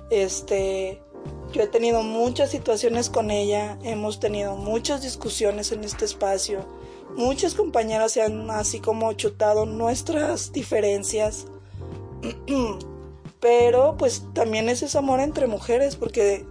Este, 0.09 1.01
Yo 1.53 1.63
he 1.63 1.67
tenido 1.67 2.03
muchas 2.03 2.51
situaciones 2.51 3.09
con 3.09 3.31
ella, 3.31 3.77
hemos 3.83 4.19
tenido 4.19 4.55
muchas 4.55 5.01
discusiones 5.01 5.71
en 5.71 5.83
este 5.83 6.05
espacio, 6.05 6.65
muchas 7.15 7.55
compañeras 7.55 8.11
se 8.13 8.21
han 8.21 8.49
así 8.51 8.79
como 8.79 9.13
chutado 9.13 9.65
nuestras 9.65 10.51
diferencias, 10.51 11.47
pero 13.39 13.95
pues 13.97 14.23
también 14.33 14.69
es 14.69 14.81
ese 14.81 14.97
amor 14.97 15.19
entre 15.19 15.47
mujeres, 15.47 15.95
porque 15.95 16.45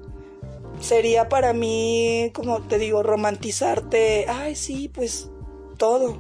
sería 0.81 1.29
para 1.29 1.53
mí, 1.53 2.31
como 2.35 2.61
te 2.63 2.79
digo, 2.79 3.03
romantizarte, 3.03 4.27
ay 4.29 4.55
sí, 4.55 4.89
pues 4.89 5.31
todo, 5.77 6.17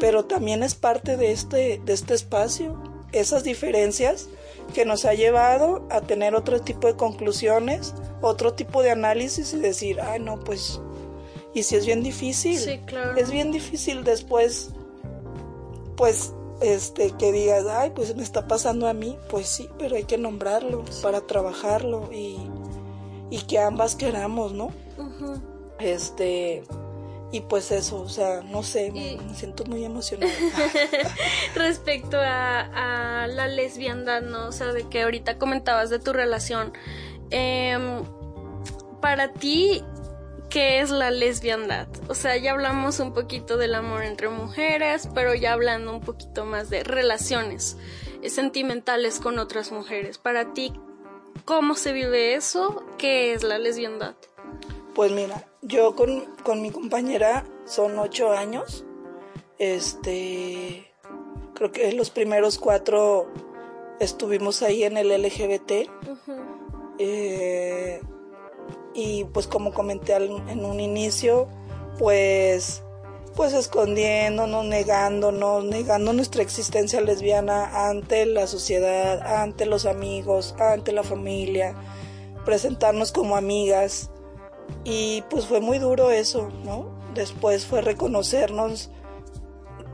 pero 0.00 0.24
también 0.24 0.62
es 0.62 0.74
parte 0.74 1.16
de 1.16 1.32
este, 1.32 1.80
de 1.84 1.92
este 1.92 2.14
espacio, 2.14 2.80
esas 3.12 3.44
diferencias 3.44 4.28
que 4.72 4.84
nos 4.84 5.04
ha 5.04 5.14
llevado 5.14 5.86
a 5.90 6.00
tener 6.00 6.34
otro 6.34 6.60
tipo 6.60 6.86
de 6.86 6.96
conclusiones, 6.96 7.94
otro 8.22 8.54
tipo 8.54 8.82
de 8.82 8.90
análisis 8.90 9.52
y 9.52 9.58
decir, 9.58 10.00
ay 10.00 10.20
no, 10.20 10.40
pues, 10.40 10.80
y 11.52 11.62
si 11.62 11.76
es 11.76 11.86
bien 11.86 12.02
difícil, 12.02 12.58
Sí, 12.58 12.80
claro. 12.86 13.16
es 13.16 13.30
bien 13.30 13.52
difícil 13.52 14.04
después, 14.04 14.70
pues, 15.96 16.32
este, 16.60 17.10
que 17.12 17.30
digas, 17.30 17.66
ay, 17.66 17.90
pues 17.94 18.16
me 18.16 18.22
está 18.22 18.46
pasando 18.48 18.88
a 18.88 18.94
mí, 18.94 19.18
pues 19.28 19.48
sí, 19.48 19.68
pero 19.78 19.96
hay 19.96 20.04
que 20.04 20.16
nombrarlo 20.18 20.84
para 21.02 21.20
trabajarlo 21.20 22.10
y, 22.12 22.38
y 23.34 23.42
que 23.42 23.58
ambas 23.58 23.96
queramos, 23.96 24.52
¿no? 24.52 24.70
Este, 25.80 26.62
y 27.32 27.40
pues 27.40 27.72
eso, 27.72 28.00
o 28.00 28.08
sea, 28.08 28.42
no 28.42 28.62
sé, 28.62 28.92
me, 28.92 29.18
siento 29.34 29.64
muy 29.64 29.84
emocionada. 29.84 30.32
Respecto 31.56 32.16
a, 32.20 33.22
a 33.22 33.26
la 33.26 33.48
lesbiandad, 33.48 34.22
¿no? 34.22 34.46
O 34.46 34.52
sea, 34.52 34.72
de 34.72 34.88
que 34.88 35.02
ahorita 35.02 35.36
comentabas 35.36 35.90
de 35.90 35.98
tu 35.98 36.12
relación. 36.12 36.74
Em, 37.30 38.04
para 39.00 39.32
ti, 39.32 39.82
¿qué 40.48 40.78
es 40.78 40.90
la 40.90 41.10
lesbiandad? 41.10 41.88
O 42.06 42.14
sea, 42.14 42.36
ya 42.36 42.52
hablamos 42.52 43.00
un 43.00 43.14
poquito 43.14 43.56
del 43.56 43.74
amor 43.74 44.04
entre 44.04 44.28
mujeres, 44.28 45.08
pero 45.12 45.34
ya 45.34 45.54
hablando 45.54 45.92
un 45.92 46.00
poquito 46.02 46.44
más 46.44 46.70
de 46.70 46.84
relaciones 46.84 47.78
eh, 48.22 48.30
sentimentales 48.30 49.18
con 49.18 49.40
otras 49.40 49.72
mujeres. 49.72 50.18
Para 50.18 50.54
ti, 50.54 50.72
¿cómo 51.44 51.74
se 51.74 51.92
vive 51.92 52.34
eso? 52.34 52.82
¿Qué 52.98 53.32
es 53.32 53.42
la 53.42 53.58
lesbiandad? 53.58 54.14
Pues 54.94 55.10
mira, 55.12 55.44
yo 55.62 55.94
con, 55.96 56.24
con 56.44 56.62
mi 56.62 56.70
compañera 56.70 57.44
son 57.64 57.98
ocho 57.98 58.30
años. 58.32 58.84
Este, 59.58 60.90
creo 61.54 61.72
que 61.72 61.92
los 61.92 62.10
primeros 62.10 62.58
cuatro 62.58 63.26
estuvimos 63.98 64.62
ahí 64.62 64.84
en 64.84 64.96
el 64.96 65.10
LGBT. 65.10 65.88
Eh, 66.98 68.00
y 68.94 69.24
pues 69.24 69.48
como 69.48 69.72
comenté 69.72 70.14
al- 70.14 70.48
en 70.48 70.64
un 70.64 70.78
inicio, 70.78 71.48
pues, 71.98 72.83
pues 73.36 73.52
escondiéndonos, 73.52 74.64
negándonos, 74.64 75.64
negando 75.64 76.12
nuestra 76.12 76.42
existencia 76.42 77.00
lesbiana 77.00 77.88
ante 77.88 78.26
la 78.26 78.46
sociedad, 78.46 79.20
ante 79.42 79.66
los 79.66 79.86
amigos, 79.86 80.54
ante 80.58 80.92
la 80.92 81.02
familia, 81.02 81.74
presentarnos 82.44 83.12
como 83.12 83.36
amigas. 83.36 84.10
Y 84.84 85.22
pues 85.30 85.46
fue 85.46 85.60
muy 85.60 85.78
duro 85.78 86.10
eso, 86.10 86.48
¿no? 86.64 86.86
Después 87.14 87.66
fue 87.66 87.80
reconocernos, 87.80 88.90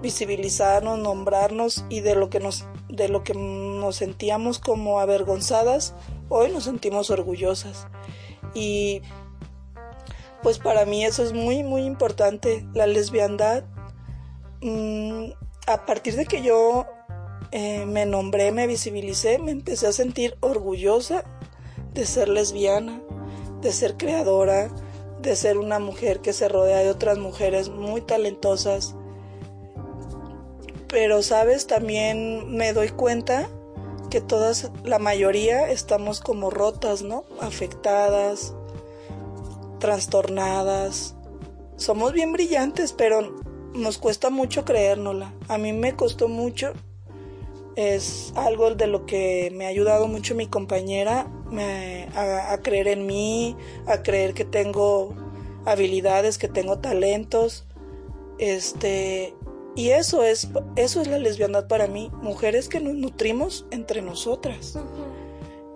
visibilizarnos, 0.03 0.99
nombrarnos 0.99 1.85
y 1.89 2.01
de 2.01 2.15
lo 2.15 2.31
que 2.31 2.41
nos, 2.41 2.67
de 2.89 3.09
lo 3.09 3.23
que 3.23 3.35
nos 3.35 3.97
sentíamos 3.97 4.59
como 4.59 5.01
avergonzadas, 5.01 5.95
hoy 6.29 6.51
nos 6.51 6.65
sentimos 6.65 7.11
orgullosas. 7.11 7.87
Y 8.55 9.03
pues 10.43 10.59
para 10.59 10.85
mí 10.85 11.05
eso 11.05 11.23
es 11.23 11.33
muy, 11.33 11.63
muy 11.63 11.83
importante. 11.83 12.67
La 12.75 12.87
lesbiandad, 12.87 13.65
mm, 14.63 15.33
a 15.67 15.87
partir 15.87 16.17
de 16.17 16.27
que 16.27 16.43
yo 16.43 16.87
eh, 17.53 17.85
me 17.87 18.07
nombré, 18.07 18.53
me 18.53 18.67
visibilicé, 18.67 19.39
me 19.39 19.51
empecé 19.51 19.87
a 19.87 19.93
sentir 19.93 20.37
orgullosa 20.41 21.25
de 21.95 22.07
ser 22.07 22.29
lesbiana, 22.29 23.03
de 23.61 23.73
ser 23.73 23.97
creadora, 23.97 24.71
de 25.21 25.37
ser 25.37 25.59
una 25.59 25.79
mujer 25.79 26.21
que 26.21 26.33
se 26.33 26.49
rodea 26.49 26.79
de 26.79 26.91
otras 26.91 27.19
mujeres 27.19 27.69
muy 27.69 28.01
talentosas. 28.01 28.95
Pero, 30.89 31.23
sabes, 31.23 31.67
también 31.67 32.57
me 32.57 32.73
doy 32.73 32.89
cuenta 32.89 33.49
que 34.11 34.21
todas, 34.21 34.71
la 34.85 34.99
mayoría, 34.99 35.71
estamos 35.71 36.21
como 36.21 36.51
rotas, 36.51 37.03
¿no? 37.03 37.25
Afectadas, 37.41 38.55
trastornadas. 39.81 41.17
Somos 41.77 42.13
bien 42.13 42.33
brillantes, 42.33 42.93
pero 42.93 43.43
nos 43.75 43.99
cuesta 43.99 44.31
mucho 44.31 44.65
creérnosla. 44.65 45.35
A 45.49 45.59
mí 45.59 45.73
me 45.73 45.97
costó 45.97 46.29
mucho. 46.29 46.73
Es 47.75 48.33
algo 48.37 48.75
de 48.75 48.87
lo 48.87 49.07
que 49.07 49.51
me 49.55 49.67
ha 49.67 49.69
ayudado 49.69 50.07
mucho 50.07 50.35
mi 50.35 50.47
compañera 50.47 51.27
me- 51.51 52.09
a, 52.15 52.59
creer 52.63 52.89
en 52.89 53.07
mí, 53.07 53.57
a 53.87 54.03
creer 54.03 54.35
que 54.35 54.45
tengo 54.45 55.15
habilidades, 55.65 56.39
que 56.39 56.49
tengo 56.49 56.79
talentos. 56.79 57.67
Este, 58.39 59.35
y 59.77 59.91
eso 59.91 60.25
es, 60.25 60.49
eso 60.77 61.01
es 61.01 61.09
la 61.09 61.19
lesbiandad 61.19 61.69
para 61.69 61.87
mí. 61.87 62.11
Mujeres 62.23 62.69
que 62.69 62.81
nos 62.81 62.95
nutrimos 62.95 63.67
entre 63.71 64.03
nosotras. 64.03 64.79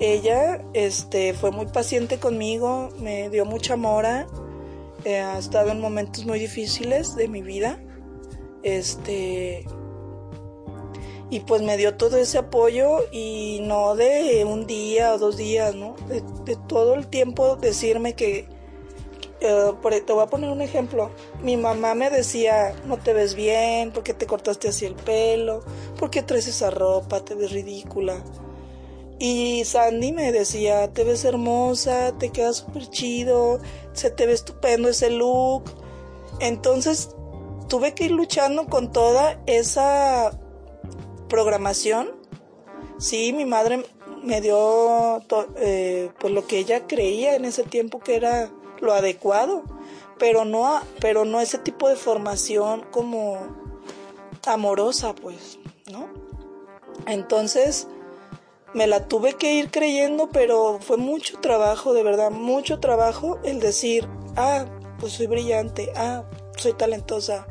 Ella, 0.01 0.64
este, 0.74 1.34
fue 1.34 1.51
muy 1.51 1.66
paciente 1.66 2.18
conmigo, 2.18 2.88
me 2.99 3.30
dio 3.30 3.45
mucha 3.45 3.76
mora, 3.76 4.26
eh, 5.05 5.20
ha 5.20 5.38
estado 5.38 5.70
en 5.70 5.80
momentos 5.80 6.26
muy 6.26 6.38
difíciles 6.38 7.14
de 7.14 7.28
mi 7.28 7.42
vida, 7.42 7.78
este, 8.64 9.64
y 11.30 11.40
pues 11.40 11.62
me 11.62 11.76
dio 11.76 11.97
todo 11.97 12.16
ese 12.16 12.38
apoyo 12.38 12.99
y 13.12 13.61
no 13.62 13.95
de 13.95 14.45
un 14.45 14.66
día 14.66 15.14
o 15.14 15.18
dos 15.18 15.36
días, 15.36 15.74
¿no? 15.74 15.95
De, 16.09 16.22
de 16.45 16.57
todo 16.68 16.95
el 16.95 17.07
tiempo 17.07 17.57
decirme 17.57 18.14
que, 18.14 18.49
eh, 19.40 19.72
por- 19.80 19.92
te 19.95 20.12
voy 20.12 20.22
a 20.22 20.26
poner 20.26 20.51
un 20.51 20.61
ejemplo. 20.61 21.11
Mi 21.42 21.57
mamá 21.57 21.95
me 21.95 22.11
decía, 22.11 22.74
no 22.86 22.97
te 22.99 23.12
ves 23.12 23.34
bien, 23.34 23.92
porque 23.92 24.12
te 24.14 24.26
cortaste 24.26 24.68
así 24.68 24.86
el 24.86 24.95
pelo, 24.97 25.62
porque 25.99 26.22
traes 26.22 26.47
esa 26.49 26.70
ropa, 26.70 27.24
te 27.24 27.34
ves 27.34 27.53
ridícula. 27.53 28.22
Y 29.27 29.64
Sandy 29.64 30.12
me 30.12 30.33
decía, 30.33 30.93
te 30.93 31.03
ves 31.03 31.25
hermosa, 31.25 32.12
te 32.18 32.29
queda 32.29 32.53
súper 32.53 32.91
chido, 32.91 33.59
se 33.95 34.11
te 34.11 34.27
ve 34.27 34.35
estupendo 34.35 34.91
ese 34.91 35.09
look. 35.09 35.64
Entonces 36.41 37.09
tuve 37.66 37.95
que 37.95 38.05
ir 38.05 38.11
luchando 38.11 38.66
con 38.66 38.93
toda 38.93 39.41
esa 39.47 40.39
programación. 41.31 42.11
Sí, 42.99 43.33
mi 43.33 43.47
madre 43.47 43.87
me 44.22 44.43
dio 44.43 45.22
eh, 45.57 46.11
pues 46.20 46.31
lo 46.35 46.47
que 46.47 46.59
ella 46.59 46.87
creía 46.87 47.35
en 47.35 47.47
ese 47.47 47.62
tiempo 47.62 48.01
que 48.01 48.16
era 48.16 48.51
lo 48.83 48.93
adecuado, 48.93 49.64
pero 50.18 50.45
no, 50.45 50.83
pero 51.01 51.25
no 51.25 51.41
ese 51.41 51.57
tipo 51.57 51.89
de 51.89 51.97
formación 51.97 52.85
como 52.91 53.39
amorosa, 54.45 55.14
pues, 55.14 55.59
¿no? 55.91 56.11
Entonces 57.07 57.89
me 58.75 58.87
la 58.87 59.07
tuve 59.07 59.35
que 59.35 59.55
ir 59.55 59.70
creyendo, 59.70 60.29
pero 60.31 60.79
fue 60.81 60.97
mucho 60.97 61.39
trabajo, 61.39 61.95
de 61.95 62.03
verdad, 62.03 62.31
mucho 62.31 62.81
trabajo 62.81 63.39
el 63.45 63.61
decir, 63.61 64.09
ah, 64.37 64.66
pues 64.99 65.12
soy 65.12 65.27
brillante, 65.27 65.93
ah, 65.97 66.25
soy 66.57 66.72
talentosa, 66.72 67.47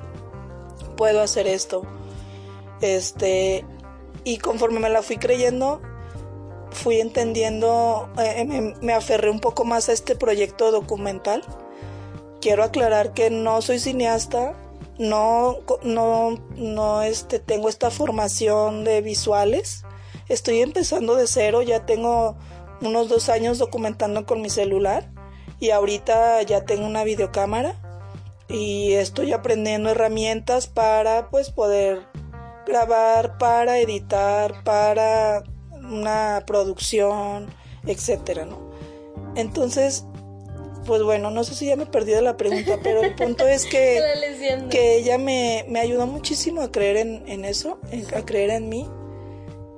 puedo 0.97 1.21
hacer 1.21 1.47
esto. 1.47 1.83
Este, 2.81 3.65
y 4.23 4.37
conforme 4.37 4.79
me 4.79 4.89
la 4.89 5.01
fui 5.01 5.17
creyendo, 5.17 5.81
fui 6.71 6.99
entendiendo, 6.99 8.09
eh, 8.17 8.43
me, 8.45 8.73
me 8.81 8.93
aferré 8.93 9.29
un 9.29 9.39
poco 9.39 9.63
más 9.63 9.89
a 9.89 9.93
este 9.93 10.15
proyecto 10.15 10.71
documental. 10.71 11.43
Quiero 12.41 12.63
aclarar 12.63 13.13
que 13.13 13.29
no 13.29 13.61
soy 13.61 13.79
cineasta, 13.79 14.55
no, 14.97 15.59
no, 15.83 16.35
no 16.55 17.01
este, 17.01 17.39
tengo 17.39 17.69
esta 17.69 17.89
formación 17.89 18.83
de 18.83 19.01
visuales. 19.01 19.83
Estoy 20.29 20.61
empezando 20.61 21.15
de 21.15 21.27
cero, 21.27 21.61
ya 21.61 21.85
tengo 21.85 22.35
unos 22.81 23.09
dos 23.09 23.29
años 23.29 23.57
documentando 23.59 24.25
con 24.25 24.41
mi 24.41 24.49
celular 24.49 25.09
y 25.59 25.69
ahorita 25.71 26.41
ya 26.43 26.65
tengo 26.65 26.85
una 26.85 27.03
videocámara 27.03 27.75
y 28.49 28.93
estoy 28.93 29.31
aprendiendo 29.33 29.89
herramientas 29.89 30.67
para 30.67 31.29
pues 31.29 31.49
poder 31.49 32.01
grabar, 32.65 33.37
para 33.37 33.79
editar, 33.79 34.63
para 34.63 35.43
una 35.81 36.43
producción, 36.47 37.47
etcétera, 37.85 38.45
¿no? 38.45 38.71
Entonces, 39.35 40.05
pues 40.85 41.01
bueno, 41.03 41.29
no 41.31 41.43
sé 41.43 41.55
si 41.55 41.65
ya 41.67 41.75
me 41.75 41.85
perdí 41.85 42.11
de 42.13 42.21
la 42.21 42.37
pregunta, 42.37 42.79
pero 42.83 43.01
el 43.03 43.15
punto 43.15 43.47
es 43.47 43.65
que, 43.65 43.99
que 44.69 44.97
ella 44.97 45.17
me, 45.17 45.65
me 45.67 45.79
ayudó 45.79 46.07
muchísimo 46.07 46.61
a 46.61 46.71
creer 46.71 46.97
en, 46.97 47.23
en 47.27 47.45
eso, 47.45 47.79
en- 47.91 48.05
a 48.15 48.25
creer 48.25 48.49
en 48.51 48.69
mí. 48.69 48.89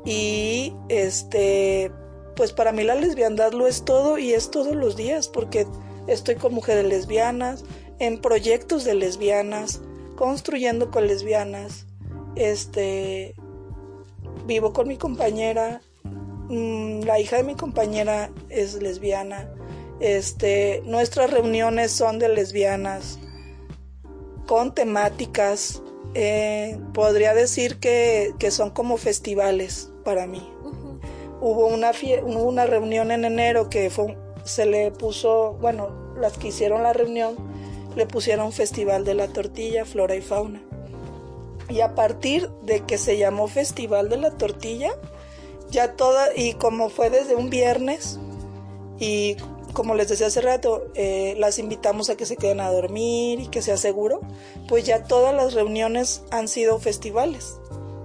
Y 0.06 0.74
este 0.90 1.92
pues 2.36 2.52
para 2.52 2.72
mí 2.72 2.84
la 2.84 2.96
lesbiandad 2.96 3.54
lo 3.54 3.68
es 3.68 3.86
todo 3.86 4.18
y 4.18 4.34
es 4.34 4.52
todos 4.52 4.76
los 4.76 4.96
días, 4.96 5.28
porque 5.28 5.66
estoy 6.08 6.36
con 6.36 6.54
mujeres 6.54 6.86
lesbianas, 6.86 7.64
en 8.00 8.20
proyectos 8.20 8.84
de 8.84 8.94
lesbianas, 8.94 9.82
construyendo 10.16 10.92
con 10.92 11.08
lesbianas, 11.08 11.86
este, 12.36 13.36
vivo 14.46 14.74
con 14.74 14.88
mi 14.88 14.98
compañera, 14.98 15.82
mm, 16.04 17.02
la 17.04 17.20
hija 17.20 17.38
de 17.38 17.44
mi 17.44 17.56
compañera 17.56 18.30
es 18.50 18.76
lesbiana, 18.82 19.50
este, 20.02 20.82
nuestras 20.86 21.32
reuniones 21.32 21.92
son 21.92 22.20
de 22.20 22.28
lesbianas, 22.28 23.18
con 24.46 24.76
temáticas, 24.76 25.82
eh, 26.16 26.78
podría 26.94 27.34
decir 27.34 27.80
que, 27.80 28.34
que, 28.40 28.52
son 28.52 28.70
como 28.70 28.98
festivales 28.98 29.90
para 30.06 30.28
mí. 30.28 30.48
Hubo 31.42 31.68
una, 31.68 31.92
hubo 32.24 32.44
una 32.44 32.66
reunión 32.66 33.12
en 33.12 33.26
enero 33.26 33.70
que 33.70 33.90
fue, 33.90 34.18
se 34.46 34.66
le 34.66 34.92
puso, 34.92 35.58
bueno, 35.60 35.90
las 36.18 36.38
que 36.38 36.48
hicieron 36.48 36.84
la 36.84 36.94
reunión, 36.94 37.36
le 37.98 38.06
pusieron 38.06 38.54
Festival 38.54 39.04
de 39.04 39.16
la 39.16 39.28
Tortilla, 39.28 39.84
Flora 39.84 40.16
y 40.16 40.22
Fauna. 40.22 40.62
Y 41.68 41.82
a 41.82 41.96
partir 41.96 42.50
de 42.62 42.82
que 42.82 42.98
se 42.98 43.18
llamó 43.18 43.48
Festival 43.48 44.08
de 44.08 44.18
la 44.18 44.32
Tortilla, 44.32 44.92
ya 45.72 45.94
toda, 45.94 46.28
y 46.36 46.54
como 46.54 46.90
fue 46.90 47.10
desde 47.10 47.36
un 47.36 47.50
viernes, 47.50 48.20
y 49.00 49.36
como 49.74 49.96
les 49.96 50.08
decía 50.08 50.28
hace 50.28 50.42
rato, 50.42 50.86
eh, 50.94 51.36
las 51.38 51.60
invitamos 51.60 52.10
a 52.10 52.16
que 52.16 52.26
se 52.26 52.38
queden 52.38 52.62
a 52.62 52.72
dormir 52.72 53.42
y 53.42 53.48
que 53.48 53.62
sea 53.62 53.78
seguro, 53.78 54.22
pues 54.70 54.86
ya 54.86 55.04
todas 55.04 55.36
las 55.36 55.54
reuniones 55.54 56.24
han 56.32 56.48
sido 56.48 56.80
festivales, 56.80 57.60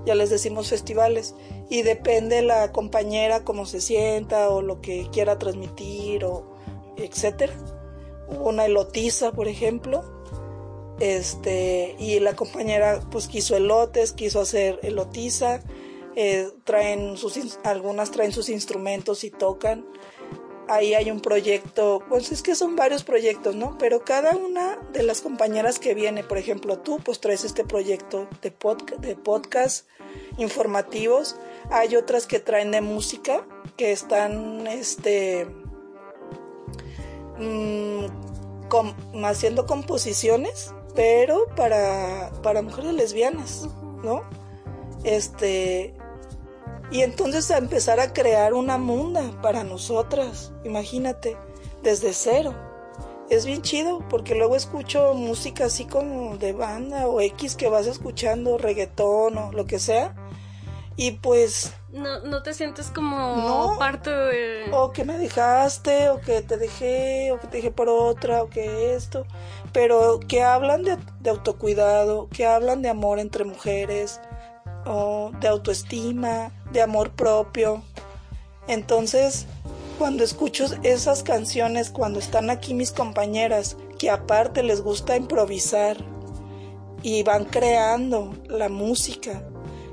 ya 0.05 0.15
les 0.15 0.31
decimos 0.31 0.69
festivales, 0.69 1.35
y 1.71 1.83
depende 1.83 2.43
la 2.43 2.73
compañera 2.73 3.45
cómo 3.45 3.65
se 3.65 3.81
sienta 3.81 4.51
o 4.51 4.61
lo 4.61 4.81
que 4.81 5.09
quiera 5.11 5.39
transmitir 5.39 6.25
o 6.25 6.57
etcétera. 6.97 7.55
Una 8.29 8.67
elotiza, 8.67 9.33
por 9.33 9.49
ejemplo, 9.49 10.05
este, 10.99 11.97
y 11.99 12.21
la 12.21 12.37
compañera 12.37 13.01
pues 13.11 13.29
quiso 13.29 13.57
elotes, 13.57 14.13
quiso 14.13 14.41
hacer 14.41 14.81
elotiza, 14.83 15.63
eh, 16.17 16.49
traen 16.65 17.17
sus, 17.17 17.59
algunas 17.63 18.11
traen 18.11 18.33
sus 18.33 18.49
instrumentos 18.49 19.25
y 19.25 19.31
tocan 19.31 19.87
ahí 20.71 20.95
hay 20.95 21.11
un 21.11 21.21
proyecto, 21.21 22.03
pues 22.09 22.31
es 22.31 22.43
que 22.43 22.55
son 22.55 22.77
varios 22.77 23.03
proyectos, 23.03 23.57
¿no? 23.57 23.77
Pero 23.79 24.05
cada 24.05 24.37
una 24.37 24.79
de 24.93 25.03
las 25.03 25.21
compañeras 25.21 25.79
que 25.79 25.95
viene, 25.95 26.23
por 26.23 26.39
ejemplo, 26.39 26.79
tú, 26.79 27.01
pues 27.05 27.21
traes 27.21 27.45
este 27.45 27.65
proyecto 27.65 28.29
de, 28.41 28.53
de 28.99 29.17
podcast 29.17 29.87
informativos. 30.39 31.37
Hay 31.71 31.97
otras 31.97 32.27
que 32.27 32.41
traen 32.41 32.71
de 32.73 32.81
música, 32.81 33.47
que 33.77 33.93
están, 33.93 34.67
este, 34.67 35.47
mmm, 37.39 38.07
haciendo 39.25 39.67
composiciones, 39.67 40.75
pero 40.95 41.47
para, 41.57 42.31
para 42.43 42.63
mujeres 42.63 42.95
lesbianas, 42.95 43.69
¿no? 44.03 44.23
Este, 45.05 45.95
y 46.91 47.03
entonces 47.03 47.51
a 47.51 47.59
empezar 47.59 48.01
a 48.01 48.13
crear 48.13 48.53
una 48.53 48.77
munda 48.77 49.23
para 49.43 49.63
nosotras, 49.63 50.53
imagínate, 50.65 51.37
desde 51.83 52.13
cero. 52.13 52.55
Es 53.31 53.47
bien 53.47 53.63
chido 53.63 54.01
porque 54.09 54.35
luego 54.35 54.57
escucho 54.57 55.15
música 55.15 55.67
así 55.67 55.85
como 55.85 56.37
de 56.37 56.53
banda 56.53 57.07
o 57.07 57.21
X 57.21 57.55
que 57.55 57.69
vas 57.69 57.87
escuchando, 57.87 58.59
reggaetón 58.59 59.39
o 59.39 59.53
lo 59.53 59.67
que 59.67 59.79
sea. 59.79 60.17
Y 61.01 61.13
pues... 61.13 61.73
No, 61.95 62.21
no 62.21 62.43
te 62.43 62.53
sientes 62.53 62.91
como 62.91 63.79
parte 63.79 64.11
de... 64.11 64.71
O 64.71 64.93
que 64.93 65.03
me 65.03 65.17
dejaste, 65.17 66.11
o 66.11 66.21
que 66.21 66.43
te 66.43 66.59
dejé, 66.59 67.33
o 67.33 67.41
que 67.41 67.47
te 67.47 67.57
dejé 67.57 67.71
por 67.71 67.89
otra, 67.89 68.43
o 68.43 68.51
que 68.51 68.95
esto. 68.95 69.25
Pero 69.73 70.21
que 70.21 70.43
hablan 70.43 70.83
de, 70.83 70.99
de 71.21 71.31
autocuidado, 71.31 72.29
que 72.29 72.45
hablan 72.45 72.83
de 72.83 72.91
amor 72.91 73.19
entre 73.19 73.45
mujeres, 73.45 74.21
o 74.85 75.31
de 75.41 75.49
autoestima, 75.49 76.53
de 76.71 76.83
amor 76.83 77.13
propio. 77.13 77.83
Entonces, 78.69 79.47
cuando 79.99 80.23
escucho 80.23 80.67
esas 80.83 81.23
canciones, 81.23 81.89
cuando 81.89 82.19
están 82.19 82.51
aquí 82.51 82.75
mis 82.75 82.93
compañeras, 82.93 83.79
que 83.99 84.11
aparte 84.11 84.63
les 84.63 84.83
gusta 84.83 85.17
improvisar 85.17 85.97
y 87.03 87.23
van 87.23 87.47
creando 87.47 88.35
la 88.49 88.69
música, 88.69 89.43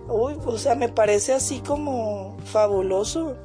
uy, 0.07 0.35
o 0.45 0.57
sea, 0.57 0.75
me 0.75 0.89
parece 0.89 1.33
así 1.33 1.59
como 1.59 2.37
fabuloso. 2.45 3.35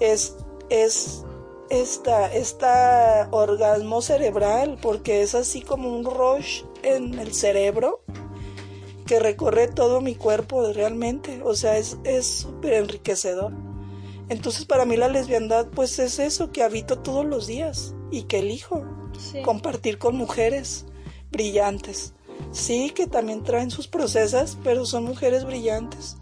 Es, 0.00 0.36
es 0.70 1.24
esta, 1.70 2.32
esta 2.32 3.28
orgasmo 3.30 4.02
cerebral, 4.02 4.78
porque 4.80 5.22
es 5.22 5.34
así 5.34 5.62
como 5.62 5.94
un 5.94 6.04
rush 6.04 6.62
en 6.82 7.18
el 7.18 7.32
cerebro 7.32 8.02
que 9.06 9.18
recorre 9.18 9.68
todo 9.68 10.00
mi 10.00 10.14
cuerpo 10.14 10.70
realmente, 10.72 11.40
o 11.42 11.54
sea, 11.54 11.78
es 11.78 11.96
súper 12.26 12.74
enriquecedor. 12.74 13.52
Entonces 14.28 14.66
para 14.66 14.84
mí 14.84 14.96
la 14.96 15.08
lesbiandad 15.08 15.68
pues 15.68 15.98
es 15.98 16.18
eso 16.18 16.52
que 16.52 16.62
habito 16.62 16.98
todos 16.98 17.24
los 17.24 17.46
días 17.46 17.94
y 18.10 18.24
que 18.24 18.40
elijo 18.40 18.84
compartir 19.44 19.98
con 19.98 20.16
mujeres 20.16 20.84
brillantes. 21.30 22.14
Sí, 22.52 22.90
que 22.90 23.06
también 23.06 23.42
traen 23.42 23.70
sus 23.70 23.88
procesas, 23.88 24.56
pero 24.64 24.86
son 24.86 25.04
mujeres 25.04 25.44
brillantes. 25.44 26.16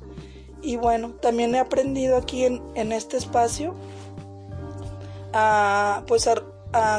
Y 0.63 0.77
bueno, 0.77 1.11
también 1.11 1.55
he 1.55 1.59
aprendido 1.59 2.17
aquí 2.17 2.45
en, 2.45 2.63
en 2.75 2.93
este 2.93 3.17
espacio 3.17 3.75
a, 5.33 6.03
pues 6.07 6.29
a, 6.29 6.43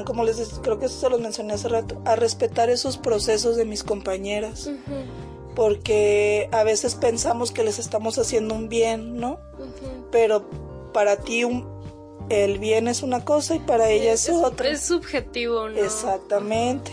como 0.06 0.24
les 0.24 0.38
creo 0.62 0.80
que 0.80 0.86
eso 0.86 1.00
se 1.00 1.10
los 1.10 1.20
mencioné 1.20 1.54
hace 1.54 1.68
rato, 1.68 2.02
a 2.06 2.16
respetar 2.16 2.70
esos 2.70 2.98
procesos 2.98 3.58
de 3.58 3.66
mis 3.66 3.84
compañeras 3.84 4.70
porque 5.58 6.50
a 6.52 6.64
veces 6.64 6.94
pensamos 6.94 7.52
que 7.52 7.64
les 7.64 7.80
estamos 7.80 8.20
haciendo 8.20 8.54
un 8.54 8.70
bien, 8.70 9.18
¿no? 9.18 9.40
Pero 10.12 10.46
para 10.94 11.18
ti 11.18 11.42
el 12.30 12.60
bien 12.60 12.88
es 12.88 13.02
una 13.02 13.26
cosa 13.26 13.56
y 13.56 13.60
para 13.60 13.90
ella 13.90 14.14
es, 14.14 14.30
otra. 14.30 14.70
Es 14.70 14.82
subjetivo, 14.82 15.68
¿no? 15.68 15.80
Exactamente. 15.80 16.92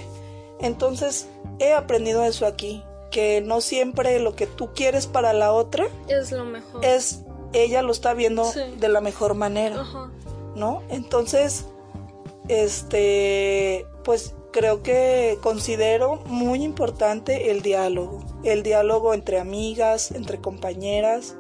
Entonces 0.61 1.29
he 1.59 1.73
aprendido 1.73 2.25
eso 2.25 2.47
aquí, 2.47 2.85
que 3.11 3.41
no 3.41 3.61
siempre 3.61 4.19
lo 4.19 4.35
que 4.35 4.47
tú 4.47 4.73
quieres 4.75 5.07
para 5.07 5.33
la 5.33 5.53
otra 5.53 5.87
es 6.09 6.33
lo 6.33 6.45
mejor. 6.45 6.85
Es 6.85 7.25
ella 7.55 7.83
lo 7.83 7.93
está 7.93 8.15
viendo 8.15 8.51
de 8.79 8.89
la 8.89 9.01
mejor 9.01 9.35
manera, 9.35 9.85
¿no? 10.57 10.83
Entonces, 10.89 11.67
este, 12.49 13.87
pues 14.03 14.35
creo 14.53 14.83
que 14.83 15.39
considero 15.41 16.17
muy 16.27 16.63
importante 16.63 17.51
el 17.51 17.63
diálogo, 17.63 18.25
el 18.43 18.63
diálogo 18.63 19.15
entre 19.15 19.39
amigas, 19.39 20.11
entre 20.11 20.41
compañeras. 20.41 21.37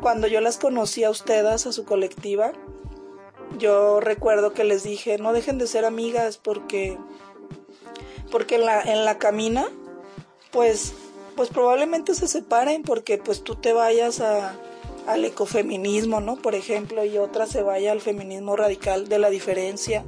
Cuando 0.00 0.26
yo 0.26 0.40
las 0.40 0.58
conocí 0.58 1.04
a 1.04 1.10
ustedes, 1.10 1.66
a 1.66 1.72
su 1.72 1.84
colectiva, 1.84 2.52
yo 3.58 4.00
recuerdo 4.00 4.52
que 4.52 4.64
les 4.64 4.82
dije, 4.82 5.18
no 5.18 5.32
dejen 5.32 5.58
de 5.58 5.66
ser 5.66 5.84
amigas 5.84 6.38
porque, 6.38 6.98
porque 8.30 8.56
en 8.56 8.66
la, 8.66 8.82
en 8.82 9.04
la 9.04 9.18
camina, 9.18 9.66
pues, 10.50 10.94
pues 11.34 11.48
probablemente 11.48 12.14
se 12.14 12.28
separen 12.28 12.82
porque 12.82 13.18
pues 13.18 13.42
tú 13.42 13.56
te 13.56 13.72
vayas 13.72 14.20
a, 14.20 14.54
al 15.06 15.24
ecofeminismo, 15.24 16.20
¿no? 16.20 16.36
Por 16.36 16.54
ejemplo, 16.54 17.04
y 17.04 17.18
otra 17.18 17.46
se 17.46 17.62
vaya 17.62 17.92
al 17.92 18.00
feminismo 18.00 18.56
radical 18.56 19.08
de 19.08 19.18
la 19.18 19.30
diferencia, 19.30 20.04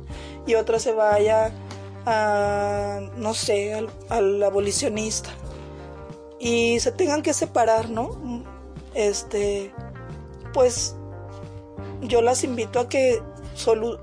y 0.47 0.55
otra 0.55 0.79
se 0.79 0.93
vaya 0.93 1.53
no 3.17 3.35
sé, 3.35 3.75
al, 4.09 4.43
abolicionista 4.43 5.31
y 6.39 6.81
se 6.81 6.93
tengan 6.93 7.23
que 7.23 7.35
separar, 7.35 7.91
¿no? 7.91 8.45
Este, 8.95 9.73
pues 10.55 10.95
yo 12.03 12.23
las 12.23 12.45
invito 12.45 12.81
a 12.81 12.89
que 12.89 13.21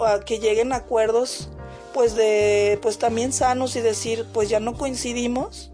a 0.06 0.20
que 0.20 0.40
lleguen 0.40 0.74
a 0.74 0.78
acuerdos 0.78 1.50
pues 1.96 2.14
de 2.14 2.78
pues 2.82 3.00
también 3.00 3.32
sanos 3.32 3.78
y 3.78 3.82
decir, 3.82 4.26
pues 4.34 4.50
ya 4.50 4.60
no 4.60 4.74
coincidimos, 4.74 5.72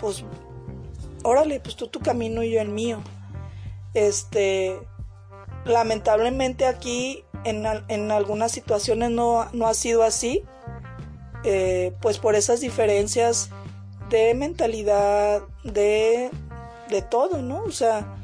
pues 0.00 0.24
órale, 1.22 1.60
pues 1.60 1.76
tú 1.76 1.86
tu 1.86 2.00
camino 2.00 2.42
y 2.42 2.50
yo 2.50 2.60
el 2.60 2.70
mío. 2.70 2.98
Este, 3.94 4.80
lamentablemente 5.64 6.66
aquí 6.66 7.24
en, 7.44 7.66
en 7.86 8.10
algunas 8.10 8.50
situaciones 8.50 9.12
no, 9.12 9.46
no 9.52 9.68
ha 9.68 9.74
sido 9.74 10.02
así 10.02 10.42
eh, 11.44 11.94
pues 12.02 12.18
por 12.18 12.34
esas 12.34 12.60
diferencias 12.60 13.50
de 14.10 14.34
mentalidad, 14.34 15.42
de, 15.62 16.32
de 16.88 17.02
todo, 17.02 17.42
¿no? 17.42 17.62
O 17.62 17.70
sea, 17.70 18.16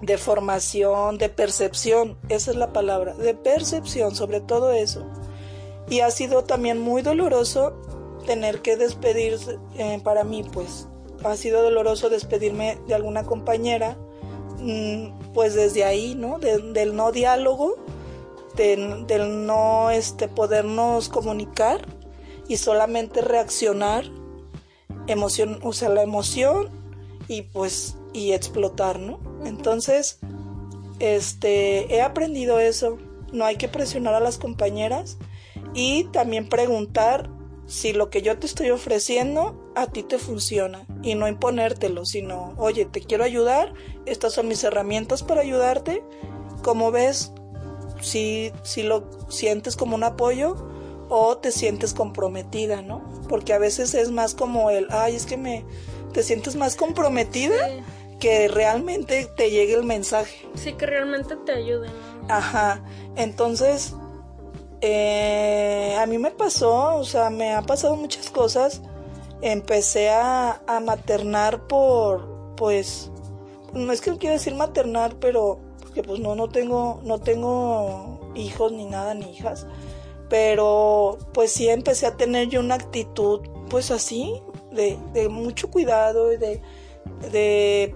de 0.00 0.16
formación, 0.16 1.18
de 1.18 1.28
percepción, 1.28 2.16
esa 2.30 2.52
es 2.52 2.56
la 2.56 2.72
palabra, 2.72 3.12
de 3.12 3.34
percepción 3.34 4.16
sobre 4.16 4.40
todo 4.40 4.72
eso. 4.72 5.04
Y 5.88 6.00
ha 6.00 6.10
sido 6.10 6.44
también 6.44 6.80
muy 6.80 7.02
doloroso 7.02 7.74
tener 8.26 8.60
que 8.60 8.76
despedirse, 8.76 9.58
eh, 9.76 10.00
para 10.02 10.24
mí 10.24 10.44
pues, 10.52 10.88
ha 11.24 11.36
sido 11.36 11.62
doloroso 11.62 12.08
despedirme 12.08 12.78
de 12.86 12.94
alguna 12.94 13.24
compañera. 13.24 13.96
Mm, 14.58 15.32
pues 15.34 15.54
desde 15.54 15.84
ahí, 15.84 16.14
¿no? 16.14 16.38
del 16.38 16.96
no 16.96 17.12
diálogo, 17.12 17.76
del 18.56 19.46
no 19.46 19.90
este, 19.90 20.28
podernos 20.28 21.10
comunicar 21.10 21.86
y 22.48 22.56
solamente 22.56 23.20
reaccionar, 23.20 24.04
emoción, 25.06 25.60
o 25.62 25.72
sea, 25.72 25.90
la 25.90 26.02
emoción 26.02 26.70
y 27.28 27.42
pues 27.42 27.96
y 28.12 28.32
explotar, 28.32 28.98
¿no? 28.98 29.18
Entonces, 29.44 30.20
este, 31.00 31.94
he 31.94 32.00
aprendido 32.00 32.58
eso, 32.58 32.96
no 33.32 33.44
hay 33.44 33.56
que 33.56 33.68
presionar 33.68 34.14
a 34.14 34.20
las 34.20 34.38
compañeras 34.38 35.18
y 35.76 36.04
también 36.04 36.48
preguntar 36.48 37.28
si 37.66 37.92
lo 37.92 38.08
que 38.08 38.22
yo 38.22 38.38
te 38.38 38.46
estoy 38.46 38.70
ofreciendo 38.70 39.70
a 39.74 39.88
ti 39.88 40.02
te 40.02 40.18
funciona 40.18 40.86
y 41.02 41.16
no 41.16 41.28
imponértelo, 41.28 42.06
sino, 42.06 42.54
oye, 42.56 42.86
te 42.86 43.02
quiero 43.02 43.24
ayudar, 43.24 43.74
estas 44.06 44.32
son 44.32 44.48
mis 44.48 44.64
herramientas 44.64 45.22
para 45.22 45.42
ayudarte, 45.42 46.02
como 46.62 46.90
ves, 46.90 47.30
si, 48.00 48.52
si 48.62 48.84
lo 48.84 49.06
sientes 49.28 49.76
como 49.76 49.96
un 49.96 50.04
apoyo 50.04 50.56
o 51.10 51.36
te 51.36 51.52
sientes 51.52 51.92
comprometida, 51.92 52.80
¿no? 52.80 53.04
Porque 53.28 53.52
a 53.52 53.58
veces 53.58 53.94
es 53.94 54.10
más 54.10 54.34
como 54.34 54.70
el, 54.70 54.86
ay, 54.90 55.14
es 55.14 55.26
que 55.26 55.36
me, 55.36 55.66
te 56.14 56.22
sientes 56.22 56.56
más 56.56 56.74
comprometida 56.74 57.54
que 58.18 58.48
realmente 58.48 59.28
te 59.36 59.50
llegue 59.50 59.74
el 59.74 59.84
mensaje. 59.84 60.48
Sí, 60.54 60.72
que 60.72 60.86
realmente 60.86 61.36
te 61.44 61.52
ayude. 61.52 61.88
Ajá, 62.28 62.82
entonces, 63.16 63.94
eh, 64.80 65.96
a 65.98 66.06
mí 66.06 66.18
me 66.18 66.30
pasó, 66.30 66.96
o 66.96 67.04
sea, 67.04 67.30
me 67.30 67.52
han 67.52 67.64
pasado 67.64 67.96
muchas 67.96 68.30
cosas. 68.30 68.82
Empecé 69.42 70.10
a, 70.10 70.62
a 70.66 70.80
maternar 70.80 71.66
por, 71.66 72.54
pues, 72.56 73.10
no 73.72 73.92
es 73.92 74.00
que 74.00 74.16
quiero 74.16 74.34
decir 74.34 74.54
maternar, 74.54 75.16
pero 75.20 75.58
porque 75.80 76.02
pues 76.02 76.20
no, 76.20 76.34
no 76.34 76.48
tengo, 76.48 77.00
no 77.04 77.20
tengo 77.20 78.32
hijos 78.34 78.72
ni 78.72 78.86
nada, 78.86 79.14
ni 79.14 79.30
hijas. 79.32 79.66
Pero 80.28 81.18
pues 81.32 81.52
sí 81.52 81.68
empecé 81.68 82.06
a 82.06 82.16
tener 82.16 82.48
yo 82.48 82.60
una 82.60 82.74
actitud, 82.74 83.40
pues 83.70 83.90
así, 83.90 84.42
de, 84.72 84.98
de 85.12 85.28
mucho 85.28 85.70
cuidado 85.70 86.32
y 86.32 86.36
de, 86.36 86.60
de 87.30 87.94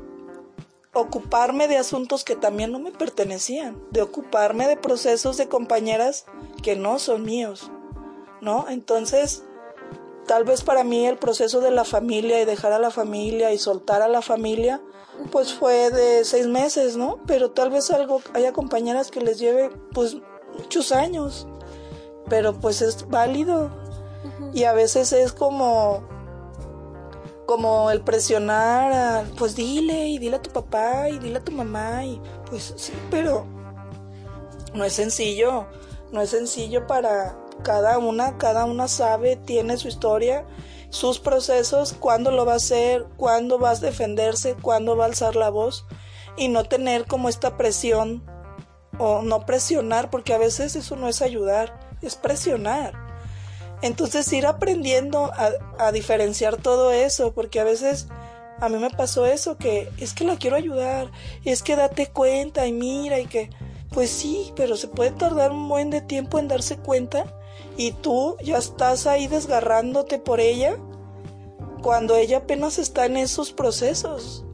ocuparme 0.92 1.68
de 1.68 1.76
asuntos 1.76 2.24
que 2.24 2.36
también 2.36 2.72
no 2.72 2.78
me 2.78 2.90
pertenecían, 2.90 3.80
de 3.90 4.02
ocuparme 4.02 4.66
de 4.66 4.76
procesos 4.76 5.36
de 5.36 5.48
compañeras 5.48 6.26
que 6.62 6.76
no 6.76 6.98
son 6.98 7.24
míos, 7.24 7.70
¿no? 8.40 8.68
Entonces, 8.68 9.44
tal 10.26 10.44
vez 10.44 10.62
para 10.62 10.82
mí 10.82 11.06
el 11.06 11.16
proceso 11.18 11.60
de 11.60 11.70
la 11.70 11.84
familia 11.84 12.40
y 12.40 12.44
dejar 12.44 12.72
a 12.72 12.78
la 12.78 12.90
familia 12.90 13.52
y 13.52 13.58
soltar 13.58 14.02
a 14.02 14.08
la 14.08 14.22
familia, 14.22 14.80
pues 15.30 15.54
fue 15.54 15.90
de 15.90 16.24
seis 16.24 16.46
meses, 16.46 16.96
¿no? 16.96 17.20
Pero 17.26 17.52
tal 17.52 17.70
vez 17.70 17.90
algo, 17.90 18.22
haya 18.34 18.52
compañeras 18.52 19.10
que 19.10 19.20
les 19.20 19.38
lleve, 19.38 19.70
pues, 19.92 20.16
muchos 20.58 20.92
años, 20.92 21.46
pero 22.28 22.54
pues 22.54 22.82
es 22.82 23.08
válido. 23.08 23.70
Y 24.52 24.64
a 24.64 24.72
veces 24.72 25.12
es 25.12 25.32
como 25.32 26.02
como 27.50 27.90
el 27.90 28.02
presionar, 28.02 29.24
pues 29.36 29.56
dile 29.56 30.06
y 30.06 30.18
dile 30.18 30.36
a 30.36 30.40
tu 30.42 30.50
papá 30.50 31.08
y 31.08 31.18
dile 31.18 31.38
a 31.38 31.44
tu 31.44 31.50
mamá 31.50 32.04
y 32.04 32.22
pues 32.48 32.72
sí, 32.76 32.92
pero 33.10 33.44
no 34.72 34.84
es 34.84 34.92
sencillo, 34.92 35.66
no 36.12 36.22
es 36.22 36.30
sencillo 36.30 36.86
para 36.86 37.36
cada 37.64 37.98
una, 37.98 38.38
cada 38.38 38.66
una 38.66 38.86
sabe, 38.86 39.34
tiene 39.34 39.78
su 39.78 39.88
historia, 39.88 40.46
sus 40.90 41.18
procesos, 41.18 41.92
cuándo 41.92 42.30
lo 42.30 42.46
va 42.46 42.52
a 42.52 42.56
hacer, 42.58 43.04
cuándo 43.16 43.58
va 43.58 43.70
a 43.70 43.74
defenderse, 43.74 44.54
cuándo 44.54 44.96
va 44.96 45.06
a 45.06 45.08
alzar 45.08 45.34
la 45.34 45.50
voz 45.50 45.86
y 46.36 46.46
no 46.46 46.62
tener 46.62 47.08
como 47.08 47.28
esta 47.28 47.56
presión 47.56 48.22
o 48.96 49.22
no 49.22 49.44
presionar, 49.44 50.08
porque 50.08 50.34
a 50.34 50.38
veces 50.38 50.76
eso 50.76 50.94
no 50.94 51.08
es 51.08 51.20
ayudar, 51.20 51.80
es 52.00 52.14
presionar. 52.14 53.09
Entonces 53.82 54.30
ir 54.32 54.46
aprendiendo 54.46 55.32
a, 55.78 55.92
diferenciar 55.92 56.56
todo 56.56 56.92
eso, 56.92 57.32
porque 57.32 57.60
a 57.60 57.64
veces 57.64 58.08
a 58.60 58.68
mí 58.68 58.78
me 58.78 58.90
pasó 58.90 59.24
eso, 59.26 59.56
que 59.56 59.88
es 59.98 60.12
que 60.12 60.24
la 60.24 60.36
quiero 60.36 60.56
ayudar, 60.56 61.10
es 61.44 61.62
que 61.62 61.76
date 61.76 62.08
cuenta 62.08 62.66
y 62.66 62.72
mira 62.72 63.18
y 63.18 63.26
que, 63.26 63.50
pues 63.90 64.10
sí, 64.10 64.52
pero 64.54 64.76
se 64.76 64.88
puede 64.88 65.12
tardar 65.12 65.50
un 65.50 65.68
buen 65.68 65.90
de 65.90 66.02
tiempo 66.02 66.38
en 66.38 66.48
darse 66.48 66.76
cuenta 66.76 67.24
y 67.76 67.92
tú 67.92 68.36
ya 68.42 68.58
estás 68.58 69.06
ahí 69.06 69.26
desgarrándote 69.26 70.18
por 70.18 70.40
ella 70.40 70.76
cuando 71.82 72.16
ella 72.16 72.38
apenas 72.38 72.78
está 72.78 73.06
en 73.06 73.16
esos 73.16 73.52
procesos. 73.52 74.44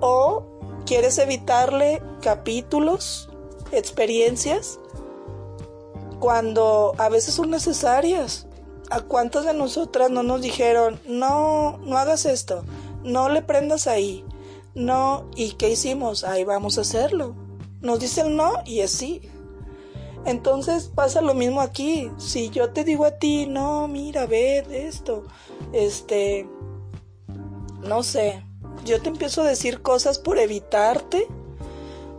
O 0.00 0.46
quieres 0.84 1.18
evitarle 1.18 2.02
capítulos, 2.20 3.30
experiencias, 3.70 4.80
cuando 6.18 6.94
a 6.98 7.08
veces 7.08 7.34
son 7.34 7.50
necesarias. 7.50 8.46
¿A 8.92 9.00
cuántas 9.00 9.46
de 9.46 9.54
nosotras 9.54 10.10
no 10.10 10.22
nos 10.22 10.42
dijeron, 10.42 11.00
no, 11.06 11.78
no 11.78 11.96
hagas 11.96 12.26
esto, 12.26 12.62
no 13.02 13.30
le 13.30 13.40
prendas 13.40 13.86
ahí, 13.86 14.22
no, 14.74 15.30
¿y 15.34 15.52
qué 15.52 15.70
hicimos? 15.70 16.24
Ahí 16.24 16.44
vamos 16.44 16.76
a 16.76 16.82
hacerlo. 16.82 17.34
Nos 17.80 18.00
dicen 18.00 18.36
no 18.36 18.52
y 18.66 18.80
es 18.80 18.90
sí. 18.90 19.22
Entonces 20.26 20.90
pasa 20.94 21.22
lo 21.22 21.32
mismo 21.32 21.62
aquí. 21.62 22.10
Si 22.18 22.50
yo 22.50 22.70
te 22.70 22.84
digo 22.84 23.06
a 23.06 23.12
ti, 23.12 23.46
no, 23.46 23.88
mira, 23.88 24.26
ve 24.26 24.64
esto, 24.70 25.24
este, 25.72 26.46
no 27.80 28.02
sé, 28.02 28.44
yo 28.84 29.00
te 29.00 29.08
empiezo 29.08 29.42
a 29.42 29.46
decir 29.46 29.82
cosas 29.82 30.18
por 30.18 30.38
evitarte, 30.38 31.26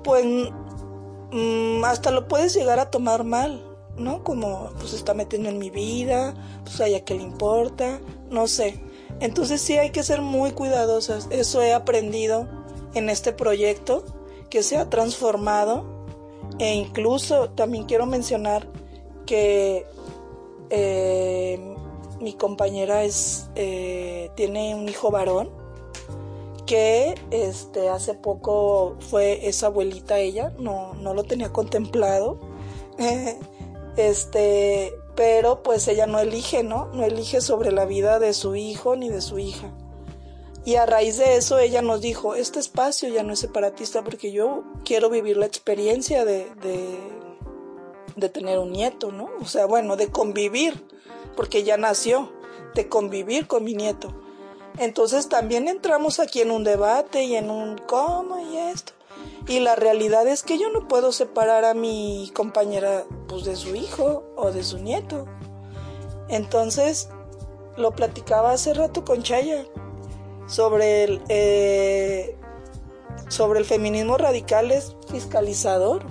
pues 0.04 0.26
mm, 0.26 1.84
hasta 1.86 2.10
lo 2.10 2.28
puedes 2.28 2.54
llegar 2.54 2.80
a 2.80 2.90
tomar 2.90 3.24
mal. 3.24 3.73
¿No? 3.98 4.24
Como 4.24 4.72
pues 4.80 4.94
está 4.94 5.14
metiendo 5.14 5.50
en 5.50 5.58
mi 5.58 5.70
vida, 5.70 6.34
pues 6.64 6.82
a 6.82 7.00
que 7.02 7.16
le 7.16 7.24
importa, 7.24 8.00
no 8.30 8.48
sé. 8.48 8.80
Entonces 9.20 9.62
sí 9.62 9.78
hay 9.78 9.92
que 9.92 10.04
ser 10.04 10.22
muy 10.22 10.52
cuidadosas. 10.52 11.28
Eso 11.32 11.62
he 11.62 11.74
aprendido 11.74 12.48
en 12.94 13.10
este 13.10 13.34
proyecto 13.34 14.04
que 14.50 14.64
se 14.64 14.78
ha 14.78 14.90
transformado 14.90 15.86
e 16.60 16.76
incluso 16.76 17.50
también 17.50 17.86
quiero 17.86 18.06
mencionar 18.06 18.68
que 19.26 19.86
eh, 20.70 21.76
mi 22.20 22.34
compañera 22.34 23.04
es 23.04 23.50
eh, 23.56 24.30
tiene 24.36 24.76
un 24.76 24.88
hijo 24.88 25.12
varón 25.12 25.50
que 26.66 27.16
este 27.32 27.90
hace 27.90 28.14
poco 28.14 28.96
fue 29.00 29.48
esa 29.48 29.68
abuelita 29.68 30.20
ella 30.20 30.54
no 30.58 30.94
no 30.96 31.14
lo 31.14 31.24
tenía 31.24 31.52
contemplado 31.52 32.40
Este, 33.96 34.98
pero 35.16 35.62
pues 35.62 35.88
ella 35.88 36.08
no 36.08 36.20
elige, 36.20 36.64
¿no? 36.64 36.88
No 36.94 37.04
elige 37.04 37.42
sobre 37.42 37.72
la 37.72 37.86
vida 37.86 38.20
de 38.20 38.34
su 38.34 38.56
hijo 38.56 38.96
ni 38.96 39.10
de 39.10 39.22
su 39.22 39.40
hija. 39.40 39.72
Y 40.66 40.76
a 40.76 40.86
raíz 40.86 41.18
de 41.18 41.36
eso 41.36 41.60
ella 41.60 41.82
nos 41.82 42.02
dijo, 42.02 42.36
este 42.36 42.60
espacio 42.60 43.10
ya 43.10 43.22
no 43.24 43.34
es 43.34 43.40
separatista 43.40 44.04
porque 44.04 44.32
yo 44.32 44.64
quiero 44.86 45.10
vivir 45.10 45.36
la 45.36 45.46
experiencia 45.46 46.24
de, 46.24 46.48
de, 46.62 47.00
de 48.16 48.30
tener 48.30 48.60
un 48.60 48.72
nieto, 48.72 49.12
¿no? 49.12 49.30
O 49.42 49.46
sea, 49.46 49.66
bueno, 49.66 49.98
de 49.98 50.10
convivir, 50.10 50.88
porque 51.36 51.64
ya 51.64 51.76
nació, 51.76 52.32
de 52.76 52.88
convivir 52.88 53.46
con 53.46 53.66
mi 53.66 53.74
nieto. 53.74 54.16
Entonces 54.78 55.28
también 55.28 55.68
entramos 55.68 56.20
aquí 56.20 56.42
en 56.42 56.50
un 56.50 56.64
debate 56.64 57.24
y 57.24 57.36
en 57.36 57.52
un 57.52 57.78
cómo 57.78 58.40
y 58.40 58.58
esto. 58.58 58.94
Y 59.48 59.60
la 59.60 59.76
realidad 59.76 60.28
es 60.28 60.44
que 60.44 60.58
yo 60.58 60.70
no 60.70 60.88
puedo 60.88 61.12
separar 61.12 61.66
a 61.66 61.74
mi 61.74 62.32
compañera 62.34 63.06
pues, 63.28 63.44
de 63.44 63.56
su 63.56 63.76
hijo 63.76 64.24
o 64.38 64.52
de 64.52 64.64
su 64.64 64.78
nieto. 64.78 65.26
Entonces, 66.30 67.10
lo 67.76 67.92
platicaba 67.92 68.52
hace 68.52 68.74
rato 68.74 69.04
con 69.04 69.22
Chaya 69.24 69.66
sobre 70.48 71.04
el, 71.04 71.22
eh, 71.30 72.38
sobre 73.28 73.60
el 73.60 73.66
feminismo 73.66 74.18
radical 74.18 74.72
es 74.72 74.96
fiscalizador. 75.12 76.06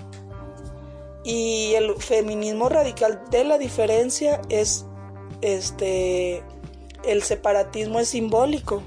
Y 1.25 1.75
el 1.75 1.95
feminismo 1.97 2.69
radical 2.69 3.23
de 3.31 3.45
la 3.45 3.57
diferencia 3.57 4.43
es 4.49 4.85
este 5.41 6.43
el 7.05 7.23
separatismo 7.23 7.99
es 7.99 8.09
simbólico 8.09 8.83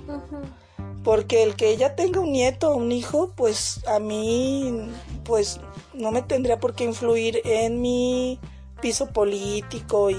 porque 1.05 1.43
el 1.43 1.55
que 1.55 1.69
ella 1.69 1.95
tenga 1.95 2.19
un 2.19 2.31
nieto 2.31 2.71
o 2.71 2.75
un 2.75 2.91
hijo, 2.91 3.31
pues 3.35 3.85
a 3.85 3.99
mí, 3.99 4.89
pues 5.23 5.59
no 5.93 6.11
me 6.11 6.23
tendría 6.23 6.59
por 6.59 6.73
qué 6.73 6.83
influir 6.83 7.41
en 7.45 7.79
mi 7.79 8.39
piso 8.81 9.09
político 9.13 10.09
y, 10.09 10.17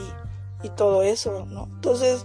y 0.62 0.68
todo 0.70 1.02
eso, 1.02 1.44
¿no? 1.46 1.64
Entonces, 1.64 2.22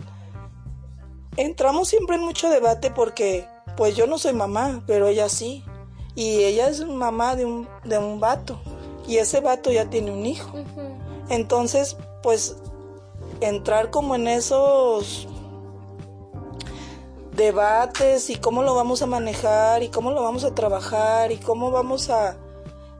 entramos 1.37 1.89
siempre 1.89 2.17
en 2.17 2.21
mucho 2.21 2.51
debate 2.51 2.91
porque, 2.91 3.47
pues 3.75 3.95
yo 3.95 4.05
no 4.05 4.19
soy 4.19 4.33
mamá, 4.33 4.83
pero 4.85 5.07
ella 5.07 5.27
sí. 5.27 5.65
Y 6.13 6.43
ella 6.43 6.69
es 6.69 6.85
mamá 6.85 7.35
de 7.35 7.45
un, 7.45 7.67
de 7.83 7.97
un 7.97 8.19
vato. 8.19 8.61
Y 9.07 9.17
ese 9.17 9.39
vato 9.39 9.71
ya 9.71 9.89
tiene 9.89 10.11
un 10.11 10.23
hijo. 10.23 10.53
Entonces, 11.29 11.97
pues 12.21 12.57
entrar 13.39 13.89
como 13.89 14.13
en 14.13 14.27
esos 14.27 15.27
debates 17.35 18.29
y 18.29 18.35
cómo 18.35 18.63
lo 18.63 18.75
vamos 18.75 19.01
a 19.01 19.05
manejar 19.05 19.83
y 19.83 19.89
cómo 19.89 20.11
lo 20.11 20.21
vamos 20.23 20.43
a 20.43 20.53
trabajar 20.53 21.31
y 21.31 21.37
cómo 21.37 21.71
vamos 21.71 22.09
a, 22.09 22.37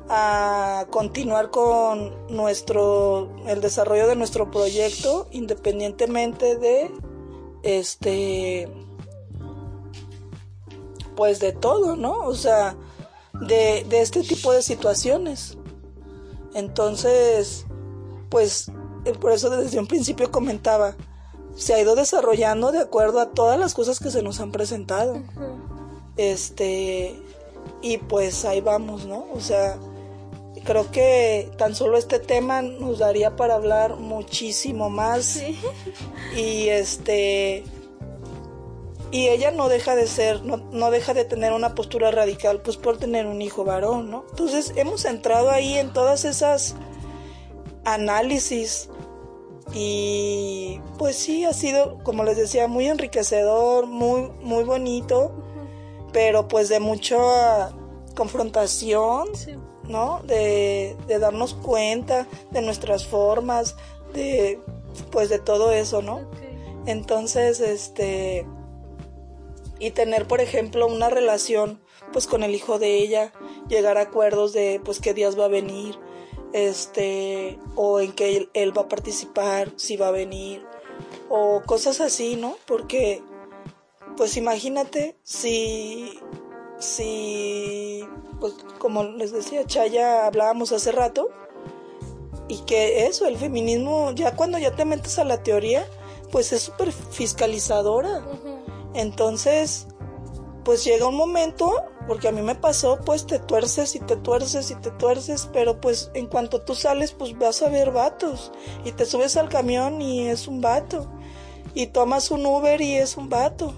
a 0.09 0.85
continuar 0.89 1.51
con 1.51 2.27
nuestro 2.27 3.29
el 3.47 3.61
desarrollo 3.61 4.07
de 4.07 4.15
nuestro 4.15 4.49
proyecto 4.49 5.27
independientemente 5.31 6.57
de 6.57 6.91
este 7.63 8.69
pues 11.15 11.39
de 11.39 11.51
todo, 11.51 11.95
¿no? 11.95 12.13
O 12.19 12.33
sea, 12.33 12.75
de, 13.33 13.85
de 13.87 14.01
este 14.01 14.23
tipo 14.23 14.53
de 14.53 14.61
situaciones. 14.61 15.57
Entonces, 16.53 17.65
pues 18.29 18.71
eh, 19.05 19.13
por 19.13 19.31
eso 19.31 19.49
desde 19.49 19.79
un 19.79 19.87
principio 19.87 20.31
comentaba, 20.31 20.95
se 21.55 21.73
ha 21.73 21.81
ido 21.81 21.95
desarrollando 21.95 22.71
de 22.71 22.79
acuerdo 22.79 23.19
a 23.19 23.31
todas 23.31 23.59
las 23.59 23.73
cosas 23.73 23.99
que 23.99 24.11
se 24.11 24.21
nos 24.21 24.39
han 24.39 24.51
presentado. 24.51 25.21
Este, 26.17 27.15
y 27.81 27.97
pues 27.97 28.45
ahí 28.45 28.61
vamos, 28.61 29.05
¿no? 29.05 29.25
O 29.33 29.39
sea, 29.39 29.77
creo 30.63 30.91
que 30.91 31.51
tan 31.57 31.75
solo 31.75 31.97
este 31.97 32.19
tema 32.19 32.61
nos 32.61 32.99
daría 32.99 33.35
para 33.35 33.55
hablar 33.55 33.97
muchísimo 33.97 34.89
más. 34.89 35.41
Y 36.35 36.69
este 36.69 37.63
y 39.11 39.27
ella 39.27 39.51
no 39.51 39.67
deja 39.67 39.93
de 39.93 40.07
ser, 40.07 40.41
no, 40.45 40.57
no, 40.71 40.89
deja 40.89 41.13
de 41.13 41.25
tener 41.25 41.51
una 41.51 41.75
postura 41.75 42.11
radical, 42.11 42.61
pues 42.61 42.77
por 42.77 42.97
tener 42.97 43.27
un 43.27 43.41
hijo 43.41 43.65
varón, 43.65 44.09
¿no? 44.09 44.23
Entonces 44.29 44.71
hemos 44.77 45.03
entrado 45.03 45.51
ahí 45.51 45.77
en 45.77 45.91
todas 45.91 46.23
esas 46.23 46.75
análisis 47.83 48.89
y 49.73 50.79
pues 50.97 51.15
sí, 51.15 51.45
ha 51.45 51.53
sido, 51.53 51.99
como 52.03 52.23
les 52.23 52.37
decía, 52.37 52.67
muy 52.67 52.87
enriquecedor, 52.87 53.85
muy, 53.85 54.31
muy 54.41 54.63
bonito, 54.63 55.31
pero 56.11 56.47
pues 56.47 56.69
de 56.69 56.79
mucha 56.79 57.71
confrontación. 58.15 59.29
¿no? 59.91 60.21
De, 60.25 60.95
darnos 61.19 61.53
cuenta 61.53 62.27
de 62.51 62.61
nuestras 62.61 63.05
formas, 63.05 63.75
de 64.13 64.59
pues 65.11 65.29
de 65.29 65.39
todo 65.39 65.71
eso, 65.71 66.01
¿no? 66.01 66.29
Entonces, 66.85 67.59
este 67.59 68.47
y 69.79 69.91
tener, 69.91 70.27
por 70.27 70.41
ejemplo, 70.41 70.87
una 70.87 71.09
relación 71.09 71.81
pues 72.13 72.27
con 72.27 72.43
el 72.43 72.53
hijo 72.53 72.79
de 72.79 72.97
ella, 72.97 73.33
llegar 73.67 73.97
a 73.97 74.01
acuerdos 74.01 74.53
de 74.53 74.81
pues 74.83 74.99
qué 74.99 75.13
días 75.13 75.39
va 75.39 75.45
a 75.45 75.49
venir, 75.49 75.97
este, 76.53 77.59
o 77.75 77.99
en 77.99 78.13
qué 78.13 78.49
él, 78.53 78.77
va 78.77 78.83
a 78.83 78.87
participar, 78.87 79.71
si 79.75 79.97
va 79.97 80.07
a 80.07 80.11
venir, 80.11 80.65
o 81.29 81.61
cosas 81.65 82.01
así, 82.01 82.35
¿no? 82.35 82.57
Porque 82.65 83.23
pues 84.17 84.37
imagínate 84.37 85.17
si 85.23 86.19
si 86.79 88.03
pues 88.39 88.53
como 88.79 89.03
les 89.03 89.31
decía 89.31 89.65
Chaya 89.65 90.25
hablábamos 90.25 90.71
hace 90.71 90.91
rato 90.91 91.29
y 92.47 92.57
que 92.63 93.05
eso 93.05 93.27
el 93.27 93.37
feminismo 93.37 94.11
ya 94.11 94.35
cuando 94.35 94.57
ya 94.57 94.75
te 94.75 94.83
metes 94.83 95.19
a 95.19 95.23
la 95.23 95.43
teoría 95.43 95.87
pues 96.31 96.51
es 96.51 96.63
súper 96.63 96.91
fiscalizadora 96.91 98.23
entonces 98.93 99.87
pues 100.63 100.83
llega 100.83 101.07
un 101.07 101.15
momento 101.15 101.83
porque 102.07 102.27
a 102.27 102.31
mí 102.31 102.41
me 102.41 102.55
pasó 102.55 102.99
pues 103.05 103.25
te 103.25 103.39
tuerces 103.39 103.95
y 103.95 103.99
te 103.99 104.15
tuerces 104.15 104.71
y 104.71 104.75
te 104.75 104.91
tuerces 104.91 105.49
pero 105.51 105.79
pues 105.79 106.11
en 106.13 106.27
cuanto 106.27 106.61
tú 106.61 106.75
sales 106.75 107.11
pues 107.11 107.37
vas 107.37 107.61
a 107.61 107.69
ver 107.69 107.91
vatos 107.91 108.51
y 108.85 108.91
te 108.91 109.05
subes 109.05 109.37
al 109.37 109.49
camión 109.49 110.01
y 110.01 110.27
es 110.27 110.47
un 110.47 110.61
vato 110.61 111.11
y 111.73 111.87
tomas 111.87 112.31
un 112.31 112.45
Uber 112.45 112.81
y 112.81 112.95
es 112.95 113.17
un 113.17 113.29
vato 113.29 113.73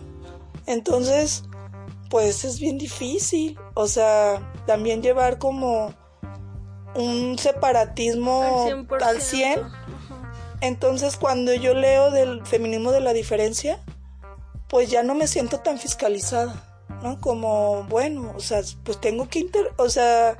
entonces 0.66 1.44
pues 2.14 2.46
es 2.46 2.60
bien 2.60 2.78
difícil. 2.78 3.58
O 3.74 3.88
sea, 3.88 4.40
también 4.68 5.02
llevar 5.02 5.40
como 5.40 5.96
un 6.94 7.40
separatismo 7.40 8.70
al 9.02 9.20
100. 9.20 9.62
Entonces, 10.62 11.18
cuando 11.18 11.56
yo 11.56 11.74
leo 11.74 12.12
del 12.12 12.46
feminismo 12.46 12.92
de 12.92 13.00
la 13.00 13.14
diferencia, 13.14 13.80
pues 14.68 14.92
ya 14.92 15.02
no 15.02 15.16
me 15.16 15.26
siento 15.26 15.62
tan 15.62 15.80
fiscalizada, 15.80 16.73
¿no? 17.04 17.20
Como, 17.22 17.84
bueno, 17.84 18.34
o 18.36 18.40
sea, 18.40 18.62
pues 18.84 19.00
tengo 19.00 19.30
que 19.30 19.40
inter 19.40 19.72
o 19.78 19.90
sea, 19.90 20.38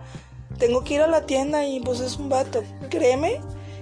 tengo 0.58 0.84
que 0.84 0.96
ir 0.96 1.02
a 1.02 1.08
la 1.08 1.26
tienda 1.26 1.66
y 1.68 1.80
pues 1.82 2.00
es 2.00 2.18
un 2.18 2.30
vato. 2.30 2.64
Créeme 2.90 3.42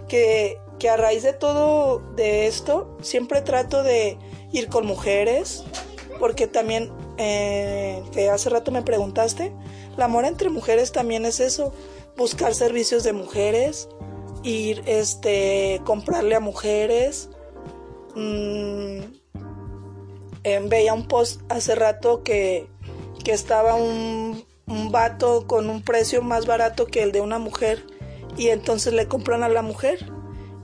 que, 0.09 0.57
que 0.79 0.89
a 0.89 0.97
raíz 0.97 1.23
de 1.23 1.33
todo 1.33 1.99
de 2.15 2.47
esto, 2.47 2.97
siempre 3.01 3.41
trato 3.41 3.83
de 3.83 4.17
ir 4.51 4.67
con 4.67 4.85
mujeres, 4.85 5.63
porque 6.19 6.47
también 6.47 6.91
eh, 7.17 8.01
que 8.11 8.29
hace 8.29 8.49
rato 8.49 8.71
me 8.71 8.81
preguntaste, 8.81 9.53
el 9.95 10.01
amor 10.01 10.25
entre 10.25 10.49
mujeres 10.49 10.91
también 10.91 11.25
es 11.25 11.39
eso, 11.39 11.71
buscar 12.17 12.55
servicios 12.55 13.03
de 13.03 13.13
mujeres, 13.13 13.89
ir, 14.43 14.81
este, 14.87 15.81
comprarle 15.83 16.33
a 16.35 16.39
mujeres. 16.39 17.29
Mm, 18.15 19.01
em, 20.43 20.69
veía 20.69 20.93
un 20.95 21.07
post 21.07 21.41
hace 21.49 21.75
rato 21.75 22.23
que, 22.23 22.70
que 23.23 23.31
estaba 23.31 23.75
un, 23.75 24.43
un 24.67 24.91
vato 24.91 25.47
con 25.47 25.69
un 25.69 25.81
precio 25.81 26.21
más 26.21 26.45
barato 26.45 26.85
que 26.85 27.03
el 27.03 27.11
de 27.11 27.21
una 27.21 27.39
mujer 27.39 27.85
y 28.37 28.47
entonces 28.49 28.93
le 28.93 29.07
compran 29.07 29.43
a 29.43 29.49
la 29.49 29.61
mujer. 29.61 30.11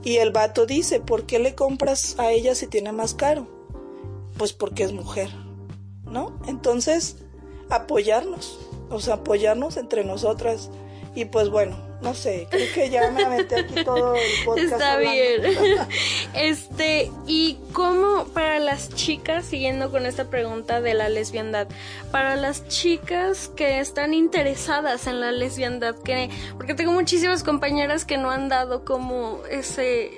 Y 0.02 0.16
el 0.16 0.30
vato 0.30 0.64
dice, 0.64 1.00
¿por 1.00 1.26
qué 1.26 1.38
le 1.38 1.54
compras 1.54 2.14
a 2.18 2.30
ella 2.30 2.54
si 2.54 2.66
tiene 2.66 2.92
más 2.92 3.14
caro? 3.14 3.46
Pues 4.36 4.52
porque 4.52 4.84
es 4.84 4.92
mujer. 4.92 5.28
¿no? 6.10 6.38
Entonces, 6.46 7.16
apoyarnos, 7.70 8.58
o 8.90 9.00
sea, 9.00 9.14
apoyarnos 9.14 9.76
entre 9.76 10.04
nosotras. 10.04 10.70
Y 11.14 11.26
pues 11.26 11.48
bueno, 11.50 11.76
no 12.00 12.14
sé, 12.14 12.46
creo 12.48 12.72
que 12.72 12.90
ya 12.90 13.10
me 13.10 13.26
metí 13.28 13.54
aquí 13.54 13.84
todo 13.84 14.14
el 14.14 14.30
podcast. 14.44 14.72
Está 14.72 14.96
bien. 14.98 15.42
Este, 16.34 17.10
¿y 17.26 17.58
cómo 17.72 18.26
para 18.26 18.58
las 18.60 18.90
chicas, 18.90 19.44
siguiendo 19.46 19.90
con 19.90 20.06
esta 20.06 20.26
pregunta 20.26 20.80
de 20.80 20.94
la 20.94 21.08
lesbiandad, 21.08 21.66
para 22.12 22.36
las 22.36 22.68
chicas 22.68 23.48
que 23.48 23.80
están 23.80 24.14
interesadas 24.14 25.06
en 25.06 25.20
la 25.20 25.32
lesbiandad, 25.32 25.96
que, 25.96 26.30
porque 26.56 26.74
tengo 26.74 26.92
muchísimas 26.92 27.42
compañeras 27.42 28.04
que 28.04 28.18
no 28.18 28.30
han 28.30 28.48
dado 28.48 28.84
como 28.84 29.40
ese 29.50 30.12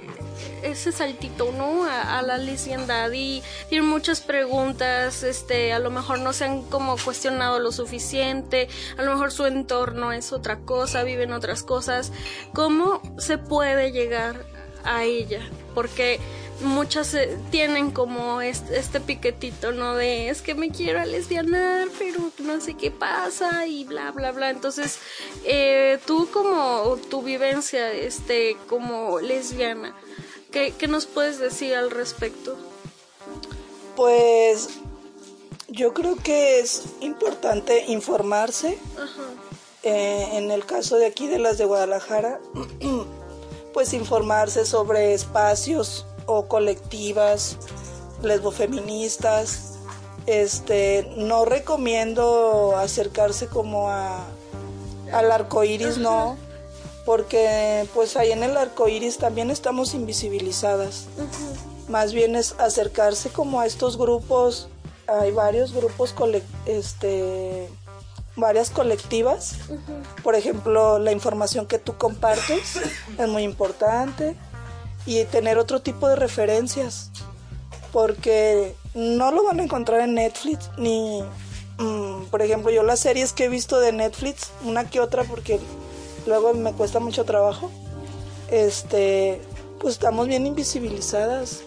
ese 0.62 0.93
saltito, 0.93 1.53
¿no? 1.53 1.84
A, 1.84 2.20
la 2.22 2.38
lesbiandad 2.38 3.11
y 3.12 3.43
tienen 3.68 3.88
muchas 3.88 4.20
preguntas, 4.20 5.22
este, 5.22 5.72
a 5.72 5.78
lo 5.78 5.91
mejor 5.91 6.20
no 6.20 6.32
se 6.32 6.45
han 6.45 6.62
como 6.62 6.97
cuestionado 6.97 7.59
lo 7.59 7.72
suficiente, 7.72 8.68
a 8.99 9.03
lo 9.03 9.12
mejor 9.12 9.32
su 9.32 9.47
entorno 9.47 10.12
es 10.12 10.32
otra 10.32 10.59
cosa, 10.61 11.03
viven 11.03 11.32
otras 11.32 11.62
cosas. 11.62 12.12
¿Cómo 12.53 13.01
se 13.18 13.38
puede 13.38 13.93
llegar 13.93 14.45
a 14.84 15.05
ella? 15.05 15.41
Porque 15.74 16.20
muchas 16.62 17.14
eh, 17.14 17.38
tienen 17.51 17.91
como 17.91 18.41
este, 18.41 19.01
piquetito, 19.01 19.72
¿no? 19.72 19.95
De 19.95 20.28
es 20.28 20.43
que 20.43 20.55
me 20.55 20.70
quiero 20.70 21.05
lesbianar, 21.05 21.88
pero 21.99 22.30
no 22.38 22.61
sé 22.61 22.74
qué 22.74 22.91
pasa 22.91 23.66
y 23.66 23.84
bla, 23.84 24.11
bla, 24.12 24.32
bla. 24.32 24.51
Entonces, 24.51 24.99
eh, 25.45 25.99
tú 26.07 26.28
como 26.32 26.99
tu 27.09 27.22
vivencia, 27.22 27.93
este, 27.93 28.57
como 28.68 29.20
lesbiana, 29.20 29.95
¿Qué, 30.51 30.74
nos 30.88 31.07
puedes 31.07 31.38
decir 31.38 31.74
al 31.74 31.90
respecto? 31.90 32.57
Pues 33.94 34.70
yo 35.68 35.94
creo 35.94 36.16
que 36.16 36.59
es 36.59 36.84
importante 37.01 37.84
informarse. 37.86 38.78
Eh, 39.82 40.28
en 40.32 40.51
el 40.51 40.66
caso 40.66 40.96
de 40.96 41.07
aquí 41.07 41.26
de 41.28 41.38
las 41.38 41.57
de 41.57 41.64
Guadalajara, 41.64 42.40
pues 43.72 43.92
informarse 43.92 44.66
sobre 44.66 45.14
espacios 45.14 46.05
o 46.26 46.48
colectivas 46.48 47.57
lesbofeministas. 48.22 49.78
Este, 50.26 51.11
no 51.16 51.44
recomiendo 51.44 52.76
acercarse 52.76 53.46
como 53.46 53.88
a 53.88 54.26
al 55.12 55.32
arco 55.32 55.64
iris, 55.64 55.98
no 55.98 56.36
porque 57.11 57.88
pues 57.92 58.16
ahí 58.16 58.30
en 58.30 58.44
el 58.44 58.56
arco 58.56 58.86
iris 58.86 59.18
también 59.18 59.50
estamos 59.50 59.94
invisibilizadas. 59.94 61.06
Más 61.88 62.12
bien 62.12 62.36
es 62.36 62.54
acercarse 62.61 63.30
como 63.30 63.58
a 63.58 63.66
estos 63.66 63.98
grupos, 63.98 64.68
hay 65.08 65.32
varios 65.32 65.72
grupos, 65.72 66.14
este, 66.66 67.68
varias 68.36 68.70
colectivas. 68.70 69.56
Por 70.22 70.36
ejemplo, 70.36 71.00
la 71.00 71.11
información 71.11 71.66
que 71.66 71.80
tú 71.80 71.98
compartes 71.98 72.76
es 73.18 73.28
muy 73.28 73.42
importante 73.42 74.36
y 75.04 75.24
tener 75.24 75.58
otro 75.58 75.82
tipo 75.82 76.08
de 76.08 76.14
referencias, 76.14 77.11
porque 77.90 78.76
no 78.94 79.32
lo 79.32 79.42
van 79.42 79.58
a 79.58 79.64
encontrar 79.64 80.02
en 80.02 80.14
Netflix 80.14 80.70
ni, 80.76 81.24
mm, 81.76 82.26
por 82.30 82.40
ejemplo, 82.40 82.70
yo 82.70 82.84
las 82.84 83.00
series 83.00 83.32
que 83.32 83.46
he 83.46 83.48
visto 83.48 83.80
de 83.80 83.90
Netflix, 83.90 84.52
una 84.62 84.88
que 84.88 85.00
otra, 85.00 85.24
porque 85.24 85.58
luego 86.26 86.54
me 86.54 86.72
cuesta 86.72 87.00
mucho 87.00 87.24
trabajo, 87.24 87.70
este, 88.50 89.40
pues 89.80 89.94
estamos 89.94 90.26
bien 90.26 90.46
invisibilizadas. 90.46 91.62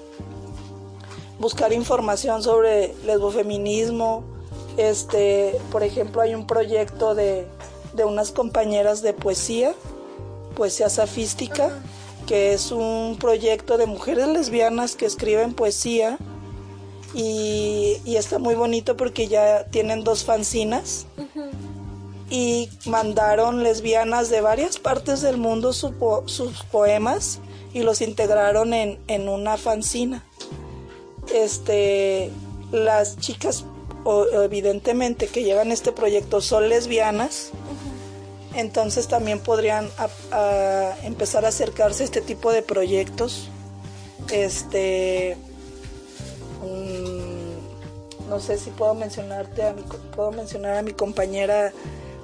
Buscar 1.39 1.73
información 1.73 2.41
sobre 2.43 2.93
lesbofeminismo, 3.05 4.23
este, 4.77 5.59
por 5.71 5.83
ejemplo, 5.83 6.21
hay 6.21 6.35
un 6.35 6.47
proyecto 6.47 7.15
de, 7.15 7.47
de 7.93 8.05
unas 8.05 8.31
compañeras 8.31 9.01
de 9.01 9.13
poesía, 9.13 9.73
poesía 10.55 10.89
safística, 10.89 11.71
que 12.27 12.53
es 12.53 12.71
un 12.71 13.17
proyecto 13.19 13.77
de 13.77 13.85
mujeres 13.85 14.27
lesbianas 14.27 14.95
que 14.95 15.05
escriben 15.05 15.53
poesía. 15.53 16.17
Y, 17.13 18.01
está 18.05 18.39
muy 18.39 18.55
bonito 18.55 18.97
porque 18.97 19.27
ya 19.27 19.65
tienen 19.65 20.03
dos 20.03 20.23
fanzinas 20.23 21.05
y 22.29 22.69
mandaron 22.85 23.63
lesbianas 23.63 24.29
de 24.29 24.41
varias 24.41 24.77
partes 24.77 25.21
del 25.21 25.37
mundo 25.37 25.73
sus 25.73 26.63
poemas 26.71 27.39
y 27.73 27.81
los 27.83 28.01
integraron 28.01 28.73
en, 28.73 28.99
en 29.07 29.29
una 29.29 29.57
fanzina. 29.57 30.23
Este, 31.33 32.31
las 32.71 33.17
chicas 33.17 33.65
evidentemente 34.33 35.27
que 35.27 35.43
llevan 35.43 35.71
este 35.71 35.91
proyecto 35.91 36.41
son 36.41 36.69
lesbianas, 36.69 37.51
entonces 38.53 39.07
también 39.07 39.39
podrían 39.39 39.89
empezar 41.03 41.45
a 41.45 41.49
acercarse 41.49 42.03
a 42.03 42.05
este 42.05 42.21
tipo 42.21 42.51
de 42.51 42.61
proyectos. 42.61 43.49
Este, 44.31 45.37
mm, 46.63 48.29
no 48.29 48.39
sé 48.39 48.57
si 48.57 48.69
puedo 48.71 48.93
mencionarte 48.93 49.63
a 49.63 49.73
mi, 49.73 49.81
puedo 50.15 50.31
mencionar 50.31 50.77
a 50.77 50.81
mi 50.81 50.93
compañera 50.93 51.73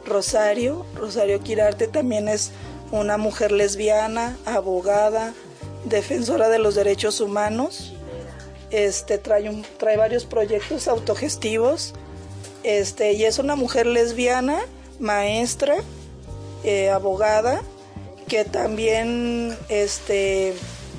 Rosario. 0.06 0.86
Rosario 0.96 1.42
Quirarte 1.42 1.88
también 1.88 2.28
es 2.28 2.52
una 2.92 3.18
mujer 3.18 3.52
lesbiana, 3.52 4.38
abogada, 4.46 5.34
defensora 5.86 6.50
de 6.50 6.60
los 6.60 6.76
derechos 6.76 7.22
humanos 7.22 7.94
este, 8.72 9.18
trae, 9.18 9.50
un, 9.50 9.66
trae 9.78 9.98
varios 9.98 10.26
proyectos 10.26 10.88
autogestivos, 10.88 11.94
este, 12.64 13.14
y 13.14 13.26
es 13.26 13.40
una 13.40 13.56
mujer 13.56 13.86
lesbiana, 13.86 14.60
maestra, 15.00 15.78
eh, 16.64 16.90
abogada, 16.90 17.62
que 18.28 18.46
también 18.46 19.58
este, 19.70 20.54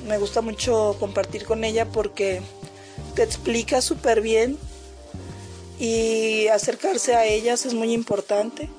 me 0.07 0.17
gusta 0.17 0.41
mucho 0.41 0.97
compartir 0.99 1.45
con 1.45 1.63
ella 1.63 1.85
porque 1.85 2.41
te 3.15 3.23
explica 3.23 3.81
súper 3.81 4.21
bien 4.21 4.57
y 5.79 6.47
acercarse 6.47 7.15
a 7.15 7.25
ellas 7.25 7.65
es 7.65 7.73
muy 7.73 7.93
importante. 7.93 8.69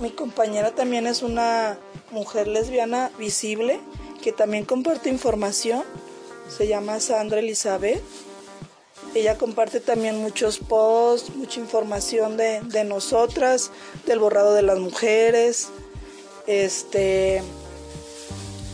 Mi 0.00 0.10
compañera 0.10 0.74
también 0.74 1.06
es 1.06 1.22
una 1.22 1.78
mujer 2.10 2.48
lesbiana 2.48 3.10
visible 3.18 3.80
que 4.22 4.32
también 4.32 4.64
comparte 4.64 5.10
información 5.10 5.82
se 6.48 6.66
llama 6.66 7.00
Sandra 7.00 7.40
Elizabeth. 7.40 8.02
Ella 9.14 9.36
comparte 9.36 9.78
también 9.78 10.16
muchos 10.16 10.58
posts, 10.58 11.34
mucha 11.36 11.60
información 11.60 12.38
de, 12.38 12.84
nosotras, 12.84 13.70
del 14.06 14.20
borrado 14.20 14.54
de 14.54 14.62
las 14.62 14.78
mujeres. 14.78 15.68
Este, 16.46 17.42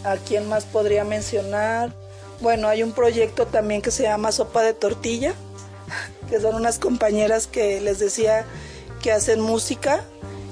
¿a 0.05 0.17
quién 0.17 0.49
más 0.49 0.65
podría 0.65 1.05
mencionar? 1.05 1.93
Bueno, 2.41 2.69
hay 2.69 2.83
un 2.85 2.93
proyecto 2.93 3.47
también 3.47 3.83
que 3.83 3.91
se 3.91 4.05
llama 4.05 4.31
Sopa 4.31 4.63
de 4.63 4.75
Tortilla, 4.75 5.35
que 6.31 6.41
son 6.41 6.55
unas 6.55 6.79
compañeras 6.79 7.49
que 7.49 7.81
les 7.81 7.99
decía 7.99 8.45
que 9.03 9.11
hacen 9.11 9.41
música 9.41 10.05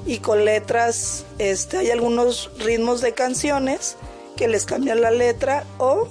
y 0.06 0.18
con 0.18 0.44
letras, 0.44 1.24
este, 1.38 1.78
hay 1.78 1.90
algunos 1.90 2.50
ritmos 2.58 3.00
de 3.00 3.12
canciones 3.14 3.96
que 4.36 4.48
les 4.48 4.64
cambian 4.66 5.00
la 5.00 5.10
letra 5.10 5.64
o 5.78 6.08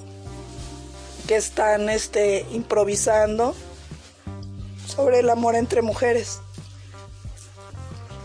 que 1.28 1.36
están 1.36 1.90
este, 1.90 2.46
improvisando 2.52 3.56
sobre 4.88 5.20
el 5.20 5.30
amor 5.30 5.56
entre 5.56 5.82
mujeres. 5.82 6.40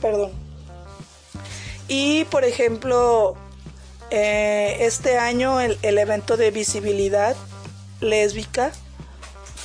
Perdón. 0.00 0.32
Y 1.86 2.24
por 2.26 2.44
ejemplo, 2.44 3.36
eh, 4.10 4.76
este 4.80 5.18
año 5.18 5.60
el, 5.60 5.78
el, 5.82 5.98
evento 5.98 6.36
de 6.36 6.50
visibilidad 6.50 7.36
lésbica 8.00 8.72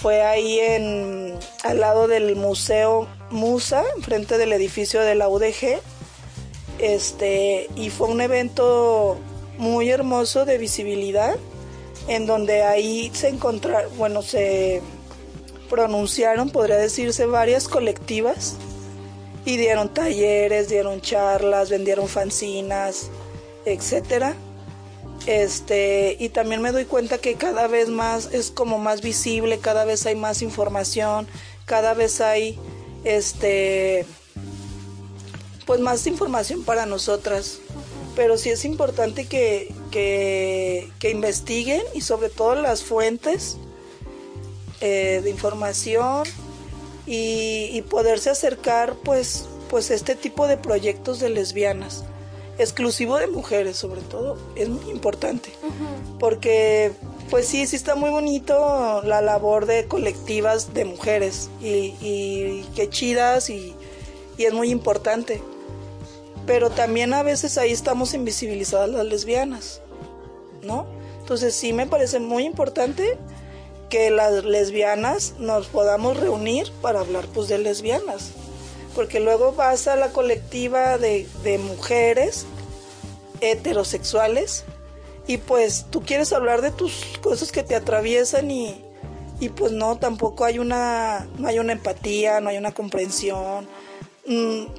fue 0.02 0.22
ahí 0.22 0.60
en 0.60 1.40
al 1.64 1.80
lado 1.80 2.08
del 2.08 2.36
museo 2.36 3.08
Musa, 3.30 3.84
enfrente 3.96 4.38
del 4.38 4.54
edificio 4.54 5.02
de 5.02 5.16
la 5.16 5.28
UDG. 5.28 5.82
Este, 6.80 7.68
y 7.76 7.90
fue 7.90 8.08
un 8.08 8.22
evento 8.22 9.18
muy 9.58 9.90
hermoso 9.90 10.46
de 10.46 10.58
visibilidad 10.58 11.36
en 12.08 12.26
donde 12.26 12.64
ahí 12.64 13.12
se 13.14 13.30
encontraron, 13.30 13.96
bueno, 13.98 14.22
se 14.22 14.82
pronunciaron, 15.70 16.50
podría 16.50 16.78
decirse, 16.78 17.26
varias 17.26 17.68
colectivas 17.68 18.56
y 19.46 19.58
dieron 19.58 19.94
talleres, 19.94 20.70
dieron 20.70 21.02
charlas, 21.02 21.70
vendieron 21.70 22.08
fanzinas, 22.08 23.10
etcétera. 23.66 24.36
Este, 25.26 26.18
y 26.20 26.30
también 26.30 26.62
me 26.62 26.72
doy 26.72 26.86
cuenta 26.86 27.18
que 27.18 27.36
cada 27.36 27.68
vez 27.68 27.88
más 27.88 28.34
es 28.34 28.52
como 28.52 28.78
más 28.78 29.02
visible, 29.02 29.60
cada 29.60 29.86
vez 29.86 30.06
hay 30.06 30.16
más 30.16 30.42
información, 30.42 31.28
cada 31.66 31.94
vez 31.94 32.20
hay 32.20 32.60
este 33.06 34.06
pues 35.66 35.80
más 35.80 36.06
información 36.08 36.64
para 36.64 36.86
nosotras. 36.86 37.60
Pero 38.16 38.38
sí 38.38 38.50
es 38.50 38.64
importante 38.64 39.26
que, 39.26 39.74
que, 39.92 41.10
investiguen 41.10 41.82
y 41.94 42.02
sobre 42.02 42.30
todo 42.30 42.56
las 42.56 42.84
fuentes 42.84 43.58
eh, 44.82 45.22
de 45.24 45.30
información 45.30 46.24
y, 47.06 47.82
poderse 47.90 48.30
acercar 48.30 48.96
pues, 49.04 49.46
pues 49.70 49.92
este 49.92 50.16
tipo 50.16 50.48
de 50.48 50.58
proyectos 50.58 51.20
de 51.20 51.30
lesbianas 51.30 52.06
exclusivo 52.60 53.18
de 53.18 53.26
mujeres 53.26 53.78
sobre 53.78 54.02
todo 54.02 54.38
es 54.56 54.70
muy 54.70 54.92
importante. 54.92 55.50
Porque 56.20 56.92
pues 57.32 57.48
sí 57.48 57.66
sí 57.66 57.76
está 57.76 57.96
muy 57.96 58.12
bonito 58.12 59.02
la 59.04 59.22
labor 59.22 59.66
de 59.66 59.88
colectivas 59.88 60.74
de 60.76 60.86
mujeres 60.86 61.50
y, 61.62 61.96
y 62.00 62.66
qué 62.76 62.90
chidas 62.90 63.50
y, 63.50 63.74
y 64.38 64.46
es 64.46 64.54
muy 64.54 64.70
importante 64.70 65.42
pero 66.46 66.70
también 66.70 67.14
a 67.14 67.24
veces 67.24 67.58
ahí 67.58 67.72
estamos 67.72 68.14
invisibilizadas 68.14 68.90
las 68.90 69.06
lesbianas 69.06 69.82
¿no? 70.64 70.86
Entonces 71.20 71.56
sí 71.56 71.74
me 71.74 71.88
parece 71.88 72.20
muy 72.20 72.44
importante 72.44 73.18
que 73.90 74.10
las 74.10 74.44
lesbianas 74.44 75.36
nos 75.38 75.68
podamos 75.68 76.18
reunir 76.18 76.72
para 76.82 77.02
hablar 77.02 77.26
pues 77.34 77.48
de 77.48 77.60
lesbianas, 77.60 78.32
porque 78.96 79.20
luego 79.20 79.54
vas 79.54 79.88
a 79.88 79.96
la 79.96 80.10
colectiva 80.10 80.98
de, 80.98 81.28
mujeres 81.60 82.46
heterosexuales 83.42 84.66
y 85.28 85.38
pues 85.38 85.86
tú 85.90 86.02
quieres 86.02 86.34
hablar 86.34 86.62
de 86.62 86.72
tus 86.72 87.06
cosas 87.22 87.52
que 87.52 87.64
te 87.64 87.76
atraviesan 87.76 88.52
y, 88.52 88.84
y 89.40 89.50
pues 89.50 89.72
no, 89.72 89.98
tampoco 89.98 90.46
hay 90.46 90.60
una, 90.60 91.28
no 91.38 91.48
hay 91.48 91.60
una 91.60 91.74
empatía, 91.74 92.42
no 92.42 92.50
hay 92.50 92.58
una 92.58 92.72
comprensión, 92.72 93.68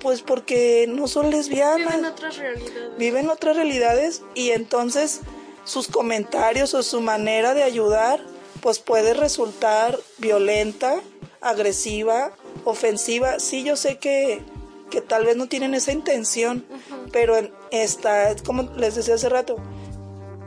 pues 0.00 0.22
porque 0.22 0.86
no 0.88 1.08
son 1.08 1.30
lesbianas. 1.30 1.96
Viven 1.96 2.04
otras 2.04 2.36
realidades. 2.36 2.98
Viven 2.98 3.28
otras 3.28 3.56
realidades 3.56 4.22
y 4.34 4.50
entonces 4.50 5.20
sus 5.64 5.88
comentarios 5.88 6.74
o 6.74 6.82
su 6.82 7.00
manera 7.00 7.54
de 7.54 7.62
ayudar 7.62 8.20
pues 8.60 8.78
puede 8.78 9.12
resultar 9.12 9.98
violenta, 10.16 11.00
agresiva, 11.42 12.32
ofensiva. 12.64 13.38
Sí, 13.38 13.62
yo 13.62 13.76
sé 13.76 13.98
que, 13.98 14.42
que 14.90 15.02
tal 15.02 15.26
vez 15.26 15.36
no 15.36 15.48
tienen 15.48 15.74
esa 15.74 15.92
intención, 15.92 16.64
pero 17.12 17.36
está, 17.70 18.34
como 18.46 18.62
les 18.76 18.94
decía 18.94 19.16
hace 19.16 19.28
rato, 19.28 19.56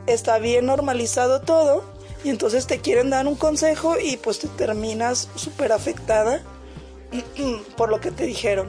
está 0.08 0.38
bien 0.40 0.66
normalizado 0.66 1.42
todo 1.42 1.84
y 2.24 2.30
entonces 2.30 2.66
te 2.66 2.80
quieren 2.80 3.10
dar 3.10 3.28
un 3.28 3.36
consejo 3.36 3.96
y 4.00 4.16
pues 4.16 4.40
te 4.40 4.48
terminas 4.48 5.28
súper 5.36 5.70
afectada 5.70 6.42
por 7.76 7.90
lo 7.90 8.00
que 8.00 8.10
te 8.10 8.24
dijeron. 8.24 8.68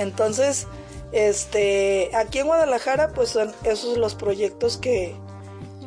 Entonces, 0.00 0.66
este, 1.12 2.10
aquí 2.14 2.38
en 2.38 2.46
Guadalajara, 2.46 3.12
pues 3.12 3.30
son 3.30 3.52
esos 3.64 3.98
los 3.98 4.14
proyectos 4.14 4.78
que, 4.78 5.14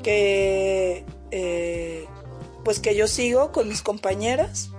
que 0.04 1.04
eh, 1.32 2.06
pues 2.64 2.80
que 2.80 2.96
yo 2.96 3.08
sigo 3.08 3.52
con 3.52 3.68
mis 3.68 3.82
compañeras. 3.82 4.70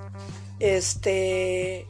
Este, 0.60 1.86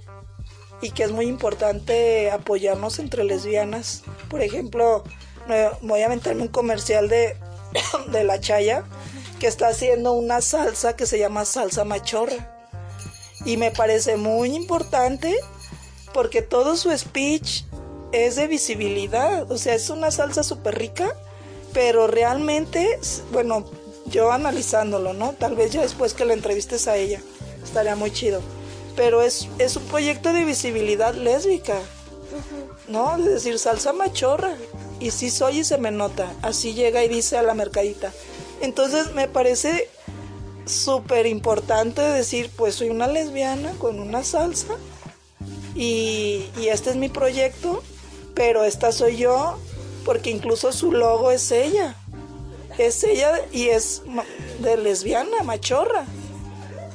y 0.81 0.91
que 0.91 1.05
es 1.05 1.13
muy 1.13 1.27
importante 1.27 2.31
apoyarnos 2.31 2.99
entre 2.99 3.25
lesbianas. 3.25 4.03
Por 4.29 4.43
ejemplo, 4.43 5.05
voy 5.83 6.01
a 6.01 6.07
aventarme 6.07 6.43
un 6.43 6.49
comercial 6.49 7.09
de, 7.09 7.37
de 8.09 8.25
la 8.25 8.41
Chaya 8.41 8.85
que 9.39 9.47
está 9.47 9.69
haciendo 9.69 10.13
una 10.13 10.41
salsa 10.41 10.97
que 10.97 11.07
se 11.07 11.19
llama 11.19 11.45
salsa 11.45 11.85
machorra. 11.85 12.51
Y 13.45 13.59
me 13.59 13.71
parece 13.71 14.17
muy 14.17 14.55
importante 14.55 15.37
porque 16.15 16.41
todo 16.41 16.77
su 16.77 16.97
speech 16.97 17.65
es 18.13 18.37
de 18.37 18.47
visibilidad, 18.47 19.51
o 19.51 19.59
sea, 19.59 19.75
es 19.75 19.91
una 19.91 20.11
salsa 20.11 20.43
súper 20.43 20.79
rica, 20.79 21.15
pero 21.75 22.07
realmente, 22.07 22.99
bueno, 23.33 23.65
yo 24.07 24.33
analizándolo, 24.33 25.13
¿no? 25.13 25.33
Tal 25.33 25.57
vez 25.57 25.73
ya 25.73 25.83
después 25.83 26.15
que 26.15 26.25
la 26.25 26.33
entrevistes 26.33 26.89
a 26.89 26.97
ella, 26.97 27.21
estaría 27.63 27.97
muy 27.97 28.13
chido. 28.13 28.41
Pero 28.95 29.23
es, 29.23 29.49
es 29.59 29.75
un 29.77 29.83
proyecto 29.85 30.33
de 30.33 30.45
visibilidad 30.45 31.15
lésbica. 31.15 31.77
¿no? 32.89 33.19
De 33.19 33.31
decir 33.35 33.59
salsa 33.59 33.93
machorra. 33.93 34.55
Y 35.01 35.11
sí 35.11 35.31
soy 35.31 35.61
y 35.61 35.65
se 35.65 35.79
me 35.79 35.91
nota. 35.91 36.33
Así 36.43 36.75
llega 36.75 37.03
y 37.05 37.09
dice 37.09 37.37
a 37.37 37.43
la 37.43 37.55
mercadita. 37.55 38.13
Entonces 38.61 39.13
me 39.15 39.27
parece 39.27 39.91
súper 40.65 41.27
importante 41.27 42.01
decir, 42.01 42.51
pues 42.57 42.77
soy 42.77 42.91
una 42.91 43.09
lesbiana 43.09 43.73
con 43.79 43.99
una 43.99 44.23
salsa 44.23 44.77
y, 45.75 46.47
y 46.61 46.69
este 46.69 46.91
es 46.91 46.97
mi 46.97 47.09
proyecto, 47.09 47.83
pero 48.35 48.65
esta 48.65 48.93
soy 48.93 49.17
yo, 49.17 49.59
porque 50.05 50.31
incluso 50.31 50.73
su 50.73 50.93
logo 50.93 51.31
es 51.31 51.51
ella. 51.51 51.97
Es 52.79 53.05
ella 53.05 53.41
y 53.53 53.69
es 53.69 54.03
de 54.61 54.77
lesbiana, 54.77 55.43
machorra. 55.45 56.05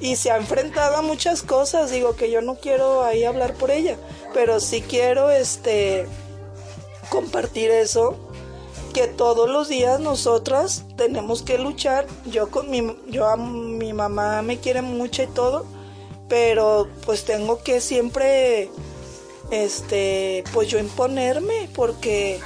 Y 0.02 0.16
se 0.16 0.32
ha 0.32 0.38
enfrentado 0.38 0.98
a 0.98 1.02
muchas 1.02 1.42
cosas, 1.42 1.92
digo 1.92 2.16
que 2.16 2.32
yo 2.32 2.42
no 2.42 2.56
quiero 2.56 3.04
ahí 3.04 3.26
hablar 3.26 3.54
por 3.56 3.70
ella, 3.70 3.98
pero 4.34 4.60
sí 4.60 4.82
quiero 4.82 5.30
este 5.30 6.08
compartir 7.10 7.72
eso 7.72 8.18
que 8.94 9.08
todos 9.08 9.50
los 9.50 9.68
días 9.68 10.00
nosotras 10.00 10.86
tenemos 10.96 11.42
que 11.42 11.58
luchar. 11.58 12.08
Yo 12.26 12.50
con 12.50 12.70
mi 12.70 12.96
yo 13.08 13.28
a 13.28 13.36
mi 13.36 13.92
mamá 13.94 14.42
me 14.42 14.60
quiere 14.60 14.82
mucho 14.82 15.24
y 15.24 15.28
todo, 15.28 15.66
pero 16.30 16.88
pues 17.06 17.26
tengo 17.26 17.62
que 17.64 17.82
siempre 17.82 18.70
este 19.52 20.44
pues 20.54 20.70
yo 20.70 20.80
imponerme 20.80 21.68
porque 21.76 22.40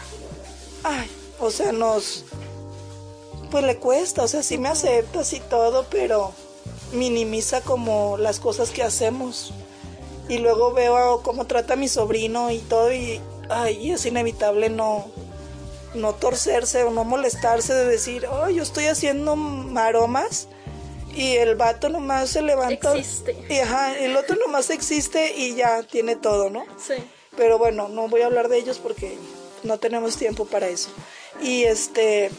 ay, 0.83 1.09
o 1.39 1.51
sea, 1.51 1.71
nos 1.71 2.25
pues 3.51 3.63
le 3.63 3.77
cuesta, 3.77 4.23
o 4.23 4.27
sea, 4.27 4.41
sí 4.41 4.57
me 4.57 4.69
aceptas 4.69 5.31
y 5.33 5.39
todo, 5.39 5.85
pero 5.91 6.31
minimiza 6.93 7.61
como 7.61 8.17
las 8.17 8.39
cosas 8.39 8.71
que 8.71 8.81
hacemos. 8.81 9.53
Y 10.27 10.39
luego 10.39 10.73
veo 10.73 11.21
cómo 11.21 11.45
trata 11.45 11.73
a 11.73 11.77
mi 11.77 11.87
sobrino 11.87 12.49
y 12.49 12.59
todo 12.59 12.91
y 12.91 13.21
ay, 13.49 13.91
es 13.91 14.05
inevitable 14.05 14.69
no 14.69 15.05
no 15.93 16.15
torcerse 16.15 16.83
o 16.83 16.89
no 16.89 17.03
molestarse 17.03 17.71
de 17.73 17.85
decir, 17.85 18.25
oh, 18.25 18.49
yo 18.49 18.63
estoy 18.63 18.85
haciendo 18.85 19.35
maromas 19.35 20.47
y 21.15 21.33
el 21.37 21.55
vato 21.55 21.89
nomás 21.89 22.29
se 22.29 22.41
levanta. 22.41 22.95
Existe. 22.95 23.35
Y 23.49 23.57
ajá, 23.59 23.97
el 23.97 24.15
otro 24.15 24.35
nomás 24.35 24.69
existe 24.69 25.33
y 25.35 25.55
ya 25.55 25.83
tiene 25.83 26.15
todo, 26.15 26.49
¿no? 26.49 26.65
Sí. 26.77 26.95
Pero 27.37 27.57
bueno, 27.57 27.87
no 27.89 28.07
voy 28.07 28.21
a 28.21 28.27
hablar 28.27 28.47
de 28.49 28.57
ellos 28.57 28.79
porque 28.79 29.17
no 29.63 29.77
tenemos 29.79 30.17
tiempo 30.17 30.45
para 30.45 30.67
eso. 30.67 30.89
Y 31.41 31.63
este. 31.63 32.29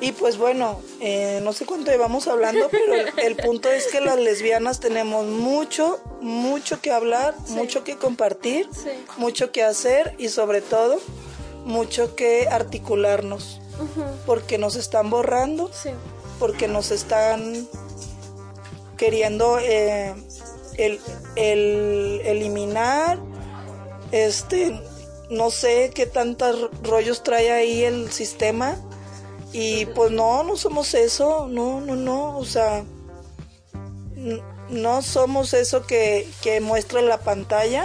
Y 0.00 0.12
pues 0.12 0.36
bueno, 0.36 0.80
eh, 1.00 1.40
no 1.42 1.52
sé 1.52 1.64
cuánto 1.66 1.90
llevamos 1.90 2.26
hablando, 2.26 2.68
pero 2.68 2.94
el, 2.94 3.12
el, 3.18 3.36
punto 3.36 3.70
es 3.70 3.86
que 3.86 4.00
las 4.00 4.18
lesbianas 4.18 4.80
tenemos 4.80 5.24
mucho, 5.26 6.00
mucho 6.20 6.80
que 6.80 6.90
hablar, 6.90 7.34
Sí. 7.46 7.52
mucho 7.52 7.84
que 7.84 7.96
compartir, 7.96 8.68
Sí. 8.72 8.90
mucho 9.16 9.52
que 9.52 9.62
hacer 9.62 10.14
y 10.18 10.28
sobre 10.28 10.60
todo 10.60 10.98
mucho 11.64 12.16
que 12.16 12.48
articularnos, 12.48 13.60
Ujú. 13.80 14.04
porque 14.26 14.58
nos 14.58 14.74
están 14.76 15.10
borrando, 15.10 15.70
Sí. 15.72 15.90
Porque 16.38 16.68
nos 16.68 16.90
están 16.90 17.68
queriendo 18.96 19.58
eh, 19.58 20.14
el, 20.76 21.00
el 21.36 22.20
eliminar, 22.24 23.18
este, 24.12 24.80
no 25.30 25.50
sé 25.50 25.90
qué 25.94 26.06
tantos 26.06 26.70
rollos 26.82 27.22
trae 27.22 27.50
ahí 27.52 27.84
el 27.84 28.10
sistema. 28.12 28.76
Y 29.52 29.86
pues 29.86 30.10
no, 30.10 30.42
no 30.42 30.56
somos 30.56 30.94
eso, 30.94 31.46
no, 31.48 31.80
no, 31.80 31.94
no, 31.94 32.36
o 32.36 32.44
sea, 32.44 32.82
no 34.68 35.02
somos 35.02 35.54
eso 35.54 35.86
que, 35.86 36.28
que 36.42 36.60
muestra 36.60 37.02
la 37.02 37.18
pantalla, 37.18 37.84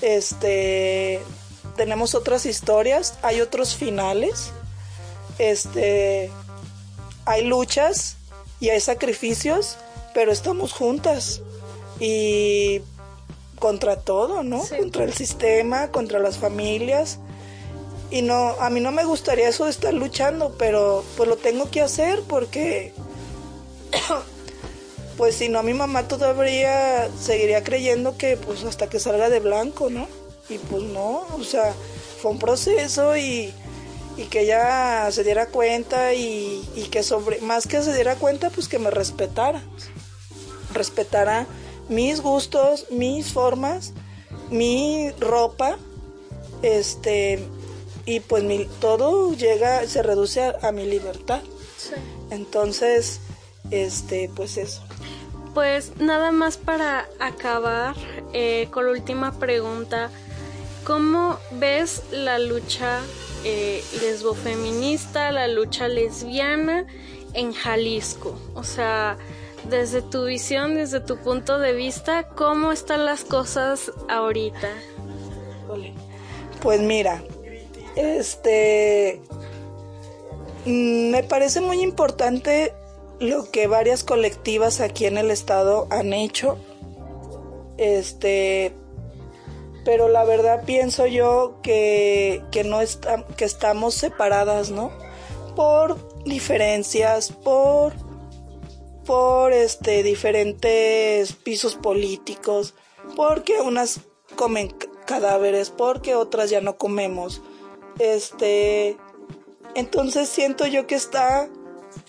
este, 0.00 1.20
tenemos 1.76 2.14
otras 2.14 2.46
historias, 2.46 3.14
hay 3.22 3.40
otros 3.40 3.74
finales, 3.74 4.52
este, 5.38 6.30
hay 7.28 7.44
luchas 7.44 8.16
y 8.58 8.70
hay 8.70 8.80
sacrificios, 8.80 9.76
pero 10.14 10.32
estamos 10.32 10.72
juntas 10.72 11.42
y 12.00 12.80
contra 13.58 13.96
todo, 13.96 14.42
¿no? 14.42 14.64
Sí. 14.64 14.76
Contra 14.78 15.04
el 15.04 15.12
sistema, 15.12 15.90
contra 15.90 16.18
las 16.20 16.38
familias. 16.38 17.18
Y 18.10 18.22
no, 18.22 18.56
a 18.58 18.70
mí 18.70 18.80
no 18.80 18.92
me 18.92 19.04
gustaría 19.04 19.46
eso 19.46 19.66
de 19.66 19.70
estar 19.70 19.92
luchando, 19.92 20.54
pero 20.58 21.04
pues 21.18 21.28
lo 21.28 21.36
tengo 21.36 21.70
que 21.70 21.82
hacer 21.82 22.22
porque 22.26 22.94
pues 25.18 25.34
si 25.34 25.50
no 25.50 25.62
mi 25.62 25.74
mamá 25.74 26.08
todavía 26.08 27.10
seguiría 27.20 27.62
creyendo 27.62 28.16
que 28.16 28.38
pues 28.38 28.64
hasta 28.64 28.88
que 28.88 28.98
salga 28.98 29.28
de 29.28 29.40
blanco, 29.40 29.90
¿no? 29.90 30.08
Y 30.48 30.56
pues 30.56 30.82
no, 30.84 31.26
o 31.38 31.44
sea, 31.44 31.74
fue 32.22 32.30
un 32.30 32.38
proceso 32.38 33.18
y, 33.18 33.52
y 34.18 34.24
que 34.24 34.40
ella 34.40 35.10
se 35.12 35.22
diera 35.22 35.46
cuenta 35.46 36.12
y, 36.12 36.68
y 36.74 36.88
que 36.90 37.04
sobre, 37.04 37.40
más 37.40 37.68
que 37.68 37.80
se 37.82 37.94
diera 37.94 38.16
cuenta, 38.16 38.50
pues 38.50 38.66
que 38.66 38.80
me 38.80 38.90
respetara. 38.90 39.62
Respetara 40.74 41.46
mis 41.88 42.20
gustos, 42.20 42.86
mis 42.90 43.32
formas, 43.32 43.92
mi 44.50 45.10
ropa, 45.20 45.78
este, 46.62 47.38
y 48.06 48.18
pues 48.18 48.42
mi, 48.42 48.66
todo 48.80 49.32
llega, 49.34 49.86
se 49.86 50.02
reduce 50.02 50.42
a, 50.42 50.56
a 50.62 50.72
mi 50.72 50.84
libertad. 50.84 51.40
Sí. 51.76 51.94
Entonces, 52.30 53.20
este, 53.70 54.28
pues 54.34 54.56
eso. 54.56 54.82
Pues 55.54 55.96
nada 55.98 56.32
más 56.32 56.56
para 56.56 57.08
acabar 57.20 57.94
eh, 58.32 58.68
con 58.72 58.86
la 58.86 58.90
última 58.90 59.38
pregunta. 59.38 60.10
¿Cómo 60.84 61.38
ves 61.52 62.02
la 62.10 62.38
lucha 62.38 63.00
eh, 63.44 63.82
lesbofeminista, 64.00 65.32
la 65.32 65.48
lucha 65.48 65.88
lesbiana 65.88 66.86
en 67.34 67.52
Jalisco? 67.52 68.38
O 68.54 68.64
sea, 68.64 69.16
desde 69.68 70.02
tu 70.02 70.24
visión, 70.24 70.74
desde 70.74 71.00
tu 71.00 71.18
punto 71.18 71.58
de 71.58 71.72
vista, 71.72 72.28
¿cómo 72.28 72.72
están 72.72 73.04
las 73.04 73.24
cosas 73.24 73.92
ahorita? 74.08 74.68
Pues 76.60 76.80
mira, 76.80 77.22
este 77.96 79.20
mm, 80.64 81.10
me 81.10 81.22
parece 81.22 81.60
muy 81.60 81.82
importante 81.82 82.72
lo 83.20 83.50
que 83.50 83.66
varias 83.66 84.04
colectivas 84.04 84.80
aquí 84.80 85.06
en 85.06 85.18
el 85.18 85.30
estado 85.30 85.86
han 85.90 86.12
hecho. 86.12 86.58
Este, 87.76 88.74
pero 89.88 90.10
la 90.10 90.22
verdad 90.22 90.64
pienso 90.66 91.06
yo 91.06 91.60
que, 91.62 92.42
que 92.50 92.62
no 92.62 92.82
está, 92.82 93.24
que 93.38 93.46
estamos 93.46 93.94
separadas, 93.94 94.70
¿no? 94.70 94.92
Por 95.56 95.96
diferencias, 96.24 97.32
por 97.32 97.94
por 99.06 99.54
este 99.54 100.02
diferentes 100.02 101.32
pisos 101.32 101.74
políticos, 101.74 102.74
porque 103.16 103.62
unas 103.62 104.00
comen 104.36 104.74
cadáveres, 105.06 105.70
porque 105.70 106.14
otras 106.14 106.50
ya 106.50 106.60
no 106.60 106.76
comemos. 106.76 107.40
Este, 107.98 108.98
entonces 109.74 110.28
siento 110.28 110.66
yo 110.66 110.86
que 110.86 110.96
está 110.96 111.48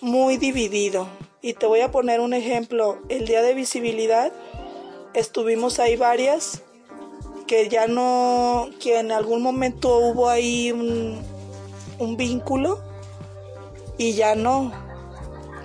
muy 0.01 0.35
dividido. 0.35 1.07
Y 1.41 1.53
te 1.53 1.65
voy 1.65 1.80
a 1.80 1.91
poner 1.91 2.19
un 2.19 2.34
ejemplo. 2.34 2.99
El 3.07 3.26
día 3.26 3.41
de 3.41 3.53
visibilidad 3.53 4.34
estuvimos 5.14 5.80
ahí 5.80 5.95
varias 5.95 6.61
que 7.49 7.67
ya 7.67 7.88
no, 7.88 8.69
que 8.80 8.99
en 8.99 9.11
algún 9.11 9.41
momento 9.41 9.97
hubo 9.97 10.30
ahí 10.30 10.71
un, 10.71 11.19
un 11.97 12.15
vínculo 12.15 12.80
y 13.97 14.13
ya 14.13 14.35
no. 14.35 14.71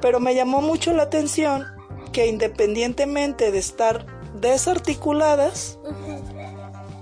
Pero 0.01 0.19
me 0.19 0.35
llamó 0.35 0.63
mucho 0.63 0.95
la 0.95 1.03
atención 1.03 1.67
que 2.11 2.27
independientemente 2.27 3.53
de 3.53 3.59
estar 3.59 4.07
desarticuladas, 4.41 5.79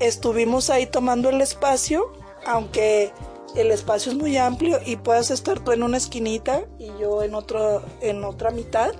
estuvimos 0.00 0.68
ahí 0.68 0.86
tomando 0.86 1.28
el 1.28 1.40
espacio, 1.40 2.10
aunque 2.44 3.12
el 3.54 3.70
espacio 3.70 4.10
es 4.10 4.18
muy 4.18 4.36
amplio 4.36 4.80
y 4.84 4.96
puedas 4.96 5.30
estar 5.30 5.60
tú 5.60 5.70
en 5.70 5.84
una 5.84 5.98
esquinita 5.98 6.64
y 6.80 6.86
yo 6.98 7.22
en 7.22 7.36
otro 7.36 7.84
en 8.00 8.24
otra 8.24 8.50
mitad. 8.50 8.90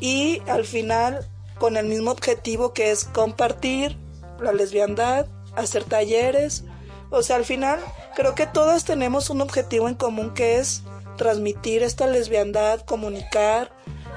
Y 0.00 0.42
al 0.48 0.64
final 0.64 1.24
con 1.60 1.76
el 1.76 1.86
mismo 1.86 2.10
objetivo 2.10 2.72
que 2.72 2.90
es 2.90 3.04
compartir 3.04 4.01
la 4.42 4.52
lesbiandad, 4.52 5.26
hacer 5.56 5.84
talleres, 5.84 6.64
o 7.10 7.22
sea, 7.22 7.36
al 7.36 7.44
final 7.44 7.78
creo 8.16 8.34
que 8.34 8.46
todas 8.46 8.84
tenemos 8.84 9.28
un 9.28 9.42
objetivo 9.42 9.88
en 9.88 9.94
común 9.94 10.32
que 10.32 10.58
es 10.58 10.82
transmitir 11.16 11.82
esta 11.82 12.06
lesbiandad, 12.06 12.80
comunicar, 12.80 13.70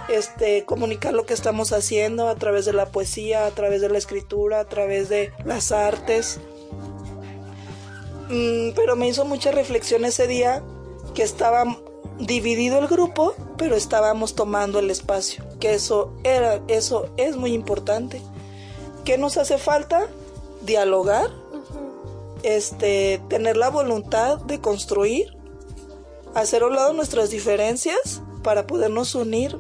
este, 0.08 0.64
comunicar 0.64 1.14
lo 1.14 1.26
que 1.26 1.34
estamos 1.34 1.74
haciendo 1.74 2.30
a 2.30 2.36
través 2.36 2.64
de 2.66 2.72
la 2.72 2.88
poesía, 2.88 3.48
a 3.48 3.52
través 3.52 3.82
de 3.82 3.90
la 3.90 3.98
escritura, 3.98 4.62
a 4.62 4.66
través 4.66 5.10
de 5.10 5.34
las 5.44 5.74
artes. 5.74 6.40
Mm, 8.30 8.72
pero 8.76 8.96
me 8.96 9.10
hizo 9.10 9.26
mucha 9.26 9.52
reflexión 9.52 10.06
ese 10.06 10.26
día 10.26 10.64
que 11.14 11.24
estaba 11.24 11.66
dividido 12.20 12.80
el 12.80 12.88
grupo, 12.88 13.36
pero 13.58 13.76
estábamos 13.76 14.36
tomando 14.36 14.80
el 14.80 14.90
espacio, 14.90 15.44
que 15.60 15.74
eso 15.74 16.14
era, 16.24 16.62
eso 16.70 17.10
es 17.18 17.36
muy 17.36 17.54
importante. 17.54 18.22
¿Qué 19.06 19.18
nos 19.20 19.38
hace 19.38 19.60
falta? 19.60 20.08
Dialogar, 20.64 21.30
este, 22.42 23.22
tener 23.30 23.56
la 23.56 23.70
voluntad 23.70 24.40
de 24.40 24.60
construir, 24.60 25.38
hacer 26.34 26.64
a 26.64 26.68
un 26.68 26.76
lado 26.76 26.94
nuestras 26.94 27.30
diferencias 27.30 28.22
para 28.44 28.66
podernos 28.66 29.14
unir. 29.14 29.58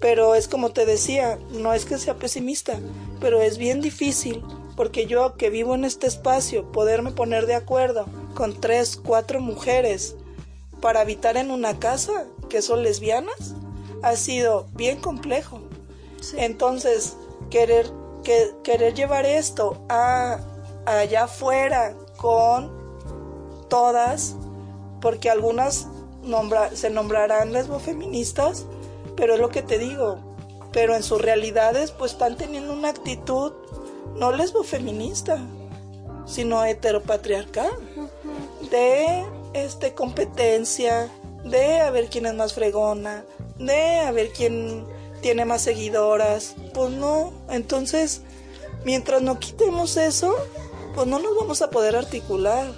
Pero 0.00 0.34
es 0.34 0.48
como 0.48 0.72
te 0.72 0.86
decía, 0.86 1.38
no 1.50 1.74
es 1.74 1.84
que 1.84 1.98
sea 1.98 2.14
pesimista, 2.14 2.78
pero 3.20 3.42
es 3.42 3.58
bien 3.58 3.82
difícil 3.82 4.42
porque 4.74 5.04
yo 5.04 5.36
que 5.36 5.50
vivo 5.50 5.74
en 5.74 5.84
este 5.84 6.06
espacio, 6.06 6.72
poderme 6.72 7.10
poner 7.10 7.44
de 7.44 7.54
acuerdo 7.54 8.06
con 8.34 8.58
tres, 8.58 8.96
cuatro 8.96 9.38
mujeres 9.38 10.16
para 10.80 11.02
habitar 11.02 11.36
en 11.36 11.50
una 11.50 11.78
casa 11.78 12.24
que 12.48 12.62
son 12.62 12.82
lesbianas, 12.82 13.54
ha 14.02 14.16
sido 14.16 14.68
bien 14.72 14.98
complejo. 14.98 15.60
Entonces, 16.38 17.18
querer, 17.50 17.90
que, 18.22 18.54
querer 18.62 18.94
llevar 18.94 19.26
esto 19.26 19.84
a, 19.88 20.38
allá 20.86 21.24
afuera 21.24 21.94
con 22.16 22.72
todas, 23.68 24.36
porque 25.00 25.30
algunas 25.30 25.86
se 26.74 26.90
nombrarán 26.90 27.52
lesbofeministas, 27.52 28.66
pero 29.16 29.34
es 29.34 29.40
lo 29.40 29.48
que 29.48 29.62
te 29.62 29.78
digo, 29.78 30.18
pero 30.72 30.94
en 30.94 31.02
sus 31.02 31.20
realidades 31.20 31.90
pues 31.90 32.12
están 32.12 32.36
teniendo 32.36 32.72
una 32.72 32.90
actitud 32.90 33.52
no 34.16 34.32
lesbofeminista, 34.32 35.38
sino 36.26 36.64
heteropatriarcal, 36.64 37.70
de 38.70 39.24
este 39.54 39.94
competencia, 39.94 41.08
de 41.44 41.80
a 41.80 41.90
ver 41.90 42.08
quién 42.10 42.26
es 42.26 42.34
más 42.34 42.52
fregona, 42.52 43.24
de 43.58 44.00
a 44.00 44.12
ver 44.12 44.30
quién 44.32 44.86
tiene 45.20 45.44
más 45.44 45.62
seguidoras. 45.62 46.54
Pues 46.74 46.90
no, 46.90 47.32
entonces, 47.48 48.22
mientras 48.84 49.22
no 49.22 49.38
quitemos 49.38 49.96
eso, 49.96 50.34
pues 50.94 51.06
no 51.06 51.18
nos 51.18 51.36
vamos 51.36 51.62
a 51.62 51.70
poder 51.70 51.96
articular. 51.96 52.72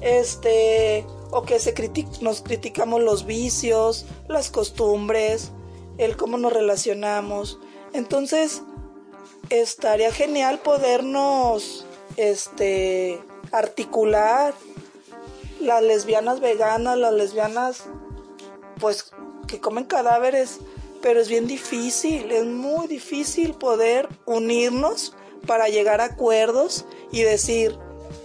Este, 0.00 1.06
o 1.30 1.42
que 1.44 1.58
se 1.58 1.74
nos 2.20 2.42
criticamos 2.42 3.00
los 3.00 3.24
vicios, 3.24 4.06
las 4.28 4.50
costumbres, 4.50 5.50
el 5.98 6.16
cómo 6.16 6.38
nos 6.38 6.52
relacionamos. 6.52 7.58
Entonces, 7.92 8.62
estaría 9.50 10.12
genial 10.12 10.60
podernos 10.60 11.84
este 12.16 13.20
articular 13.52 14.54
las 15.60 15.82
lesbianas 15.82 16.40
veganas, 16.40 16.98
las 16.98 17.12
lesbianas 17.12 17.84
pues 18.80 19.12
que 19.46 19.60
comen 19.60 19.84
cadáveres, 19.84 20.58
pero 21.02 21.20
es 21.20 21.28
bien 21.28 21.46
difícil, 21.46 22.30
es 22.30 22.44
muy 22.44 22.86
difícil 22.86 23.54
poder 23.54 24.08
unirnos 24.24 25.14
para 25.46 25.68
llegar 25.68 26.00
a 26.00 26.04
acuerdos 26.04 26.86
y 27.10 27.22
decir, 27.22 27.78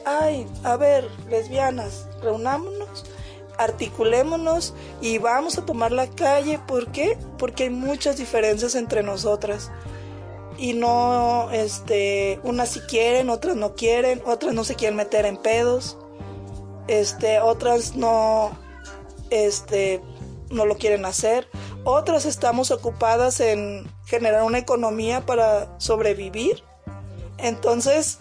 ay, 0.06 0.48
a 0.64 0.78
ver, 0.78 1.10
lesbianas, 1.30 2.08
reunámonos, 2.22 3.06
articulémonos 3.58 4.74
y 5.02 5.18
vamos 5.18 5.58
a 5.58 5.66
tomar 5.66 5.91
la 5.91 6.08
calle. 6.08 6.60
¿Por 6.68 6.91
qué? 6.91 7.18
Porque 7.38 7.64
hay 7.64 7.70
muchas 7.70 8.18
diferencias 8.18 8.76
entre 8.76 9.04
nosotras. 9.04 9.72
Y 10.58 10.74
no, 10.74 11.52
este, 11.52 12.40
unas 12.44 12.70
sí 12.70 12.80
quieren, 12.82 13.30
otras 13.30 13.56
no 13.56 13.76
quieren, 13.76 14.22
otras 14.26 14.54
no 14.54 14.64
se 14.64 14.76
quieren 14.76 14.98
meter 14.98 15.26
en 15.26 15.38
pedos, 15.38 15.98
este, 16.88 17.40
otras 17.40 17.95
no, 17.95 18.58
este, 19.30 20.02
no 20.49 20.66
lo 20.66 20.76
quieren 20.78 21.06
hacer, 21.06 21.48
otras 21.88 22.26
estamos 22.26 22.70
ocupadas 22.72 23.40
en 23.40 23.90
generar 24.06 24.44
una 24.44 24.58
economía 24.58 25.26
para 25.26 25.74
sobrevivir. 25.80 26.62
Entonces, 27.38 28.18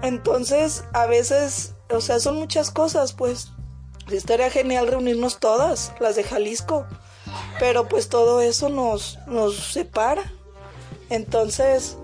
entonces 0.00 0.84
a 0.94 1.04
veces, 1.04 1.74
o 1.90 2.00
sea, 2.00 2.18
son 2.18 2.36
muchas 2.36 2.70
cosas, 2.70 3.12
pues. 3.12 3.52
Estaría 4.10 4.50
genial 4.50 4.88
reunirnos 4.88 5.38
todas, 5.38 5.92
las 6.00 6.16
de 6.16 6.24
Jalisco, 6.24 6.86
pero 7.60 7.88
pues 7.88 8.08
todo 8.08 8.40
eso 8.40 8.70
nos, 8.70 9.18
nos 9.26 9.72
separa. 9.72 10.32
Entonces, 11.10 11.96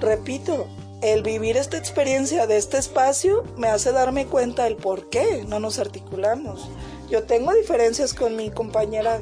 repito, 0.00 0.66
el 1.02 1.22
vivir 1.22 1.56
esta 1.58 1.76
experiencia 1.76 2.46
de 2.46 2.56
este 2.56 2.78
espacio 2.78 3.44
me 3.56 3.68
hace 3.68 3.92
darme 3.92 4.26
cuenta 4.26 4.64
del 4.64 4.76
por 4.76 5.10
qué 5.10 5.44
no 5.46 5.60
nos 5.60 5.78
articulamos. 5.78 6.68
Yo 7.10 7.24
tengo 7.24 7.52
diferencias 7.52 8.14
con 8.14 8.36
mi 8.36 8.50
compañera 8.50 9.20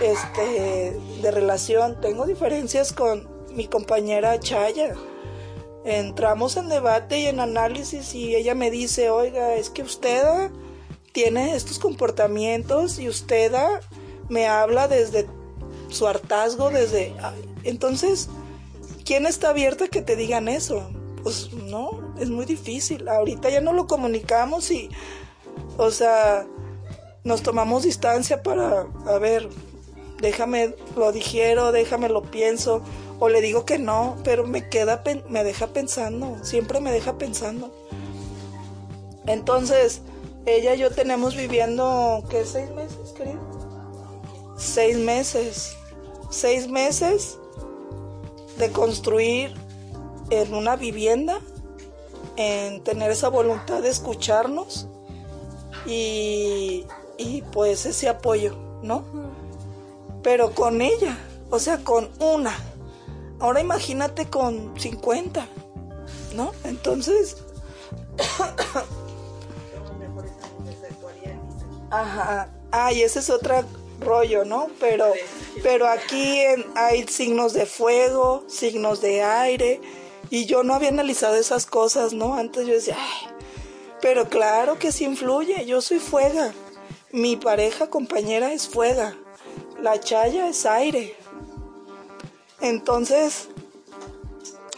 este, 0.00 0.98
de 1.22 1.30
relación, 1.30 2.00
tengo 2.00 2.26
diferencias 2.26 2.92
con 2.92 3.28
mi 3.54 3.66
compañera 3.66 4.40
Chaya. 4.40 4.94
Entramos 5.84 6.56
en 6.56 6.68
debate 6.68 7.20
y 7.20 7.26
en 7.26 7.40
análisis 7.40 8.14
y 8.14 8.34
ella 8.34 8.54
me 8.54 8.70
dice, 8.70 9.10
oiga, 9.10 9.54
es 9.54 9.70
que 9.70 9.82
usted 9.82 10.50
tiene 11.12 11.54
estos 11.54 11.78
comportamientos 11.78 12.98
y 12.98 13.08
usted 13.08 13.52
me 14.28 14.46
habla 14.46 14.88
desde 14.88 15.26
su 15.90 16.06
hartazgo, 16.06 16.70
desde... 16.70 17.14
Entonces, 17.64 18.28
¿quién 19.04 19.26
está 19.26 19.50
abierto 19.50 19.84
a 19.84 19.88
que 19.88 20.02
te 20.02 20.16
digan 20.16 20.48
eso? 20.48 20.90
Pues 21.22 21.52
no, 21.52 22.14
es 22.18 22.30
muy 22.30 22.46
difícil. 22.46 23.08
Ahorita 23.08 23.50
ya 23.50 23.60
no 23.60 23.72
lo 23.72 23.86
comunicamos 23.86 24.70
y, 24.70 24.88
o 25.76 25.90
sea, 25.90 26.46
nos 27.24 27.42
tomamos 27.42 27.84
distancia 27.84 28.42
para, 28.42 28.86
a 29.06 29.18
ver, 29.18 29.48
déjame 30.20 30.74
lo 30.96 31.12
digiero, 31.12 31.72
déjame 31.72 32.08
lo 32.08 32.22
pienso, 32.22 32.82
o 33.18 33.28
le 33.28 33.40
digo 33.40 33.64
que 33.64 33.78
no, 33.78 34.16
pero 34.24 34.46
me 34.46 34.68
queda, 34.68 35.02
me 35.28 35.44
deja 35.44 35.68
pensando, 35.68 36.36
siempre 36.42 36.80
me 36.80 36.92
deja 36.92 37.18
pensando. 37.18 37.72
Entonces, 39.26 40.02
ella 40.46 40.74
y 40.74 40.78
yo 40.78 40.90
tenemos 40.90 41.36
viviendo, 41.36 42.24
¿qué? 42.28 42.44
¿Seis 42.44 42.70
meses, 42.70 43.12
querido? 43.16 43.38
Seis 44.56 44.96
meses. 44.96 45.76
Seis 46.30 46.66
meses 46.66 47.38
de 48.58 48.70
construir 48.72 49.54
en 50.30 50.54
una 50.54 50.76
vivienda, 50.76 51.40
en 52.36 52.82
tener 52.82 53.10
esa 53.10 53.28
voluntad 53.28 53.82
de 53.82 53.90
escucharnos 53.90 54.88
y, 55.86 56.86
y 57.18 57.42
pues 57.42 57.86
ese 57.86 58.08
apoyo, 58.08 58.56
¿no? 58.82 59.04
Pero 60.22 60.52
con 60.52 60.80
ella, 60.80 61.18
o 61.50 61.58
sea, 61.58 61.78
con 61.84 62.10
una. 62.20 62.54
Ahora 63.40 63.60
imagínate 63.60 64.26
con 64.26 64.78
50, 64.78 65.46
¿no? 66.34 66.52
Entonces... 66.64 67.36
Ajá. 71.90 72.48
Ah, 72.70 72.90
ese 72.90 73.18
es 73.18 73.28
otro 73.28 73.64
rollo, 74.00 74.44
¿no? 74.44 74.68
Pero, 74.80 75.12
pero 75.62 75.86
aquí 75.88 76.38
hay 76.74 77.06
signos 77.06 77.52
de 77.52 77.66
fuego, 77.66 78.44
signos 78.48 79.02
de 79.02 79.22
aire, 79.22 79.80
y 80.30 80.46
yo 80.46 80.62
no 80.62 80.74
había 80.74 80.88
analizado 80.88 81.36
esas 81.36 81.66
cosas, 81.66 82.14
¿no? 82.14 82.34
Antes 82.34 82.66
yo 82.66 82.72
decía, 82.72 82.96
Ay, 82.98 83.28
pero 84.00 84.28
claro 84.28 84.78
que 84.78 84.90
sí 84.90 85.04
influye, 85.04 85.66
yo 85.66 85.82
soy 85.82 85.98
fuega, 85.98 86.54
mi 87.12 87.36
pareja 87.36 87.88
compañera 87.88 88.52
es 88.52 88.68
fuega, 88.68 89.14
la 89.80 90.00
chaya 90.00 90.48
es 90.48 90.64
aire. 90.64 91.14
Entonces, 92.60 93.48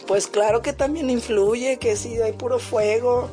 pues 0.05 0.27
claro 0.27 0.61
que 0.61 0.73
también 0.73 1.09
influye, 1.09 1.77
que 1.77 1.95
si 1.95 2.21
hay 2.21 2.33
puro 2.33 2.59
fuego. 2.59 3.29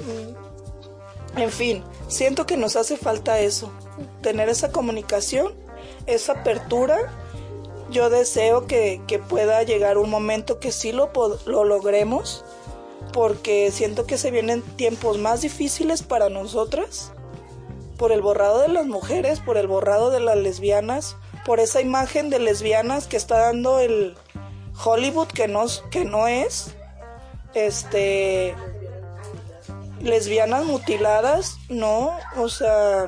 Mm, 0.00 1.40
en 1.40 1.50
fin, 1.50 1.84
siento 2.08 2.46
que 2.46 2.56
nos 2.56 2.76
hace 2.76 2.96
falta 2.96 3.40
eso, 3.40 3.72
tener 4.20 4.48
esa 4.48 4.70
comunicación, 4.70 5.52
esa 6.06 6.32
apertura. 6.32 7.12
Yo 7.90 8.08
deseo 8.08 8.66
que, 8.66 9.00
pueda 9.28 9.62
llegar 9.64 9.98
un 9.98 10.08
momento 10.08 10.60
que 10.60 10.72
sí 10.72 10.92
lo, 10.92 11.10
lo 11.44 11.64
logremos, 11.64 12.44
porque 13.12 13.70
siento 13.70 14.06
que 14.06 14.16
se 14.16 14.30
vienen 14.30 14.62
tiempos 14.62 15.18
más 15.18 15.42
difíciles 15.42 16.02
para 16.02 16.30
nosotras, 16.30 17.12
por 18.02 18.10
el 18.10 18.20
borrado 18.20 18.62
de 18.62 18.66
las 18.66 18.84
mujeres, 18.84 19.38
por 19.38 19.56
el 19.56 19.68
borrado 19.68 20.10
de 20.10 20.18
las 20.18 20.36
lesbianas, 20.36 21.14
por 21.46 21.60
esa 21.60 21.80
imagen 21.80 22.30
de 22.30 22.40
lesbianas 22.40 23.06
que 23.06 23.16
está 23.16 23.38
dando 23.38 23.78
el 23.78 24.16
Hollywood 24.84 25.28
que 25.28 25.46
no, 25.46 25.66
que 25.88 26.04
no 26.04 26.26
es, 26.26 26.74
este, 27.54 28.56
lesbianas 30.00 30.64
mutiladas, 30.64 31.58
no, 31.68 32.18
o 32.36 32.48
sea, 32.48 33.06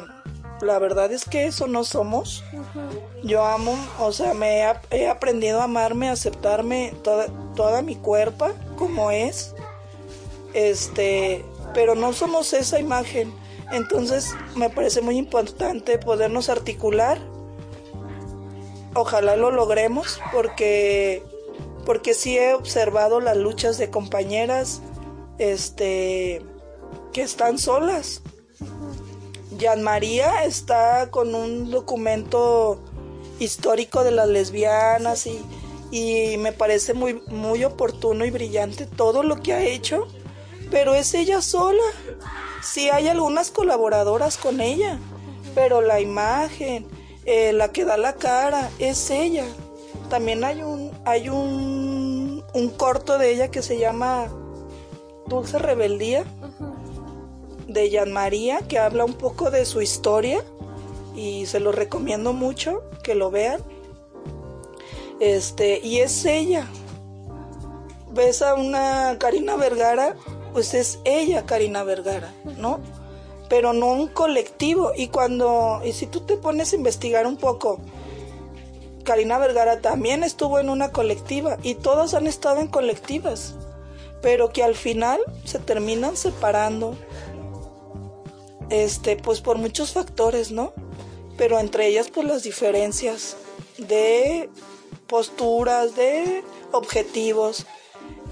la 0.61 0.79
verdad 0.79 1.11
es 1.11 1.25
que 1.25 1.47
eso 1.47 1.66
no 1.66 1.83
somos. 1.83 2.45
Yo 3.25 3.45
amo, 3.45 3.77
o 3.99 4.12
sea, 4.12 4.33
me 4.33 4.65
he, 4.93 5.09
aprendido 5.09 5.61
a 5.61 5.65
amarme, 5.65 6.09
a 6.09 6.12
aceptarme 6.12 6.95
toda, 7.03 7.27
toda 7.57 7.83
mi 7.83 7.97
cuerpo 7.97 8.47
como 8.79 9.11
es. 9.11 9.57
Este, 10.53 11.45
pero 11.75 11.97
no 11.97 12.12
somos 12.12 12.53
esa 12.53 12.79
imagen. 12.79 13.35
Entonces 13.74 14.34
me 14.55 14.70
parece 14.70 15.01
muy 15.01 15.16
importante 15.16 15.98
podernos 15.98 16.48
articular. 16.48 17.18
Ojalá 18.94 19.36
lo 19.36 19.51
logremos 19.51 20.20
porque 20.32 21.22
porque 21.84 22.14
sí 22.14 22.38
he 22.38 22.55
observado 22.55 23.20
las 23.20 23.36
luchas 23.36 23.76
de 23.76 23.90
compañeras 23.90 24.80
este 25.38 26.40
que 27.12 27.22
están 27.22 27.59
solas. 27.59 28.22
Jan 29.60 29.82
María 29.82 30.44
está 30.44 31.10
con 31.10 31.34
un 31.34 31.70
documento 31.70 32.80
histórico 33.38 34.05
de 34.05 34.12
las 34.12 34.28
lesbianas 34.28 35.26
y, 35.26 35.40
y 35.90 36.36
me 36.38 36.52
parece 36.52 36.94
muy, 36.94 37.22
muy 37.28 37.64
oportuno 37.64 38.24
y 38.24 38.30
brillante 38.30 38.86
todo 38.86 39.22
lo 39.22 39.42
que 39.42 39.52
ha 39.52 39.64
hecho, 39.64 40.09
pero 40.70 40.94
es 40.94 41.14
ella 41.14 41.42
sola. 41.42 41.82
Sí 42.65 42.89
hay 42.91 43.09
algunas 43.09 43.51
colaboradoras 43.51 44.39
con 44.39 44.61
ella, 44.61 44.99
pero 45.55 45.82
la 45.82 46.01
imagen, 46.01 46.86
eh, 47.27 47.53
la 47.53 47.69
que 47.69 47.85
da 47.85 47.97
la 47.97 48.15
cara, 48.15 48.70
es 48.78 49.11
ella. 49.11 49.45
También 50.09 50.45
hay 50.45 50.62
un, 50.62 50.91
hay 51.05 51.28
un, 51.28 52.43
un 52.55 52.70
corto 52.70 53.19
de 53.19 53.31
ella 53.32 53.51
que 53.51 53.62
se 53.62 53.78
llama 53.78 54.28
Dulce 55.27 55.59
Rebeldía, 55.59 56.24
de 57.69 57.91
Jan 57.91 58.12
María, 58.12 58.61
que 58.66 58.78
habla 58.78 59.05
un 59.05 59.15
poco 59.15 59.51
de 59.51 59.65
su 59.65 59.82
historia 59.82 60.43
y 61.15 61.47
se 61.47 61.61
lo 61.61 61.73
recomiendo 61.73 62.32
mucho 62.32 62.82
que 63.03 63.15
lo 63.15 63.31
vean. 63.31 63.61
Este, 65.20 65.81
y 65.82 65.99
es 65.99 66.24
ella. 66.24 66.66
Ves 68.12 68.43
a 68.43 68.55
una 68.55 69.16
Karina 69.19 69.57
Vergara, 69.57 70.16
pues 70.55 70.72
es 70.72 71.01
ella 71.05 71.44
Karina 71.47 71.82
Vergara, 71.82 72.32
¿no? 72.56 72.78
Pero 73.48 73.72
no 73.72 73.93
un 73.93 74.06
colectivo. 74.06 74.93
Y 74.97 75.09
cuando, 75.09 75.82
y 75.85 75.93
si 75.93 76.06
tú 76.06 76.20
te 76.20 76.36
pones 76.36 76.72
a 76.72 76.76
investigar 76.76 77.26
un 77.26 77.36
poco, 77.36 77.81
Karina 79.02 79.36
Vergara 79.39 79.81
también 79.81 80.22
estuvo 80.22 80.60
en 80.60 80.70
una 80.70 80.93
colectiva 80.93 81.59
y 81.64 81.74
todos 81.74 82.14
han 82.14 82.28
estado 82.28 82.60
en 82.60 82.68
colectivas, 82.68 83.55
pero 84.22 84.51
que 84.51 84.62
al 84.62 84.76
final 84.76 85.20
se 85.44 85.59
terminan 85.59 86.16
separando, 86.16 86.97
este, 88.70 89.16
pues 89.16 89.40
por 89.40 89.59
muchos 89.59 89.93
factores, 89.93 90.52
¿no? 90.52 90.72
Pero 91.36 91.59
entre 91.59 91.89
ellas 91.89 92.10
pues 92.14 92.28
las 92.28 92.44
diferencias 92.44 93.36
de 93.76 94.48
posturas, 95.09 95.97
de 95.97 96.44
objetivos. 96.70 97.66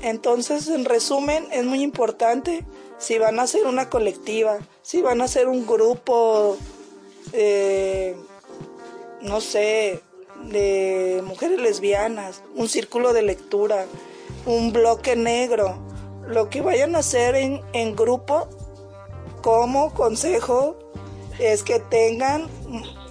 Entonces, 0.02 0.68
en 0.68 0.84
resumen, 0.84 1.46
es 1.52 1.64
muy 1.64 1.82
importante 1.82 2.64
si 2.98 3.18
van 3.18 3.38
a 3.38 3.42
hacer 3.42 3.66
una 3.66 3.88
colectiva, 3.88 4.58
si 4.82 5.00
van 5.00 5.20
a 5.20 5.24
hacer 5.24 5.48
un 5.48 5.66
grupo, 5.66 6.56
eh, 7.32 8.16
no 9.20 9.40
sé, 9.40 10.00
de 10.44 11.22
mujeres 11.24 11.60
lesbianas, 11.60 12.42
un 12.56 12.68
círculo 12.68 13.12
de 13.12 13.22
lectura, 13.22 13.86
un 14.44 14.72
bloque 14.72 15.14
negro, 15.14 15.78
lo 16.26 16.50
que 16.50 16.62
vayan 16.62 16.96
a 16.96 16.98
hacer 16.98 17.36
en, 17.36 17.60
en 17.72 17.94
grupo 17.94 18.48
como 19.40 19.94
consejo 19.94 20.76
es 21.38 21.62
que 21.62 21.78
tengan 21.78 22.48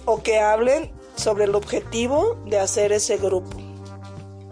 o 0.04 0.22
que 0.22 0.38
hablen 0.40 0.90
sobre 1.16 1.44
el 1.44 1.54
objetivo 1.54 2.36
de 2.46 2.58
hacer 2.58 2.92
ese 2.92 3.16
grupo. 3.16 3.56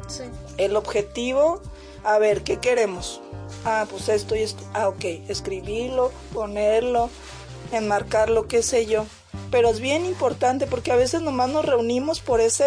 Sí. 0.09 0.25
El 0.59 0.77
objetivo, 0.77 1.61
a 2.05 2.19
ver, 2.19 2.43
¿qué 2.43 2.59
queremos? 2.59 3.21
Ah, 3.65 3.87
pues 3.91 4.09
esto 4.09 4.35
y 4.37 4.41
esto. 4.41 4.63
Ah, 4.75 4.89
ok, 4.89 5.05
escribirlo, 5.29 6.13
ponerlo, 6.33 7.11
enmarcarlo, 7.73 8.49
qué 8.49 8.63
sé 8.63 8.87
yo. 8.87 9.07
Pero 9.51 9.69
es 9.69 9.81
bien 9.81 10.07
importante 10.07 10.67
porque 10.67 10.93
a 10.93 10.97
veces 10.97 11.23
nomás 11.23 11.51
nos 11.51 11.65
reunimos 11.65 12.21
por 12.21 12.41
esa 12.41 12.65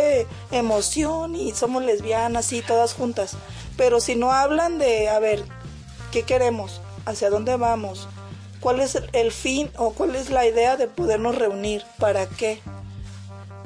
emoción 0.51 1.35
y 1.35 1.51
somos 1.53 1.83
lesbianas 1.83 2.51
y 2.53 2.61
todas 2.61 2.93
juntas. 2.93 3.35
Pero 3.77 3.99
si 3.99 4.15
no 4.15 4.31
hablan 4.31 4.77
de, 4.77 5.09
a 5.09 5.19
ver, 5.19 5.43
¿qué 6.11 6.23
queremos? 6.23 6.81
¿Hacia 7.05 7.29
dónde 7.29 7.55
vamos? 7.55 8.07
¿Cuál 8.59 8.79
es 8.79 8.97
el 9.11 9.31
fin 9.31 9.69
o 9.77 9.91
cuál 9.91 10.15
es 10.15 10.29
la 10.29 10.45
idea 10.45 10.77
de 10.77 10.87
podernos 10.87 11.35
reunir? 11.35 11.83
¿Para 11.99 12.27
qué? 12.27 12.61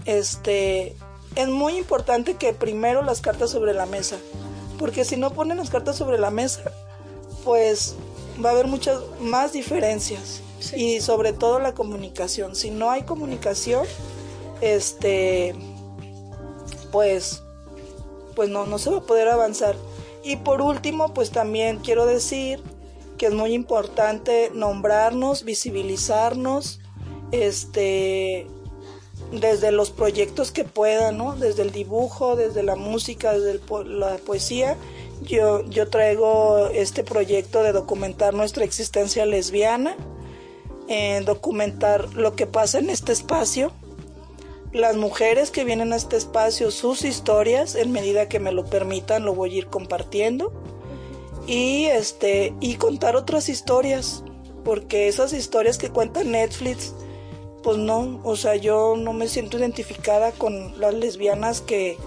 Este, 0.06 0.96
es 1.36 1.48
muy 1.48 1.78
importante 1.78 2.36
que 2.36 2.54
primero 2.54 3.04
las 3.04 3.22
cartas 3.22 3.52
sobre 3.52 3.74
la 3.74 3.86
mesa, 3.86 4.18
porque 4.78 5.06
si 5.06 5.18
no 5.18 5.32
ponen 5.32 5.58
las 5.58 5.70
cartas 5.70 5.96
sobre 5.96 6.18
la 6.18 6.30
mesa, 6.32 6.72
pues 7.44 7.96
va 8.44 8.50
a 8.50 8.52
haber 8.54 8.68
muchas 8.68 9.00
más 9.20 9.54
diferencias 9.54 10.42
Sí. 10.60 10.76
y 10.76 11.02
sobre 11.02 11.34
todo 11.34 11.60
la 11.60 11.74
comunicación. 11.74 12.56
Si 12.56 12.72
no 12.72 12.90
hay 12.90 13.04
comunicación, 13.04 13.86
este, 14.62 15.54
pues, 16.92 17.44
pues 18.36 18.50
no, 18.50 18.66
no 18.66 18.80
se 18.80 18.90
va 18.90 18.98
a 18.98 19.02
poder 19.02 19.28
avanzar. 19.28 19.76
Y 20.24 20.38
por 20.38 20.62
último, 20.62 21.14
pues 21.14 21.32
también 21.32 21.78
quiero 21.78 22.06
decir 22.06 22.62
que 23.18 23.28
es 23.28 23.34
muy 23.34 23.54
importante 23.54 24.52
nombrarnos, 24.54 25.44
visibilizarnos, 25.44 26.80
este, 27.32 28.48
desde 29.32 29.72
los 29.72 29.92
proyectos 29.92 30.52
que 30.52 30.64
puedan, 30.64 31.18
¿no? 31.18 31.36
Desde 31.36 31.64
el 31.64 31.72
dibujo, 31.72 32.36
desde 32.36 32.64
la 32.64 32.76
música, 32.76 33.38
desde 33.38 33.60
la 33.86 34.18
poesía. 34.18 34.78
Yo, 35.24 35.64
yo 35.66 35.90
traigo 35.90 36.68
este 36.68 37.04
proyecto 37.04 37.64
de 37.64 37.72
documentar 37.72 38.34
nuestra 38.34 38.64
existencia 38.64 39.26
lesbiana, 39.26 39.96
eh, 40.88 41.22
documentar 41.26 42.14
lo 42.14 42.36
que 42.36 42.46
pasa 42.46 42.80
en 42.80 42.90
este 42.90 43.12
espacio, 43.12 43.72
las 44.72 44.96
mujeres 44.96 45.50
que 45.50 45.64
vienen 45.64 45.94
a 45.94 45.96
este 45.96 46.18
espacio, 46.18 46.72
sus 46.72 47.04
historias, 47.04 47.76
en 47.76 47.92
medida 47.92 48.30
que 48.30 48.40
me 48.40 48.52
lo 48.52 48.66
permitan, 48.66 49.26
lo 49.26 49.34
voy 49.34 49.56
a 49.56 49.58
ir 49.58 49.68
compartiendo 49.68 50.54
y 51.48 51.86
este 51.86 52.54
y 52.60 52.76
contar 52.76 53.16
otras 53.16 53.50
historias, 53.50 54.24
porque 54.64 55.08
esas 55.08 55.34
historias 55.34 55.78
que 55.78 55.90
cuenta 55.90 56.24
Netflix, 56.24 56.94
pues 57.68 57.80
no, 57.80 58.22
o 58.24 58.38
sea, 58.38 58.56
yo 58.56 58.96
no 58.96 59.12
me 59.12 59.28
siento 59.28 59.58
identificada 59.58 60.32
con 60.32 60.80
las 60.80 60.94
lesbianas 60.94 61.60
que 61.60 61.98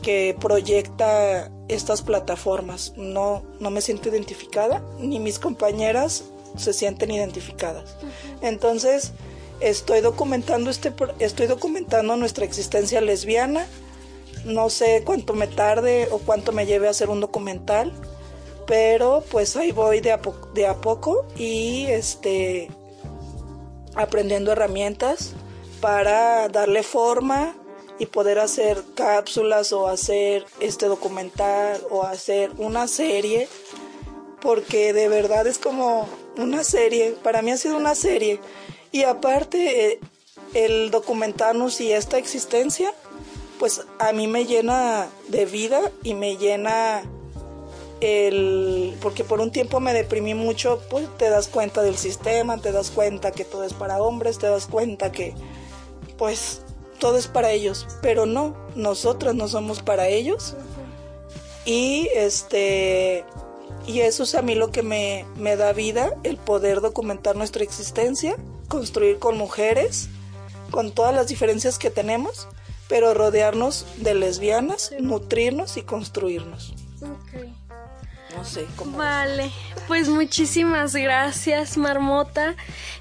que 0.00 0.34
proyecta 0.40 1.50
estas 1.68 2.00
plataformas. 2.00 2.94
No 2.96 3.42
no 3.60 3.70
me 3.70 3.82
siento 3.82 4.08
identificada 4.08 4.82
ni 4.98 5.20
mis 5.20 5.38
compañeras 5.38 6.24
se 6.56 6.72
sienten 6.72 7.10
identificadas. 7.10 7.96
Entonces, 8.40 9.12
estoy 9.60 10.00
documentando 10.00 10.70
este 10.70 10.90
estoy 11.18 11.48
documentando 11.48 12.16
nuestra 12.16 12.46
existencia 12.46 13.02
lesbiana. 13.02 13.66
No 14.46 14.70
sé 14.70 15.02
cuánto 15.04 15.34
me 15.34 15.48
tarde 15.48 16.08
o 16.12 16.18
cuánto 16.18 16.50
me 16.52 16.64
lleve 16.64 16.86
a 16.86 16.92
hacer 16.92 17.10
un 17.10 17.20
documental, 17.20 17.92
pero 18.66 19.22
pues 19.30 19.54
ahí 19.54 19.70
voy 19.70 20.00
de 20.00 20.12
a, 20.12 20.22
po- 20.22 20.48
de 20.54 20.66
a 20.66 20.80
poco 20.80 21.26
y 21.36 21.88
este 21.88 22.70
aprendiendo 23.94 24.52
herramientas 24.52 25.32
para 25.80 26.48
darle 26.48 26.82
forma 26.82 27.54
y 27.98 28.06
poder 28.06 28.38
hacer 28.38 28.82
cápsulas 28.94 29.72
o 29.72 29.88
hacer 29.88 30.44
este 30.60 30.86
documental 30.86 31.80
o 31.90 32.02
hacer 32.02 32.50
una 32.58 32.88
serie 32.88 33.48
porque 34.40 34.92
de 34.92 35.08
verdad 35.08 35.46
es 35.46 35.58
como 35.58 36.08
una 36.36 36.64
serie, 36.64 37.16
para 37.22 37.40
mí 37.40 37.50
ha 37.50 37.56
sido 37.56 37.78
una 37.78 37.94
serie. 37.94 38.40
Y 38.92 39.04
aparte 39.04 39.92
eh, 39.92 40.00
el 40.52 40.90
documentarnos 40.90 41.80
y 41.80 41.92
esta 41.92 42.18
existencia 42.18 42.92
pues 43.58 43.82
a 43.98 44.12
mí 44.12 44.26
me 44.26 44.46
llena 44.46 45.08
de 45.28 45.46
vida 45.46 45.80
y 46.02 46.14
me 46.14 46.36
llena 46.36 47.02
el 48.00 48.96
porque 49.00 49.24
por 49.24 49.40
un 49.40 49.50
tiempo 49.50 49.80
me 49.80 49.92
deprimí 49.92 50.34
mucho, 50.34 50.80
pues 50.90 51.06
te 51.16 51.30
das 51.30 51.48
cuenta 51.48 51.82
del 51.82 51.96
sistema, 51.96 52.58
te 52.58 52.72
das 52.72 52.90
cuenta 52.90 53.32
que 53.32 53.44
todo 53.44 53.64
es 53.64 53.72
para 53.72 54.02
hombres, 54.02 54.38
te 54.38 54.46
das 54.46 54.66
cuenta 54.66 55.12
que 55.12 55.34
pues 56.18 56.62
todo 56.98 57.16
es 57.18 57.26
para 57.26 57.50
ellos, 57.50 57.86
pero 58.02 58.26
no, 58.26 58.56
nosotras 58.74 59.34
no 59.34 59.48
somos 59.48 59.82
para 59.82 60.08
ellos. 60.08 60.54
Y 61.64 62.08
este 62.14 63.24
y 63.86 64.00
eso 64.00 64.22
es 64.22 64.34
a 64.34 64.42
mí 64.42 64.54
lo 64.54 64.70
que 64.70 64.82
me, 64.82 65.26
me 65.36 65.56
da 65.56 65.72
vida, 65.72 66.14
el 66.22 66.36
poder 66.36 66.80
documentar 66.80 67.36
nuestra 67.36 67.62
existencia, 67.62 68.36
construir 68.68 69.18
con 69.18 69.36
mujeres, 69.36 70.08
con 70.70 70.92
todas 70.92 71.14
las 71.14 71.28
diferencias 71.28 71.78
que 71.78 71.90
tenemos, 71.90 72.48
pero 72.88 73.14
rodearnos 73.14 73.86
de 73.98 74.14
lesbianas, 74.14 74.92
nutrirnos 74.98 75.76
y 75.76 75.82
construirnos. 75.82 76.74
No 78.36 78.44
sé 78.44 78.66
cómo. 78.76 78.98
Vale, 78.98 79.50
pues 79.86 80.08
muchísimas 80.08 80.94
gracias, 80.94 81.76
Marmota. 81.76 82.56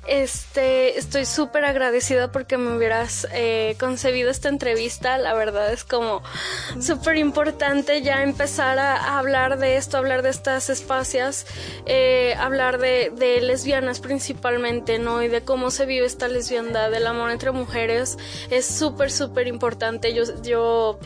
Este, 0.06 1.00
estoy 1.00 1.26
súper 1.26 1.64
agradecida 1.64 2.32
porque 2.32 2.58
me 2.58 2.76
hubieras 2.76 3.26
eh, 3.32 3.76
concebido 3.80 4.30
esta 4.30 4.50
entrevista. 4.50 5.18
La 5.18 5.34
verdad 5.34 5.72
es 5.72 5.84
como 5.84 6.22
súper 6.80 7.16
importante 7.18 8.02
ya 8.02 8.22
empezar 8.22 8.80
a, 8.80 9.18
hablar 9.18 9.60
de 9.60 9.78
esto, 9.78 9.98
hablar 9.98 10.22
de 10.22 10.30
estas 10.30 10.70
espacios, 10.70 11.46
eh, 11.86 12.36
hablar 12.38 12.80
de, 12.80 13.12
de, 13.16 13.42
lesbianas 13.42 14.00
principalmente, 14.02 15.00
¿no? 15.00 15.24
Y 15.24 15.30
de 15.30 15.44
cómo 15.44 15.72
se 15.72 15.86
vive 15.86 16.06
esta 16.06 16.28
lesbiandad, 16.28 16.92
del 16.92 17.08
amor 17.08 17.32
entre 17.32 17.52
mujeres. 17.52 18.18
Es 18.50 18.66
súper, 18.66 19.10
súper 19.10 19.48
importante. 19.48 20.14
Yo, 20.14 20.24
yo 20.42 21.00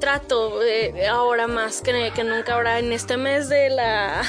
trato 0.00 0.62
eh, 0.62 1.06
ahora 1.06 1.46
más 1.46 1.82
que, 1.82 2.12
que, 2.14 2.24
nunca 2.24 2.54
ahora 2.54 2.78
en 2.78 2.92
este 2.92 3.16
mes 3.16 3.48
de 3.48 3.70
la 3.70 4.22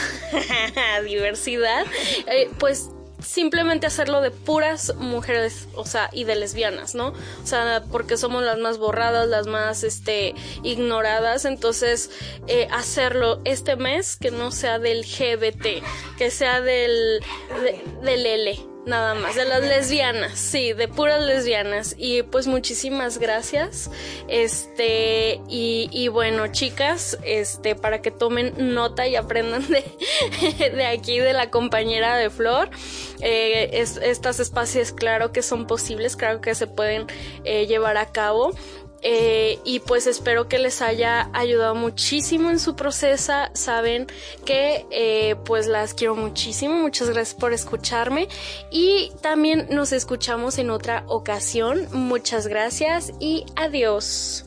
diversidad, 1.04 1.86
eh, 2.28 2.50
pues 2.60 2.90
simplemente 3.22 3.88
hacerlo 3.88 4.22
de 4.22 4.32
puras 4.32 4.96
mujeres, 4.98 5.68
o 5.76 5.86
sea, 5.86 6.10
y 6.12 6.24
de 6.24 6.36
lesbianas, 6.36 6.96
¿no? 6.96 7.10
O 7.44 7.46
sea, 7.48 7.84
porque 7.92 8.18
somos 8.18 8.44
las 8.44 8.58
más 8.58 8.78
borradas, 8.78 9.28
las 9.28 9.48
más, 9.48 9.84
este, 9.84 10.34
ignoradas, 10.64 11.46
entonces, 11.46 12.10
eh, 12.48 12.68
hacerlo 12.72 13.42
este 13.46 13.76
mes 13.76 14.18
que 14.18 14.32
no 14.32 14.52
sea 14.52 14.80
del 14.80 15.04
GBT, 15.04 15.84
que 16.18 16.32
sea 16.32 16.62
del, 16.62 17.24
del 18.02 18.26
L, 18.26 18.71
Nada 18.86 19.14
más, 19.14 19.36
de 19.36 19.46
las 19.46 19.62
lesbianas, 19.62 20.40
sí, 20.40 20.74
de 20.74 20.88
puras 20.88 21.22
lesbianas. 21.22 21.96
Y 22.00 22.24
pues 22.24 22.48
muchísimas 22.48 23.20
gracias. 23.20 23.92
Este, 24.28 25.40
y, 25.48 25.88
y 25.92 26.08
bueno, 26.08 26.48
chicas, 26.48 27.18
este, 27.24 27.76
para 27.76 28.02
que 28.02 28.10
tomen 28.10 28.74
nota 28.74 29.08
y 29.08 29.16
aprendan 29.16 29.68
de, 29.70 29.84
de 30.76 30.86
aquí, 30.86 31.20
de 31.20 31.34
la 31.34 31.52
compañera 31.52 32.18
de 32.18 32.32
Flor. 32.32 32.72
Eh, 33.22 33.70
es, 33.74 33.98
estas 33.98 34.40
espacios, 34.40 34.92
claro 34.92 35.32
que 35.32 35.44
son 35.44 35.68
posibles, 35.68 36.16
claro 36.16 36.42
que 36.42 36.56
se 36.56 36.66
pueden 36.66 37.06
eh, 37.44 37.68
llevar 37.68 37.98
a 37.98 38.08
cabo. 38.08 38.52
Eh, 39.02 39.60
y 39.64 39.80
pues 39.80 40.08
espero 40.08 40.48
que 40.48 40.60
les 40.60 40.82
haya 40.82 41.30
ayudado 41.34 41.76
muchísimo 41.76 42.50
en 42.50 42.60
su 42.60 42.76
proceso. 42.76 43.34
Saben 43.54 44.08
que 44.46 44.86
eh, 44.92 45.36
pues 45.46 45.68
las 45.68 45.94
quiero 45.94 46.16
muchísimo. 46.16 46.76
Muchas 46.76 47.10
gracias 47.10 47.40
por 47.40 47.54
escucharme. 47.54 48.28
Y 48.70 49.12
también 49.22 49.68
nos 49.70 49.92
escuchamos 49.92 50.58
en 50.58 50.70
otra 50.70 51.04
ocasión. 51.08 51.88
Muchas 51.92 52.48
gracias 52.48 53.12
y 53.20 53.46
adiós. 53.56 54.46